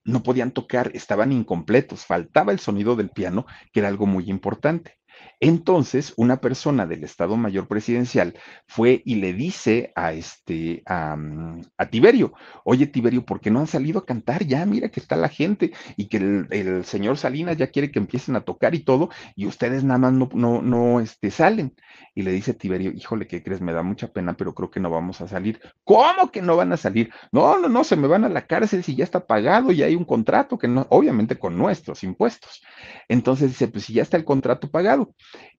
no 0.04 0.24
podían 0.24 0.50
tocar, 0.50 0.90
estaban 0.94 1.30
incompletos, 1.30 2.04
faltaba 2.04 2.50
el 2.50 2.58
sonido 2.58 2.96
del 2.96 3.10
piano, 3.10 3.46
que 3.72 3.80
era 3.80 3.88
algo 3.88 4.06
muy 4.06 4.28
importante. 4.28 4.95
Entonces, 5.40 6.14
una 6.16 6.40
persona 6.40 6.86
del 6.86 7.04
Estado 7.04 7.36
Mayor 7.36 7.68
Presidencial 7.68 8.34
fue 8.66 9.02
y 9.04 9.16
le 9.16 9.34
dice 9.34 9.92
a 9.94 10.12
este, 10.12 10.82
a, 10.86 11.14
mm, 11.16 11.62
a 11.76 11.86
Tiberio, 11.86 12.32
oye 12.64 12.86
Tiberio, 12.86 13.24
¿por 13.24 13.40
qué 13.40 13.50
no 13.50 13.60
han 13.60 13.66
salido 13.66 13.98
a 13.98 14.06
cantar? 14.06 14.46
Ya, 14.46 14.64
mira 14.64 14.88
que 14.88 15.00
está 15.00 15.16
la 15.16 15.28
gente 15.28 15.72
y 15.96 16.08
que 16.08 16.16
el, 16.18 16.46
el 16.50 16.84
señor 16.84 17.18
Salinas 17.18 17.56
ya 17.56 17.66
quiere 17.68 17.90
que 17.90 17.98
empiecen 17.98 18.36
a 18.36 18.40
tocar 18.42 18.74
y 18.74 18.80
todo, 18.80 19.10
y 19.34 19.46
ustedes 19.46 19.84
nada 19.84 19.98
más 19.98 20.12
no, 20.12 20.28
no, 20.32 20.62
no 20.62 21.00
este, 21.00 21.30
salen. 21.30 21.74
Y 22.14 22.22
le 22.22 22.32
dice 22.32 22.54
Tiberio, 22.54 22.92
híjole, 22.92 23.26
¿qué 23.26 23.42
crees? 23.42 23.60
Me 23.60 23.74
da 23.74 23.82
mucha 23.82 24.08
pena, 24.08 24.34
pero 24.34 24.54
creo 24.54 24.70
que 24.70 24.80
no 24.80 24.88
vamos 24.88 25.20
a 25.20 25.28
salir. 25.28 25.60
¿Cómo 25.84 26.30
que 26.32 26.40
no 26.40 26.56
van 26.56 26.72
a 26.72 26.78
salir? 26.78 27.10
No, 27.30 27.58
no, 27.58 27.68
no, 27.68 27.84
se 27.84 27.96
me 27.96 28.08
van 28.08 28.24
a 28.24 28.30
la 28.30 28.46
cárcel 28.46 28.82
si 28.82 28.96
ya 28.96 29.04
está 29.04 29.26
pagado 29.26 29.70
y 29.70 29.82
hay 29.82 29.94
un 29.94 30.04
contrato 30.04 30.56
que 30.56 30.66
no, 30.66 30.86
obviamente 30.88 31.38
con 31.38 31.58
nuestros 31.58 32.02
impuestos. 32.04 32.62
Entonces 33.08 33.50
dice, 33.50 33.68
pues 33.68 33.84
si 33.84 33.92
ya 33.92 34.02
está 34.02 34.16
el 34.16 34.24
contrato 34.24 34.70
pagado. 34.70 35.05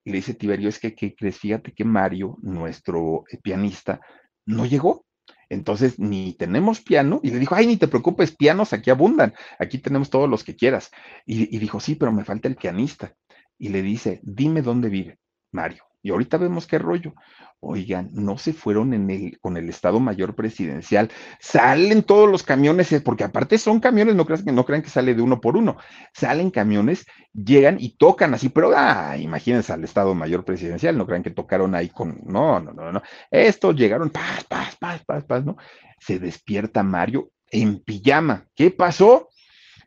Y 0.04 0.10
le 0.10 0.16
dice 0.16 0.34
Tiberio, 0.34 0.68
es 0.68 0.78
que, 0.78 0.94
¿qué 0.94 1.14
crees? 1.14 1.38
Fíjate 1.38 1.72
que 1.72 1.84
Mario, 1.84 2.36
nuestro 2.42 3.24
eh, 3.30 3.38
pianista, 3.42 4.00
no 4.46 4.66
llegó. 4.66 5.04
Entonces, 5.48 5.98
ni 5.98 6.34
tenemos 6.34 6.80
piano. 6.80 7.20
Y 7.22 7.30
le 7.30 7.38
dijo, 7.38 7.54
ay, 7.54 7.66
ni 7.66 7.76
te 7.76 7.88
preocupes, 7.88 8.36
pianos 8.36 8.72
aquí 8.72 8.90
abundan. 8.90 9.34
Aquí 9.58 9.78
tenemos 9.78 10.10
todos 10.10 10.28
los 10.28 10.44
que 10.44 10.56
quieras. 10.56 10.90
Y, 11.24 11.54
y 11.54 11.58
dijo, 11.58 11.80
sí, 11.80 11.94
pero 11.94 12.12
me 12.12 12.24
falta 12.24 12.48
el 12.48 12.56
pianista. 12.56 13.14
Y 13.58 13.70
le 13.70 13.82
dice, 13.82 14.20
dime 14.22 14.62
dónde 14.62 14.88
vive 14.88 15.18
Mario. 15.52 15.84
Y 16.02 16.10
ahorita 16.10 16.36
vemos 16.36 16.66
qué 16.66 16.78
rollo. 16.78 17.14
Oigan, 17.60 18.10
no 18.12 18.38
se 18.38 18.52
fueron 18.52 18.94
en 18.94 19.10
el, 19.10 19.38
con 19.40 19.56
el 19.56 19.68
Estado 19.68 19.98
Mayor 19.98 20.36
Presidencial. 20.36 21.10
Salen 21.40 22.04
todos 22.04 22.30
los 22.30 22.44
camiones, 22.44 22.92
eh, 22.92 23.00
porque 23.00 23.24
aparte 23.24 23.58
son 23.58 23.80
camiones, 23.80 24.14
no 24.14 24.26
crean 24.26 24.44
que, 24.44 24.52
no 24.52 24.64
crean 24.64 24.82
que 24.82 24.90
sale 24.90 25.12
de 25.14 25.22
uno 25.22 25.40
por 25.40 25.56
uno. 25.56 25.76
Salen 26.14 26.52
camiones, 26.52 27.04
llegan 27.32 27.76
y 27.80 27.96
tocan 27.96 28.32
así, 28.32 28.48
pero 28.48 28.72
ah, 28.76 29.16
imagínense 29.18 29.72
al 29.72 29.82
Estado 29.82 30.14
Mayor 30.14 30.44
Presidencial, 30.44 30.96
no 30.96 31.06
crean 31.06 31.24
que 31.24 31.30
tocaron 31.30 31.74
ahí 31.74 31.88
con. 31.88 32.20
No, 32.24 32.60
no, 32.60 32.72
no, 32.72 32.92
no. 32.92 33.02
Estos 33.28 33.74
llegaron, 33.74 34.10
paz, 34.10 34.44
paz, 34.44 34.76
paz, 34.76 35.04
paz, 35.04 35.24
paz, 35.24 35.44
¿no? 35.44 35.56
Se 35.98 36.20
despierta 36.20 36.84
Mario 36.84 37.32
en 37.50 37.80
pijama. 37.82 38.46
¿Qué 38.54 38.70
pasó? 38.70 39.30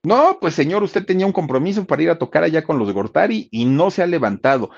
No, 0.03 0.39
pues 0.41 0.55
señor, 0.55 0.84
usted 0.84 1.05
tenía 1.05 1.28
un 1.28 1.32
compromiso 1.32 1.86
para 1.86 2.01
ir 2.01 2.09
a 2.09 2.17
tocar 2.17 2.43
allá 2.43 2.63
con 2.63 2.80
los 2.80 2.91
Gortari 2.91 3.47
y 3.51 3.65
no 3.65 3.91
se 3.91 4.01
ha 4.01 4.07
levantado 4.07 4.72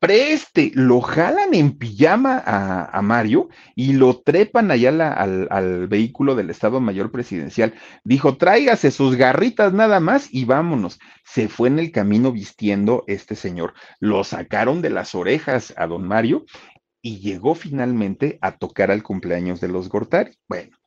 preste, 0.00 0.72
lo 0.74 1.00
jalan 1.02 1.54
en 1.54 1.78
pijama 1.78 2.42
a, 2.44 3.02
Mario 3.02 3.48
y 3.76 3.92
lo 3.92 4.20
trepan 4.20 4.70
allá 4.70 4.88
al, 4.88 5.46
al, 5.50 5.88
vehículo 5.88 6.34
del 6.34 6.50
Estado 6.50 6.80
Mayor 6.80 7.12
Presidencial. 7.12 7.74
Dijo, 8.02 8.36
tráigase 8.36 8.90
sus 8.90 9.16
garritas 9.16 9.72
nada 9.72 10.00
más 10.00 10.28
y 10.32 10.46
vámonos. 10.46 10.98
Se 11.24 11.48
fue 11.48 11.68
en 11.68 11.78
el 11.78 11.92
camino 11.92 12.32
vistiendo 12.32 13.04
este 13.06 13.36
señor. 13.36 13.74
Lo 14.00 14.24
sacaron 14.24 14.82
de 14.82 14.90
las 14.90 15.14
orejas 15.14 15.74
a 15.76 15.86
don 15.86 16.08
Mario 16.08 16.46
y 17.02 17.20
llegó 17.20 17.54
finalmente 17.54 18.38
a 18.40 18.56
tocar 18.56 18.90
al 18.90 19.02
cumpleaños 19.02 19.60
de 19.60 19.68
los 19.68 19.88
Gortari. 19.88 20.32
Bueno. 20.48 20.79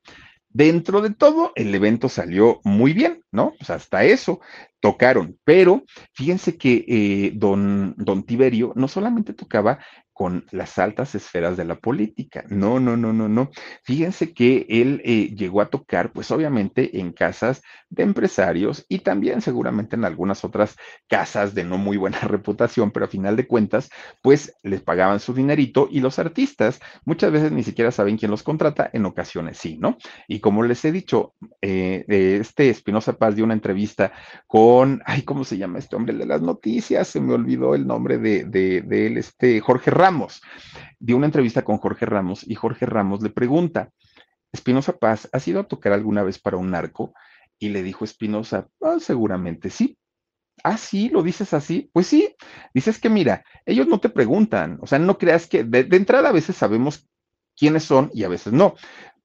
Dentro 0.54 1.02
de 1.02 1.10
todo, 1.10 1.52
el 1.56 1.74
evento 1.74 2.10
salió 2.10 2.62
muy 2.64 2.94
bien, 2.94 3.24
¿no? 3.32 3.54
Pues 3.58 3.72
hasta 3.72 4.04
eso 4.04 4.40
tocaron, 4.80 5.40
pero 5.44 5.84
fíjense 6.14 6.58
que 6.58 6.86
eh, 6.88 7.32
don, 7.34 7.96
don 7.98 8.24
Tiberio 8.24 8.72
no 8.76 8.88
solamente 8.88 9.34
tocaba 9.34 9.80
con 10.14 10.46
las 10.52 10.78
altas 10.78 11.16
esferas 11.16 11.58
de 11.58 11.66
la 11.66 11.76
política. 11.76 12.46
No, 12.48 12.80
no, 12.80 12.96
no, 12.96 13.12
no, 13.12 13.28
no. 13.28 13.50
Fíjense 13.84 14.34
que 14.34 14.66
él 14.70 15.02
eh, 15.04 15.34
llegó 15.36 15.62
a 15.62 15.70
tocar, 15.70 16.12
pues 16.12 16.30
obviamente 16.32 17.00
en 17.00 17.12
casas 17.12 17.62
de 17.90 18.04
empresarios 18.04 18.86
y 18.88 19.00
también 19.00 19.42
seguramente 19.42 19.96
en 19.96 20.06
algunas 20.06 20.44
otras 20.44 20.76
casas 21.08 21.56
de 21.56 21.64
no 21.64 21.78
muy 21.78 21.98
buena 21.98 22.20
reputación, 22.22 22.92
pero 22.92 23.06
a 23.06 23.10
final 23.10 23.36
de 23.36 23.48
cuentas, 23.48 23.90
pues 24.22 24.56
les 24.62 24.82
pagaban 24.82 25.20
su 25.20 25.34
dinerito 25.34 25.88
y 25.92 26.00
los 26.00 26.20
artistas 26.20 26.80
muchas 27.06 27.32
veces 27.32 27.52
ni 27.52 27.64
siquiera 27.64 27.92
saben 27.92 28.18
quién 28.18 28.32
los 28.32 28.44
contrata, 28.44 28.90
en 28.94 29.06
ocasiones 29.06 29.58
sí, 29.58 29.78
¿no? 29.80 29.98
Y 30.28 30.40
como 30.40 30.64
les 30.64 30.86
he 30.86 30.92
dicho, 30.92 31.34
eh, 31.62 32.06
este 32.08 32.70
Espinosa 32.70 33.14
Paz 33.14 33.36
dio 33.36 33.46
una 33.46 33.54
entrevista 33.54 34.14
con, 34.46 35.02
ay, 35.06 35.24
¿cómo 35.24 35.44
se 35.44 35.58
llama 35.58 35.80
este 35.80 35.96
hombre 35.96 36.16
de 36.16 36.26
las 36.26 36.42
noticias? 36.42 37.08
Se 37.08 37.20
me 37.20 37.34
olvidó 37.34 37.74
el 37.74 37.88
nombre 37.88 38.20
de, 38.20 38.44
de, 38.46 38.82
de 38.82 39.08
él, 39.08 39.18
este 39.18 39.60
Jorge 39.60 39.90
Ramos. 39.90 40.03
Dio 41.00 41.18
una 41.18 41.28
entrevista 41.28 41.64
con 41.64 41.78
Jorge 41.78 42.06
Ramos 42.06 42.44
y 42.48 42.56
Jorge 42.56 42.86
Ramos 42.86 43.22
le 43.22 43.30
pregunta, 43.30 43.92
Espinosa 44.52 44.98
Paz, 44.98 45.30
¿has 45.32 45.48
ido 45.48 45.62
a 45.62 45.68
tocar 45.68 45.94
alguna 45.94 46.24
vez 46.24 46.40
para 46.40 46.58
un 46.58 46.72
narco? 46.72 47.14
Y 47.60 47.70
le 47.70 47.84
dijo 47.84 48.06
Espinosa, 48.06 48.68
ah, 48.82 48.98
seguramente 49.00 49.70
sí. 49.70 49.98
Ah, 50.64 50.78
sí, 50.78 51.10
lo 51.10 51.24
dices 51.24 51.54
así. 51.54 51.90
Pues 51.94 52.08
sí, 52.08 52.36
dices 52.74 53.00
que 53.00 53.10
mira, 53.10 53.44
ellos 53.66 53.88
no 53.88 54.00
te 54.00 54.10
preguntan, 54.10 54.78
o 54.82 54.88
sea, 54.88 55.00
no 55.00 55.18
creas 55.18 55.48
que 55.48 55.64
de, 55.64 55.84
de 55.84 55.98
entrada 55.98 56.30
a 56.30 56.34
veces 56.34 56.56
sabemos 56.56 57.08
quiénes 57.56 57.84
son 57.84 58.12
y 58.14 58.24
a 58.24 58.30
veces 58.30 58.54
no 58.54 58.76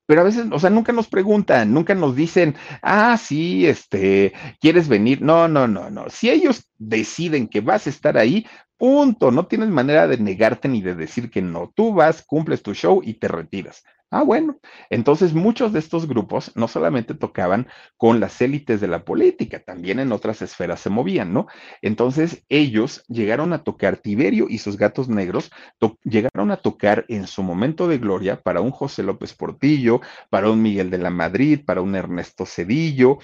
pero 0.08 0.22
a 0.22 0.24
veces, 0.24 0.46
o 0.50 0.58
sea, 0.58 0.70
nunca 0.70 0.90
nos 0.90 1.06
preguntan, 1.06 1.74
nunca 1.74 1.94
nos 1.94 2.16
dicen, 2.16 2.56
ah, 2.80 3.18
sí, 3.18 3.66
este, 3.66 4.32
¿quieres 4.58 4.88
venir? 4.88 5.20
No, 5.20 5.48
no, 5.48 5.68
no, 5.68 5.90
no. 5.90 6.08
Si 6.08 6.30
ellos 6.30 6.64
deciden 6.78 7.46
que 7.46 7.60
vas 7.60 7.86
a 7.86 7.90
estar 7.90 8.16
ahí, 8.16 8.46
punto, 8.78 9.30
no 9.30 9.46
tienes 9.46 9.68
manera 9.68 10.06
de 10.08 10.18
negarte 10.18 10.68
ni 10.68 10.80
de 10.82 10.94
decir 10.94 11.30
que 11.30 11.42
no. 11.42 11.72
Tú 11.74 11.92
vas, 11.94 12.22
cumples 12.22 12.62
tu 12.62 12.74
show 12.74 13.02
y 13.04 13.14
te 13.14 13.28
retiras. 13.28 13.84
Ah, 14.10 14.22
bueno. 14.22 14.58
Entonces 14.88 15.34
muchos 15.34 15.72
de 15.74 15.80
estos 15.80 16.08
grupos 16.08 16.50
no 16.54 16.66
solamente 16.66 17.12
tocaban 17.14 17.68
con 17.98 18.20
las 18.20 18.40
élites 18.40 18.80
de 18.80 18.88
la 18.88 19.04
política, 19.04 19.62
también 19.62 19.98
en 19.98 20.12
otras 20.12 20.40
esferas 20.40 20.80
se 20.80 20.88
movían, 20.88 21.34
¿no? 21.34 21.46
Entonces 21.82 22.42
ellos 22.48 23.04
llegaron 23.08 23.52
a 23.52 23.64
tocar 23.64 23.98
Tiberio 23.98 24.46
y 24.48 24.58
sus 24.58 24.78
gatos 24.78 25.10
negros, 25.10 25.50
llegaron 26.04 26.50
a 26.50 26.56
tocar 26.56 27.04
en 27.08 27.26
su 27.26 27.42
momento 27.42 27.86
de 27.86 27.98
gloria 27.98 28.40
para 28.40 28.62
un 28.62 28.70
José 28.70 29.02
López 29.02 29.34
Portillo, 29.34 30.00
para 30.30 30.50
un 30.50 30.62
Miguel 30.62 30.88
de 30.88 30.98
la 30.98 31.10
Madrid, 31.10 31.60
para 31.66 31.82
un 31.82 31.94
Ernesto 31.94 32.46
Cedillo, 32.46 33.18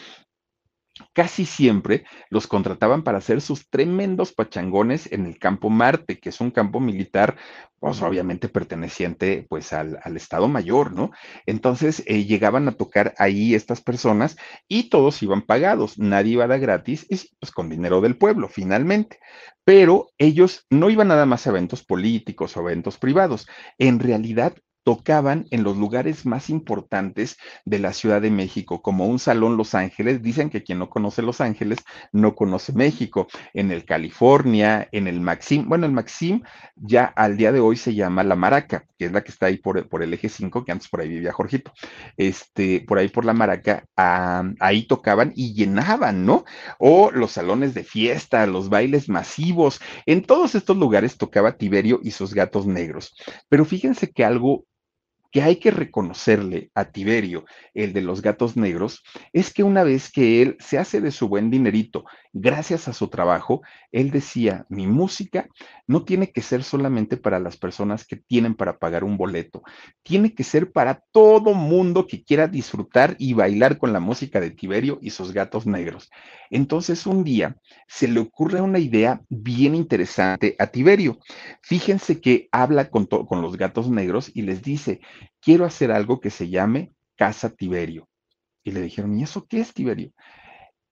casi 1.12 1.45
siempre 1.45 2.05
los 2.30 2.47
contrataban 2.47 3.03
para 3.03 3.18
hacer 3.18 3.40
sus 3.40 3.68
tremendos 3.68 4.32
pachangones 4.32 5.11
en 5.12 5.26
el 5.26 5.38
campo 5.38 5.70
Marte, 5.70 6.18
que 6.18 6.28
es 6.28 6.40
un 6.40 6.51
campo 6.51 6.80
militar, 6.80 7.36
pues 7.78 8.01
obviamente 8.01 8.49
perteneciente 8.49 9.47
pues 9.49 9.72
al, 9.72 9.99
Estado 10.16 10.49
Mayor, 10.49 10.92
¿no? 10.92 11.11
Entonces 11.47 12.03
eh, 12.07 12.24
llegaban 12.24 12.68
a 12.68 12.72
tocar 12.72 13.14
ahí 13.18 13.55
estas 13.55 13.80
personas 13.80 14.36
y 14.68 14.88
todos 14.88 15.22
iban 15.22 15.42
pagados, 15.42 15.99
nadie 15.99 16.32
iba 16.32 16.45
a 16.45 16.49
dar 16.49 16.61
gratis, 16.61 17.07
y 17.11 17.18
pues 17.38 17.53
con 17.53 17.68
dinero 17.68 18.01
del 18.01 18.16
pueblo, 18.16 18.49
finalmente. 18.49 19.18
Pero 19.64 20.09
ellos 20.18 20.66
no 20.70 20.90
iban 20.90 21.09
nada 21.09 21.26
más 21.26 21.47
a 21.47 21.51
eventos 21.51 21.84
políticos 21.84 22.57
o 22.57 22.61
eventos 22.61 22.99
privados, 22.99 23.47
en 23.78 23.99
realidad 23.99 24.55
tocaban 24.85 25.47
en 25.51 25.64
los 25.64 25.76
lugares 25.76 26.26
más 26.26 26.51
importantes 26.51 27.37
de 27.64 27.78
la 27.78 27.93
Ciudad 27.93 28.20
de 28.20 28.30
México, 28.30 28.82
como 28.82 29.07
un 29.07 29.18
Salón 29.18 29.57
Los 29.57 29.74
Ángeles. 29.74 30.22
Dicen 30.22 30.51
que 30.51 30.62
quien 30.62 30.78
no 30.78 30.91
conoce 30.91 31.22
Los 31.22 31.41
Ángeles 31.41 31.78
no 32.12 32.35
conoce 32.35 32.72
México. 32.72 33.26
En 33.55 33.72
el 33.72 33.85
California, 33.85 34.89
en 34.93 35.09
el 35.09 35.20
Maxim. 35.20 35.68
Bueno, 35.68 35.87
el 35.87 35.93
Maxim 35.93 36.43
ya 36.76 37.05
al 37.05 37.37
día 37.37 37.51
de 37.51 37.61
hoy 37.61 37.76
se 37.76 37.95
llama 37.95 38.22
La 38.22 38.37
Maraca, 38.37 38.87
que 38.99 39.07
es 39.07 39.12
la 39.12 39.24
que 39.24 39.30
está 39.32 39.47
ahí 39.47 39.57
por, 39.57 39.89
por 39.89 40.03
el 40.03 40.12
eje 40.12 40.28
5, 40.28 40.64
que 40.64 40.72
antes 40.72 40.89
por 40.89 41.01
ahí 41.01 41.09
vivía 41.09 41.32
Jorgito. 41.32 41.72
Este, 42.16 42.85
por 42.87 42.99
ahí 42.99 43.09
por 43.09 43.24
La 43.24 43.32
Maraca, 43.32 43.87
ahí 43.97 44.87
tocaban 44.87 45.32
y 45.35 45.55
llenaban, 45.55 46.26
¿no? 46.26 46.45
O 46.78 47.11
los 47.11 47.32
salones 47.32 47.72
de 47.72 47.85
fiesta, 47.85 48.47
los 48.47 48.68
bailes 48.68 49.09
masivos. 49.09 49.80
En 50.05 50.22
todos 50.22 50.55
estos 50.55 50.76
lugares 50.76 51.16
tocaba 51.16 51.57
Tiberio 51.57 52.01
y 52.03 52.11
sus 52.11 52.35
gatos 52.35 52.66
negros. 52.66 53.14
Pero 53.49 53.64
fíjense 53.64 54.11
que 54.11 54.24
algo 54.24 54.66
que 55.35 55.43
hay 55.43 55.57
que 55.57 55.72
reconocerle 55.72 56.70
a 56.76 56.93
Tiberio, 56.93 57.45
el 57.74 57.93
de 57.93 58.03
los 58.03 58.22
gatos 58.22 58.57
negros, 58.57 59.03
es 59.32 59.53
que 59.53 59.64
una 59.64 59.82
vez 59.82 60.12
que 60.12 60.41
él 60.41 60.57
se 60.61 60.78
hace 60.78 61.01
de 61.01 61.11
su 61.11 61.26
buen 61.26 61.51
dinerito 61.51 62.05
gracias 62.32 62.87
a 62.87 62.93
su 62.93 63.09
trabajo, 63.09 63.62
él 63.91 64.12
decía, 64.12 64.64
mi 64.68 64.87
música 64.87 65.49
no 65.89 66.05
tiene 66.05 66.30
que 66.30 66.41
ser 66.41 66.62
solamente 66.62 67.16
para 67.16 67.41
las 67.41 67.57
personas 67.57 68.07
que 68.07 68.16
tienen 68.16 68.55
para 68.55 68.78
pagar 68.78 69.03
un 69.03 69.16
boleto, 69.16 69.64
tiene 70.05 70.35
que 70.35 70.45
ser 70.45 70.70
para 70.70 71.03
todo 71.11 71.55
mundo 71.55 72.07
que 72.07 72.22
quiera 72.22 72.47
disfrutar 72.47 73.16
y 73.18 73.32
bailar 73.32 73.78
con 73.78 73.93
la 73.93 74.01
música 74.01 74.41
de 74.41 74.53
Tiberio 74.53 74.99
y 75.03 75.11
sus 75.11 75.32
gatos 75.32 75.66
negros. 75.66 76.11
Entonces 76.51 77.07
un 77.07 77.24
día 77.24 77.57
se 77.89 78.07
le 78.07 78.20
ocurre 78.20 78.61
una 78.61 78.78
idea 78.78 79.20
bien 79.28 79.74
interesante 79.74 80.55
a 80.59 80.68
Tiberio. 80.68 81.18
Fíjense 81.61 82.20
que 82.20 82.49
habla 82.53 82.89
con, 82.91 83.07
con 83.07 83.43
los 83.43 83.57
gatos 83.57 83.91
negros 83.91 84.30
y 84.35 84.43
les 84.43 84.62
dice, 84.62 85.01
quiero 85.40 85.64
hacer 85.64 85.90
algo 85.92 86.20
que 86.20 86.30
se 86.30 86.48
llame 86.48 86.92
Casa 87.16 87.50
Tiberio. 87.50 88.08
Y 88.62 88.72
le 88.72 88.80
dijeron, 88.80 89.18
¿y 89.18 89.22
eso 89.22 89.46
qué 89.46 89.60
es 89.60 89.74
Tiberio? 89.74 90.12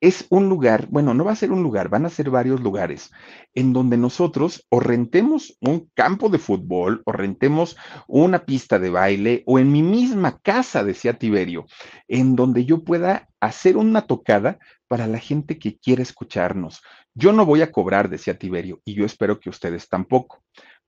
es 0.03 0.27
un 0.31 0.49
lugar, 0.49 0.89
bueno, 0.91 1.15
no 1.15 1.25
va 1.25 1.31
a 1.31 1.37
ser 1.37 1.53
un 1.53 1.63
lugar, 1.63 1.89
van 1.89 2.05
a 2.05 2.11
ser 2.11 2.29
varios 2.29 2.61
lugares 2.61 3.13
en 3.55 3.73
donde 3.73 3.97
nosotros 3.97 4.67
o 4.69 4.81
rentemos 4.81 5.57
un 5.61 5.89
campo 5.95 6.29
de 6.29 6.41
fútbol 6.41 7.03
o 7.05 7.13
rentemos 7.13 7.77
una 8.09 8.45
pista 8.45 8.81
de 8.81 8.91
baile 8.91 9.45
o 9.47 9.61
en 9.61 9.71
mi 9.71 9.85
misma 9.85 10.41
casa, 10.41 10.83
decía 10.83 11.21
Tiberio, 11.21 11.67
en 12.09 12.35
donde 12.35 12.65
yo 12.65 12.83
pueda 12.83 13.29
hacer 13.39 13.77
una 13.77 14.03
tocada 14.03 14.59
para 14.89 15.07
la 15.07 15.21
gente 15.21 15.61
que 15.61 15.79
quiere 15.79 16.03
escucharnos. 16.03 16.83
Yo 17.15 17.33
no 17.33 17.47
voy 17.47 17.63
a 17.63 17.71
cobrar, 17.71 18.09
decía 18.09 18.37
Tiberio, 18.37 18.81
y 18.85 18.95
yo 18.95 19.07
espero 19.07 19.39
que 19.39 19.51
ustedes 19.51 19.89
tampoco 19.89 20.43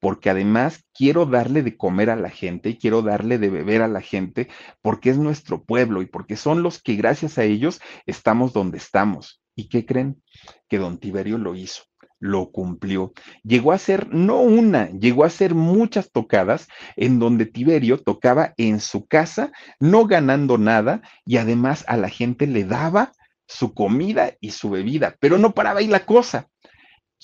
porque 0.05 0.29
además 0.29 0.85
quiero 0.93 1.25
darle 1.25 1.63
de 1.63 1.79
comer 1.79 2.11
a 2.11 2.17
la 2.17 2.29
gente 2.29 2.69
y 2.69 2.77
quiero 2.77 3.01
darle 3.01 3.39
de 3.39 3.49
beber 3.49 3.81
a 3.81 3.89
la 3.89 4.03
gente 4.03 4.49
porque 4.83 5.09
es 5.09 5.17
nuestro 5.17 5.65
pueblo 5.65 6.03
y 6.03 6.07
porque 6.07 6.37
son 6.37 6.63
los 6.63 6.83
que 6.83 6.95
gracias 6.95 7.39
a 7.39 7.45
ellos 7.45 7.81
estamos 8.05 8.53
donde 8.53 8.77
estamos. 8.77 9.41
¿Y 9.57 9.71
qué 9.71 9.87
creen? 9.87 10.23
Que 10.69 10.77
don 10.77 10.99
Tiberio 10.99 11.39
lo 11.39 11.55
hizo 11.55 11.85
lo 12.21 12.53
cumplió. 12.53 13.15
Llegó 13.45 13.73
a 13.73 13.79
ser 13.79 14.13
no 14.13 14.41
una, 14.41 14.91
llegó 14.91 15.25
a 15.25 15.31
ser 15.31 15.55
muchas 15.55 16.11
tocadas 16.13 16.69
en 16.97 17.19
donde 17.19 17.47
Tiberio 17.47 17.97
tocaba 17.97 18.53
en 18.59 18.81
su 18.81 19.07
casa, 19.07 19.53
no 19.81 20.05
ganando 20.05 20.59
nada 20.59 21.01
y 21.25 21.39
además 21.39 21.83
a 21.89 21.97
la 21.97 22.11
gente 22.11 22.47
le 22.47 22.65
daba 22.65 23.13
su 23.47 23.73
comida 23.73 24.35
y 24.39 24.51
su 24.51 24.69
bebida, 24.69 25.17
pero 25.19 25.39
no 25.39 25.55
paraba 25.55 25.81
ahí 25.81 25.87
la 25.87 26.05
cosa. 26.05 26.51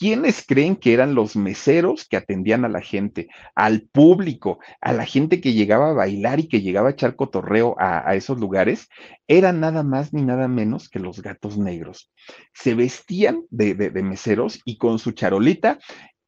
¿Quiénes 0.01 0.42
creen 0.46 0.76
que 0.76 0.94
eran 0.94 1.14
los 1.14 1.36
meseros 1.36 2.09
que 2.09 2.16
atendían 2.16 2.64
a 2.64 2.70
la 2.70 2.80
gente, 2.80 3.28
al 3.55 3.82
público, 3.82 4.59
a 4.80 4.94
la 4.94 5.05
gente 5.05 5.42
que 5.42 5.53
llegaba 5.53 5.90
a 5.90 5.92
bailar 5.92 6.40
y 6.40 6.48
que 6.48 6.62
llegaba 6.62 6.88
a 6.88 6.92
echar 6.92 7.16
cotorreo 7.16 7.76
a, 7.78 8.14
esos 8.14 8.40
lugares? 8.40 8.88
Eran 9.28 9.61
nada 9.61 9.82
más 9.82 10.14
ni 10.14 10.22
nada 10.22 10.48
menos 10.48 10.88
que 10.88 11.01
los 11.01 11.20
gatos 11.20 11.59
negros. 11.59 12.11
Se 12.55 12.74
vestían 12.74 13.42
de, 13.51 13.74
de 13.74 14.03
meseros 14.03 14.62
y 14.64 14.78
con 14.78 14.98
su 14.98 15.12
charolita 15.12 15.78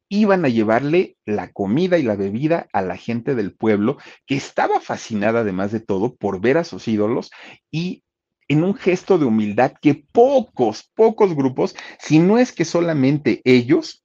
iban 0.07 0.45
a 0.45 0.49
llevarle 0.49 1.17
la 1.25 1.51
comida 1.51 1.97
y 1.97 2.03
la 2.03 2.15
bebida 2.15 2.67
a 2.73 2.83
la 2.83 2.95
gente 2.95 3.33
del 3.33 3.55
pueblo, 3.55 3.97
que 4.27 4.35
estaba 4.35 4.81
fascinada 4.81 5.39
además 5.39 5.71
de 5.71 5.79
todo 5.79 6.15
por 6.15 6.39
ver 6.39 6.59
a 6.59 6.63
sus 6.63 6.87
ídolos 6.87 7.31
y 7.71 8.02
en 8.47 8.63
un 8.63 8.75
gesto 8.75 9.17
de 9.17 9.25
humildad 9.25 9.73
que 9.81 9.95
pocos, 9.95 10.89
pocos 10.95 11.35
grupos, 11.35 11.75
si 11.99 12.19
no 12.19 12.37
es 12.37 12.51
que 12.51 12.65
solamente 12.65 13.41
ellos, 13.45 14.03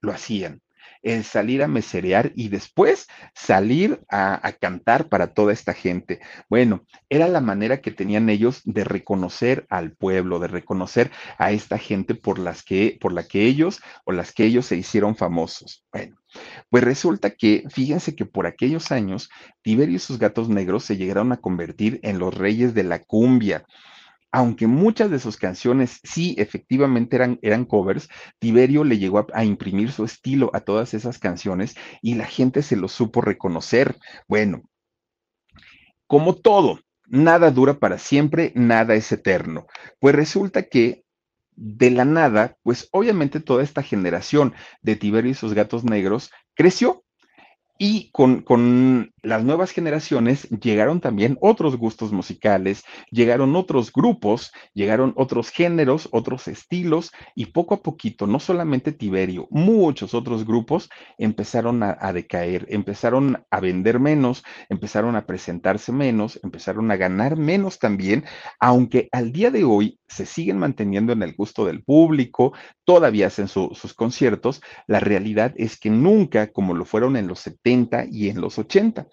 lo 0.00 0.12
hacían 0.12 0.62
el 1.02 1.24
salir 1.24 1.62
a 1.62 1.68
meserear 1.68 2.32
y 2.34 2.48
después 2.48 3.08
salir 3.34 4.00
a, 4.08 4.40
cantar 4.60 5.08
para 5.08 5.28
toda 5.28 5.52
esta 5.52 5.74
gente. 5.74 6.20
Bueno, 6.48 6.84
era 7.08 7.28
la 7.28 7.40
manera 7.40 7.80
que 7.80 7.90
tenían 7.90 8.28
ellos 8.28 8.62
de 8.64 8.84
reconocer 8.84 9.66
al 9.68 9.92
pueblo, 9.92 10.38
de 10.38 10.48
reconocer 10.48 11.10
a 11.38 11.52
esta 11.52 11.78
gente 11.78 12.14
por 12.14 12.38
las 12.38 12.62
que, 12.62 12.98
por 13.00 13.12
la 13.12 13.22
que 13.22 13.42
ellos 13.42 13.80
o 14.04 14.12
las 14.12 14.32
que 14.32 14.44
ellos 14.44 14.66
se 14.66 14.76
hicieron 14.76 15.16
famosos. 15.16 15.84
Bueno, 15.92 16.16
pues 16.70 16.84
resulta 16.84 17.30
que, 17.30 17.64
fíjense 17.70 18.14
que 18.14 18.26
por 18.26 18.46
aquellos 18.46 18.90
años, 18.90 19.30
Tiberio 19.62 19.96
y 19.96 20.00
sus 20.00 20.18
gatos 20.18 20.48
negros 20.48 20.84
se 20.84 20.96
llegaron 20.96 21.32
a 21.32 21.38
convertir 21.38 22.00
en 22.02 22.18
los 22.18 22.34
reyes 22.34 22.74
de 22.74 22.84
la 22.84 23.00
cumbia 23.00 23.64
aunque 24.30 24.66
muchas 24.66 25.10
de 25.10 25.18
sus 25.18 25.36
canciones 25.36 26.00
sí 26.04 26.34
efectivamente 26.38 27.16
eran, 27.16 27.38
eran 27.42 27.64
covers, 27.64 28.08
Tiberio 28.38 28.84
le 28.84 28.98
llegó 28.98 29.26
a, 29.32 29.44
imprimir 29.44 29.90
su 29.90 30.04
estilo 30.04 30.50
a 30.52 30.60
todas 30.60 30.94
esas 30.94 31.18
canciones 31.18 31.76
y 32.02 32.14
la 32.14 32.26
gente 32.26 32.62
se 32.62 32.76
lo 32.76 32.88
supo 32.88 33.20
reconocer. 33.20 33.96
Bueno, 34.26 34.68
como 36.06 36.34
todo, 36.34 36.80
nada 37.06 37.50
dura 37.50 37.78
para 37.78 37.98
siempre, 37.98 38.52
nada 38.54 38.94
es 38.94 39.10
eterno. 39.12 39.66
Pues 39.98 40.14
resulta 40.14 40.64
que 40.64 41.04
de 41.56 41.90
la 41.90 42.04
nada, 42.04 42.56
pues 42.62 42.88
obviamente 42.92 43.40
toda 43.40 43.62
esta 43.62 43.82
generación 43.82 44.54
de 44.82 44.96
Tiberio 44.96 45.32
y 45.32 45.34
sus 45.34 45.54
gatos 45.54 45.84
negros 45.84 46.30
creció 46.54 47.04
y 47.78 48.10
con, 48.10 48.42
con, 48.42 49.12
las 49.22 49.44
nuevas 49.44 49.70
generaciones 49.70 50.48
llegaron 50.50 51.00
también 51.00 51.38
otros 51.40 51.76
gustos 51.76 52.12
musicales, 52.12 52.84
llegaron 53.10 53.56
otros 53.56 53.92
grupos, 53.92 54.52
llegaron 54.74 55.12
otros 55.16 55.50
géneros, 55.50 56.08
otros 56.12 56.48
estilos, 56.48 57.12
y 57.34 57.46
poco 57.46 57.74
a 57.74 57.82
poquito, 57.82 58.26
no 58.26 58.40
solamente 58.40 58.92
Tiberio, 58.92 59.48
muchos 59.50 60.14
otros 60.14 60.46
grupos 60.46 60.88
empezaron 61.18 61.82
a, 61.82 61.96
a 62.00 62.12
decaer, 62.12 62.66
empezaron 62.68 63.44
a 63.50 63.60
vender 63.60 64.00
menos, 64.00 64.44
empezaron 64.68 65.16
a 65.16 65.26
presentarse 65.26 65.92
menos, 65.92 66.40
empezaron 66.42 66.90
a 66.90 66.96
ganar 66.96 67.36
menos 67.36 67.78
también, 67.78 68.24
aunque 68.60 69.08
al 69.12 69.32
día 69.32 69.50
de 69.50 69.64
hoy 69.64 69.98
se 70.08 70.26
siguen 70.26 70.58
manteniendo 70.58 71.12
en 71.12 71.22
el 71.22 71.34
gusto 71.34 71.64
del 71.64 71.82
público, 71.82 72.52
todavía 72.84 73.26
hacen 73.26 73.48
sus 73.48 73.94
conciertos, 73.94 74.62
la 74.86 75.00
realidad 75.00 75.52
es 75.56 75.78
que 75.78 75.90
nunca 75.90 76.50
como 76.52 76.74
lo 76.74 76.84
fueron 76.84 77.16
en 77.16 77.26
los 77.26 77.40
70 77.40 78.06
y 78.10 78.28
en 78.28 78.40
los 78.40 78.58
80. 78.58 79.06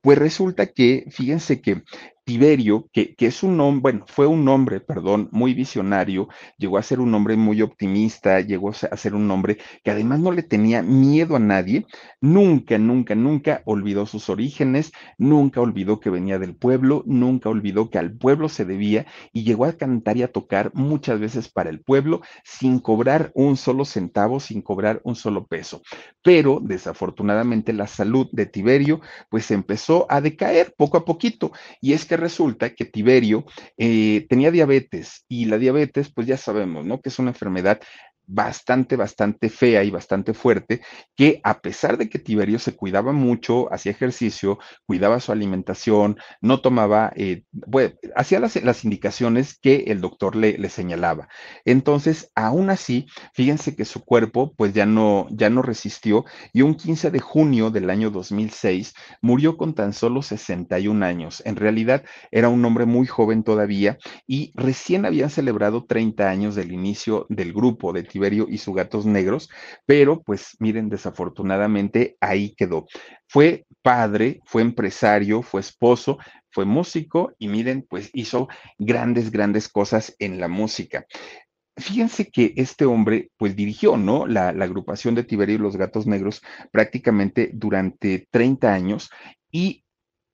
Pues 0.00 0.18
resulta 0.18 0.66
que, 0.66 1.04
fíjense 1.10 1.60
que 1.60 1.82
Tiberio, 2.30 2.88
que, 2.92 3.16
es 3.18 3.42
un 3.42 3.58
hombre, 3.58 3.80
bueno, 3.82 4.04
fue 4.06 4.28
un 4.28 4.46
hombre, 4.46 4.78
perdón, 4.78 5.28
muy 5.32 5.52
visionario, 5.52 6.28
llegó 6.58 6.78
a 6.78 6.82
ser 6.84 7.00
un 7.00 7.12
hombre 7.12 7.34
muy 7.36 7.60
optimista, 7.60 8.38
llegó 8.38 8.70
a 8.70 8.96
ser 8.96 9.16
un 9.16 9.28
hombre 9.32 9.58
que 9.82 9.90
además 9.90 10.20
no 10.20 10.30
le 10.30 10.44
tenía 10.44 10.80
miedo 10.80 11.34
a 11.34 11.40
nadie, 11.40 11.86
nunca, 12.20 12.78
nunca, 12.78 13.16
nunca 13.16 13.62
olvidó 13.64 14.06
sus 14.06 14.30
orígenes, 14.30 14.92
nunca 15.18 15.60
olvidó 15.60 15.98
que 15.98 16.08
venía 16.08 16.38
del 16.38 16.54
pueblo, 16.54 17.02
nunca 17.04 17.48
olvidó 17.48 17.90
que 17.90 17.98
al 17.98 18.12
pueblo 18.16 18.48
se 18.48 18.64
debía 18.64 19.06
y 19.32 19.42
llegó 19.42 19.64
a 19.64 19.72
cantar 19.72 20.16
y 20.16 20.22
a 20.22 20.30
tocar 20.30 20.70
muchas 20.72 21.18
veces 21.18 21.48
para 21.48 21.68
el 21.68 21.80
pueblo 21.80 22.20
sin 22.44 22.78
cobrar 22.78 23.32
un 23.34 23.56
solo 23.56 23.84
centavo, 23.84 24.38
sin 24.38 24.62
cobrar 24.62 25.00
un 25.02 25.16
solo 25.16 25.48
peso. 25.48 25.82
Pero 26.22 26.60
desafortunadamente 26.62 27.72
la 27.72 27.88
salud 27.88 28.28
de 28.30 28.46
Tiberio 28.46 29.00
pues 29.30 29.50
empezó 29.50 30.06
a 30.08 30.20
decaer 30.20 30.74
poco 30.76 30.96
a 30.96 31.04
poquito 31.04 31.50
y 31.80 31.94
es 31.94 32.04
que 32.04 32.19
resulta 32.20 32.74
que 32.74 32.84
Tiberio 32.84 33.44
eh, 33.76 34.26
tenía 34.28 34.50
diabetes 34.50 35.24
y 35.28 35.46
la 35.46 35.58
diabetes, 35.58 36.12
pues 36.12 36.26
ya 36.26 36.36
sabemos, 36.36 36.86
¿no? 36.86 37.00
Que 37.00 37.08
es 37.08 37.18
una 37.18 37.30
enfermedad 37.30 37.80
bastante, 38.30 38.96
bastante 38.96 39.48
fea 39.50 39.82
y 39.82 39.90
bastante 39.90 40.34
fuerte, 40.34 40.80
que 41.16 41.40
a 41.42 41.60
pesar 41.60 41.98
de 41.98 42.08
que 42.08 42.20
Tiberio 42.20 42.58
se 42.58 42.76
cuidaba 42.76 43.12
mucho, 43.12 43.72
hacía 43.72 43.92
ejercicio, 43.92 44.58
cuidaba 44.86 45.18
su 45.18 45.32
alimentación, 45.32 46.16
no 46.40 46.60
tomaba, 46.60 47.12
eh, 47.16 47.42
hacía 48.14 48.38
las, 48.38 48.84
indicaciones 48.84 49.58
que 49.58 49.84
el 49.88 50.00
doctor 50.00 50.36
le, 50.36 50.56
le, 50.56 50.68
señalaba. 50.68 51.28
Entonces, 51.64 52.30
aún 52.36 52.70
así, 52.70 53.06
fíjense 53.34 53.74
que 53.74 53.84
su 53.84 54.04
cuerpo 54.04 54.54
pues 54.56 54.72
ya 54.72 54.86
no, 54.86 55.26
ya 55.30 55.50
no 55.50 55.60
resistió 55.62 56.24
y 56.52 56.62
un 56.62 56.76
15 56.76 57.10
de 57.10 57.20
junio 57.20 57.70
del 57.70 57.90
año 57.90 58.10
2006 58.10 58.94
murió 59.20 59.56
con 59.56 59.74
tan 59.74 59.92
solo 59.92 60.22
61 60.22 61.04
años. 61.04 61.42
En 61.44 61.56
realidad 61.56 62.04
era 62.30 62.48
un 62.48 62.64
hombre 62.64 62.86
muy 62.86 63.06
joven 63.06 63.42
todavía 63.42 63.98
y 64.26 64.52
recién 64.54 65.04
habían 65.04 65.30
celebrado 65.30 65.84
30 65.84 66.30
años 66.30 66.54
del 66.54 66.72
inicio 66.72 67.26
del 67.28 67.52
grupo 67.52 67.92
de 67.92 68.04
Tiberio 68.04 68.19
y 68.48 68.58
sus 68.58 68.74
gatos 68.74 69.06
negros, 69.06 69.50
pero 69.86 70.22
pues 70.22 70.56
miren, 70.58 70.88
desafortunadamente 70.88 72.16
ahí 72.20 72.54
quedó. 72.54 72.86
Fue 73.26 73.66
padre, 73.82 74.40
fue 74.44 74.62
empresario, 74.62 75.42
fue 75.42 75.60
esposo, 75.60 76.18
fue 76.50 76.64
músico 76.64 77.32
y 77.38 77.48
miren, 77.48 77.86
pues 77.88 78.10
hizo 78.12 78.48
grandes, 78.78 79.30
grandes 79.30 79.68
cosas 79.68 80.14
en 80.18 80.40
la 80.40 80.48
música 80.48 81.06
fíjense 81.76 82.30
que 82.30 82.52
este 82.56 82.84
hombre, 82.84 83.30
pues 83.36 83.56
dirigió, 83.56 83.96
¿no? 83.96 84.26
La, 84.26 84.52
la, 84.52 84.64
agrupación 84.66 85.14
de 85.14 85.24
Tiberio 85.24 85.56
y 85.56 85.58
los 85.58 85.76
Gatos 85.76 86.06
Negros 86.06 86.42
prácticamente 86.70 87.50
durante 87.54 88.28
30 88.30 88.72
años 88.72 89.10
y 89.50 89.84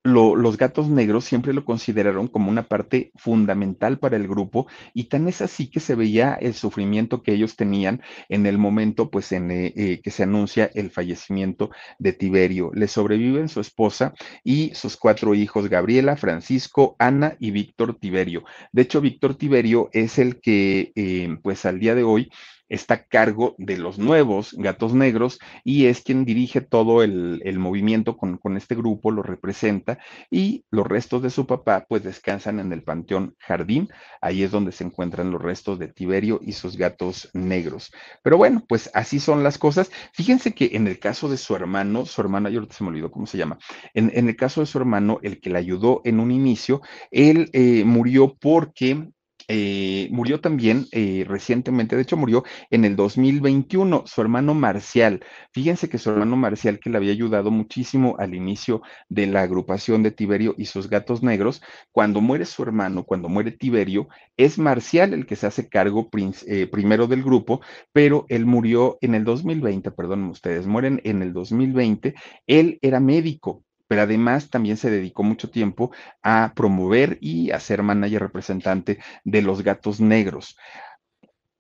los 0.07 0.57
gatos 0.57 0.89
negros 0.89 1.25
siempre 1.25 1.53
lo 1.53 1.65
consideraron 1.65 2.29
como 2.29 2.51
una 2.51 2.63
parte 2.63 3.13
fundamental 3.17 3.99
para 3.99 4.17
el 4.17 4.29
grupo 4.29 4.67
y 4.95 5.05
tan 5.05 5.29
es 5.29 5.41
así 5.41 5.69
que 5.69 5.81
se 5.81 5.95
veía 5.95 6.35
el 6.35 6.55
sufrimiento 6.55 7.23
que 7.23 7.33
ellos 7.33 7.57
tenían 7.57 8.03
en 8.29 8.47
el 8.47 8.59
momento 8.59 9.11
pues 9.11 9.33
en 9.33 9.51
eh, 9.51 9.73
eh, 9.77 10.01
que 10.03 10.11
se 10.11 10.23
anuncia 10.23 10.71
el 10.75 10.91
fallecimiento 10.91 11.71
de 11.99 12.13
Tiberio. 12.13 12.71
Le 12.75 12.89
sobreviven 12.89 13.49
su 13.49 13.61
esposa 13.61 14.15
y 14.45 14.75
sus 14.75 14.97
cuatro 14.97 15.35
hijos, 15.35 15.69
Gabriela, 15.69 16.17
Francisco, 16.17 16.97
Ana 16.99 17.37
y 17.39 17.51
Víctor 17.51 17.99
Tiberio. 17.99 18.45
De 18.73 18.83
hecho, 18.83 19.01
Víctor 19.01 19.35
Tiberio 19.37 19.89
es 19.93 20.19
el 20.19 20.41
que 20.41 20.93
eh, 20.95 21.37
pues 21.43 21.65
al 21.67 21.79
día 21.79 21.95
de 21.95 22.03
hoy 22.03 22.31
está 22.69 22.95
a 22.95 23.05
cargo 23.05 23.55
de 23.59 23.77
los 23.77 23.99
nuevos 23.99 24.55
gatos 24.59 24.95
negros 24.95 25.39
y 25.65 25.87
es 25.87 26.03
quien 26.03 26.25
dirige 26.25 26.61
todo 26.61 27.03
el, 27.03 27.41
movimiento 27.59 28.17
con, 28.17 28.57
este 28.57 28.75
grupo, 28.75 29.11
lo 29.11 29.23
representa 29.23 29.99
y 30.31 30.65
los 30.71 30.87
restos 30.87 31.23
de 31.23 31.31
su 31.31 31.47
papá 31.47 31.87
pues 31.89 32.03
descansan 32.03 32.61
en 32.61 32.73
el 32.73 32.83
Panteón 32.83 33.35
Jardín, 33.39 33.89
ahí 34.21 34.43
es 34.43 34.51
donde 34.51 34.73
se 34.73 34.85
encuentran 34.85 35.31
los 35.31 35.41
restos 35.41 35.79
de 35.79 35.89
Tiberio 35.89 36.41
y 36.43 36.53
sus 36.53 36.77
gatos 36.77 37.31
negros. 37.33 37.93
Pero 38.23 38.37
bueno, 38.37 38.65
pues 38.69 38.91
así 38.95 39.21
son 39.21 39.43
las 39.43 39.59
cosas. 39.59 39.91
Fíjense 40.13 40.53
que 40.55 40.71
en 40.73 40.87
el 40.87 40.99
caso 40.99 41.29
de 41.29 41.37
su 41.37 41.55
hermano, 41.55 42.07
su 42.07 42.21
hermano, 42.21 42.49
yo 42.49 42.67
se 42.71 42.85
me 42.85 42.91
olvidó 42.91 43.11
cómo 43.11 43.27
se 43.27 43.39
llama, 43.39 43.59
en, 43.95 44.11
el 44.29 44.37
caso 44.37 44.61
de 44.61 44.67
su 44.67 44.79
hermano, 44.79 45.19
el 45.23 45.41
que 45.41 45.51
le 45.51 45.59
ayudó 45.59 46.03
en 46.05 46.21
un 46.21 46.31
inicio, 46.31 46.83
él 47.11 47.51
eh, 47.53 47.85
murió 47.85 48.37
porque 48.41 49.11
eh, 49.49 50.09
murió 50.11 50.41
también 50.41 50.87
eh, 50.93 51.25
recientemente, 51.27 51.97
de 51.97 52.03
hecho 52.03 52.17
murió 52.17 52.45
en 52.71 52.85
el 52.85 52.97
2021, 52.97 54.05
su 54.07 54.21
hermano 54.21 54.55
Marcial. 54.55 55.25
Fíjense 55.53 55.89
que 55.89 55.99
su 55.99 56.11
hermano 56.11 56.37
Marcial, 56.37 56.81
que 56.81 56.91
le 56.91 56.97
había 56.97 57.13
ayudado 57.13 57.51
muchísimo 57.51 58.17
al 58.19 58.35
inicio 58.35 58.83
de 59.09 59.27
la 59.27 59.43
agrupación 59.43 60.03
de 60.03 60.11
Tiberio 60.11 60.55
y 60.59 60.67
sus 60.67 60.89
gatos 60.89 61.23
negros, 61.23 61.63
cuando 61.93 62.21
muere 62.21 62.45
su 62.45 62.63
hermano, 62.63 63.05
cuando 63.05 63.29
muere 63.29 63.53
Tiberio, 63.53 64.09
es 64.37 64.59
Marcial 64.59 65.15
el 65.15 65.27
que 65.27 65.37
se 65.37 65.47
hace 65.47 65.69
cargo 65.69 66.11
eh, 66.47 66.67
primero 66.67 67.07
del 67.07 67.23
grupo, 67.23 67.61
pero 67.93 68.27
él 68.29 68.47
murió 68.47 68.99
en 69.01 69.15
el 69.15 69.25
2020, 69.25 69.91
perdón 69.93 70.25
ustedes, 70.25 70.67
mueren 70.67 71.01
en 71.05 71.23
el 71.23 71.33
2020, 71.33 72.15
él 72.47 72.79
era 72.83 73.01
médico 73.01 73.66
pero 73.89 74.03
además 74.03 74.51
también 74.51 74.77
se 74.77 74.91
dedicó 74.91 75.23
mucho 75.23 75.51
tiempo 75.51 75.91
a 76.23 76.53
promover 76.55 77.19
y 77.21 77.51
a 77.51 77.61
ser 77.61 77.83
manager 77.83 78.23
representante 78.23 78.99
de 79.25 79.43
los 79.43 79.63
gatos 79.63 80.01
negros. 80.01 80.57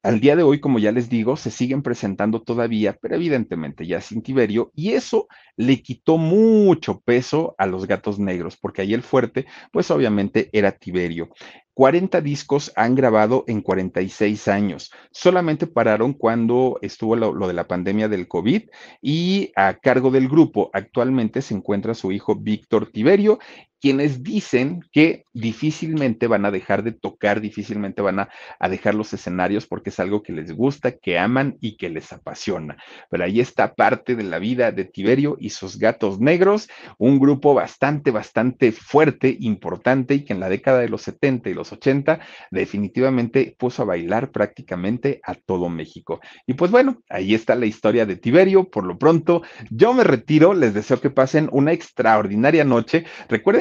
Al 0.02 0.20
día 0.20 0.36
de 0.36 0.44
hoy, 0.44 0.60
como 0.60 0.78
ya 0.78 0.92
les 0.92 1.08
digo, 1.08 1.36
se 1.36 1.50
siguen 1.50 1.82
presentando 1.82 2.40
todavía, 2.40 2.96
pero 3.00 3.16
evidentemente 3.16 3.86
ya 3.86 4.00
sin 4.00 4.22
Tiberio, 4.22 4.70
y 4.72 4.92
eso 4.92 5.26
le 5.56 5.82
quitó 5.82 6.16
mucho 6.16 7.00
peso 7.00 7.56
a 7.58 7.66
los 7.66 7.88
gatos 7.88 8.20
negros, 8.20 8.56
porque 8.56 8.82
ahí 8.82 8.94
el 8.94 9.02
fuerte, 9.02 9.46
pues 9.72 9.90
obviamente 9.90 10.48
era 10.52 10.70
Tiberio. 10.70 11.30
40 11.76 12.22
discos 12.22 12.72
han 12.74 12.94
grabado 12.94 13.44
en 13.48 13.60
46 13.60 14.48
años. 14.48 14.90
Solamente 15.10 15.66
pararon 15.66 16.14
cuando 16.14 16.78
estuvo 16.80 17.16
lo, 17.16 17.46
de 17.46 17.52
la 17.52 17.68
pandemia 17.68 18.08
del 18.08 18.28
COVID 18.28 18.62
y 19.02 19.52
a 19.56 19.74
cargo 19.74 20.10
del 20.10 20.26
grupo 20.26 20.70
actualmente 20.72 21.42
se 21.42 21.52
encuentra 21.52 21.92
su 21.92 22.12
hijo 22.12 22.34
Víctor 22.34 22.90
Tiberio 22.90 23.40
quienes 23.80 24.22
dicen 24.22 24.80
que 24.92 25.24
difícilmente 25.32 26.26
van 26.26 26.44
a 26.44 26.50
dejar 26.50 26.82
de 26.82 26.92
tocar, 26.92 27.40
difícilmente 27.40 28.02
van 28.02 28.20
a, 28.20 28.28
dejar 28.68 28.94
los 28.94 29.12
escenarios 29.12 29.66
porque 29.66 29.90
es 29.90 30.00
algo 30.00 30.22
que 30.22 30.32
les 30.32 30.52
gusta, 30.52 30.92
que 30.92 31.18
aman 31.18 31.56
y 31.60 31.76
que 31.76 31.90
les 31.90 32.12
apasiona. 32.12 32.76
Pero 33.10 33.24
ahí 33.24 33.40
está 33.40 33.74
parte 33.74 34.16
de 34.16 34.24
la 34.24 34.38
vida 34.38 34.72
de 34.72 34.84
Tiberio 34.84 35.36
y 35.38 35.50
sus 35.50 35.78
gatos 35.78 36.20
negros, 36.20 36.68
un 36.98 37.18
grupo 37.18 37.54
bastante, 37.54 38.10
bastante 38.10 38.72
fuerte, 38.72 39.36
importante 39.40 40.14
y 40.14 40.24
que 40.24 40.32
en 40.32 40.40
la 40.40 40.48
década 40.48 40.80
de 40.80 40.88
los 40.88 41.02
70 41.02 41.50
y 41.50 41.54
los 41.54 41.72
80 41.72 42.20
definitivamente 42.50 43.54
puso 43.58 43.82
a 43.82 43.86
bailar 43.86 44.30
prácticamente 44.30 45.20
a 45.22 45.34
todo 45.34 45.68
México. 45.68 46.20
Y 46.46 46.54
pues 46.54 46.70
bueno, 46.70 47.02
ahí 47.08 47.34
está 47.34 47.54
la 47.54 47.66
historia 47.66 48.06
de 48.06 48.16
Tiberio. 48.16 48.70
Por 48.70 48.84
lo 48.84 48.98
pronto, 48.98 49.42
yo 49.70 49.92
me 49.94 50.04
retiro, 50.04 50.54
les 50.54 50.74
deseo 50.74 51.00
que 51.00 51.10
pasen 51.10 51.48
una 51.52 51.72
extraordinaria 51.72 52.64
noche. 52.64 53.04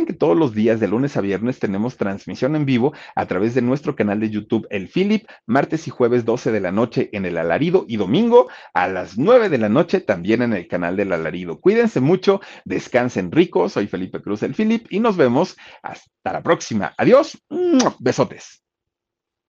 Que 0.06 0.14
todos 0.14 0.38
los 0.38 0.54
días 0.54 0.80
de 0.80 0.88
lunes 0.88 1.18
a 1.18 1.22
viernes 1.22 1.58
tenemos 1.60 1.98
transmisión 1.98 2.56
en 2.56 2.66
vivo 2.66 2.94
a 3.16 3.26
través 3.26 3.56
de 3.56 3.62
nuestro 3.62 3.96
canal 3.96 4.20
de 4.20 4.30
YouTube 4.30 4.68
El 4.70 4.88
Philip, 4.88 5.28
martes 5.48 5.88
y 5.88 5.92
jueves 5.92 6.26
12 6.26 6.52
de 6.52 6.60
la 6.60 6.72
noche 6.72 7.10
en 7.12 7.26
El 7.26 7.38
Alarido 7.38 7.86
y 7.88 7.98
domingo 7.98 8.48
a 8.74 8.88
las 8.88 9.18
9 9.18 9.50
de 9.50 9.58
la 9.58 9.70
noche 9.70 10.02
también 10.02 10.42
en 10.42 10.54
el 10.54 10.68
canal 10.68 10.96
del 10.96 11.12
Alarido. 11.12 11.60
Cuídense 11.60 12.02
mucho, 12.02 12.40
descansen 12.66 13.32
rico, 13.32 13.68
soy 13.68 13.88
Felipe 13.88 14.22
Cruz 14.22 14.44
El 14.44 14.54
Philip 14.54 14.86
y 14.92 15.00
nos 15.00 15.18
vemos 15.18 15.58
hasta 15.82 16.34
la 16.34 16.44
próxima. 16.44 16.94
Adiós, 16.98 17.42
besotes. 18.00 18.65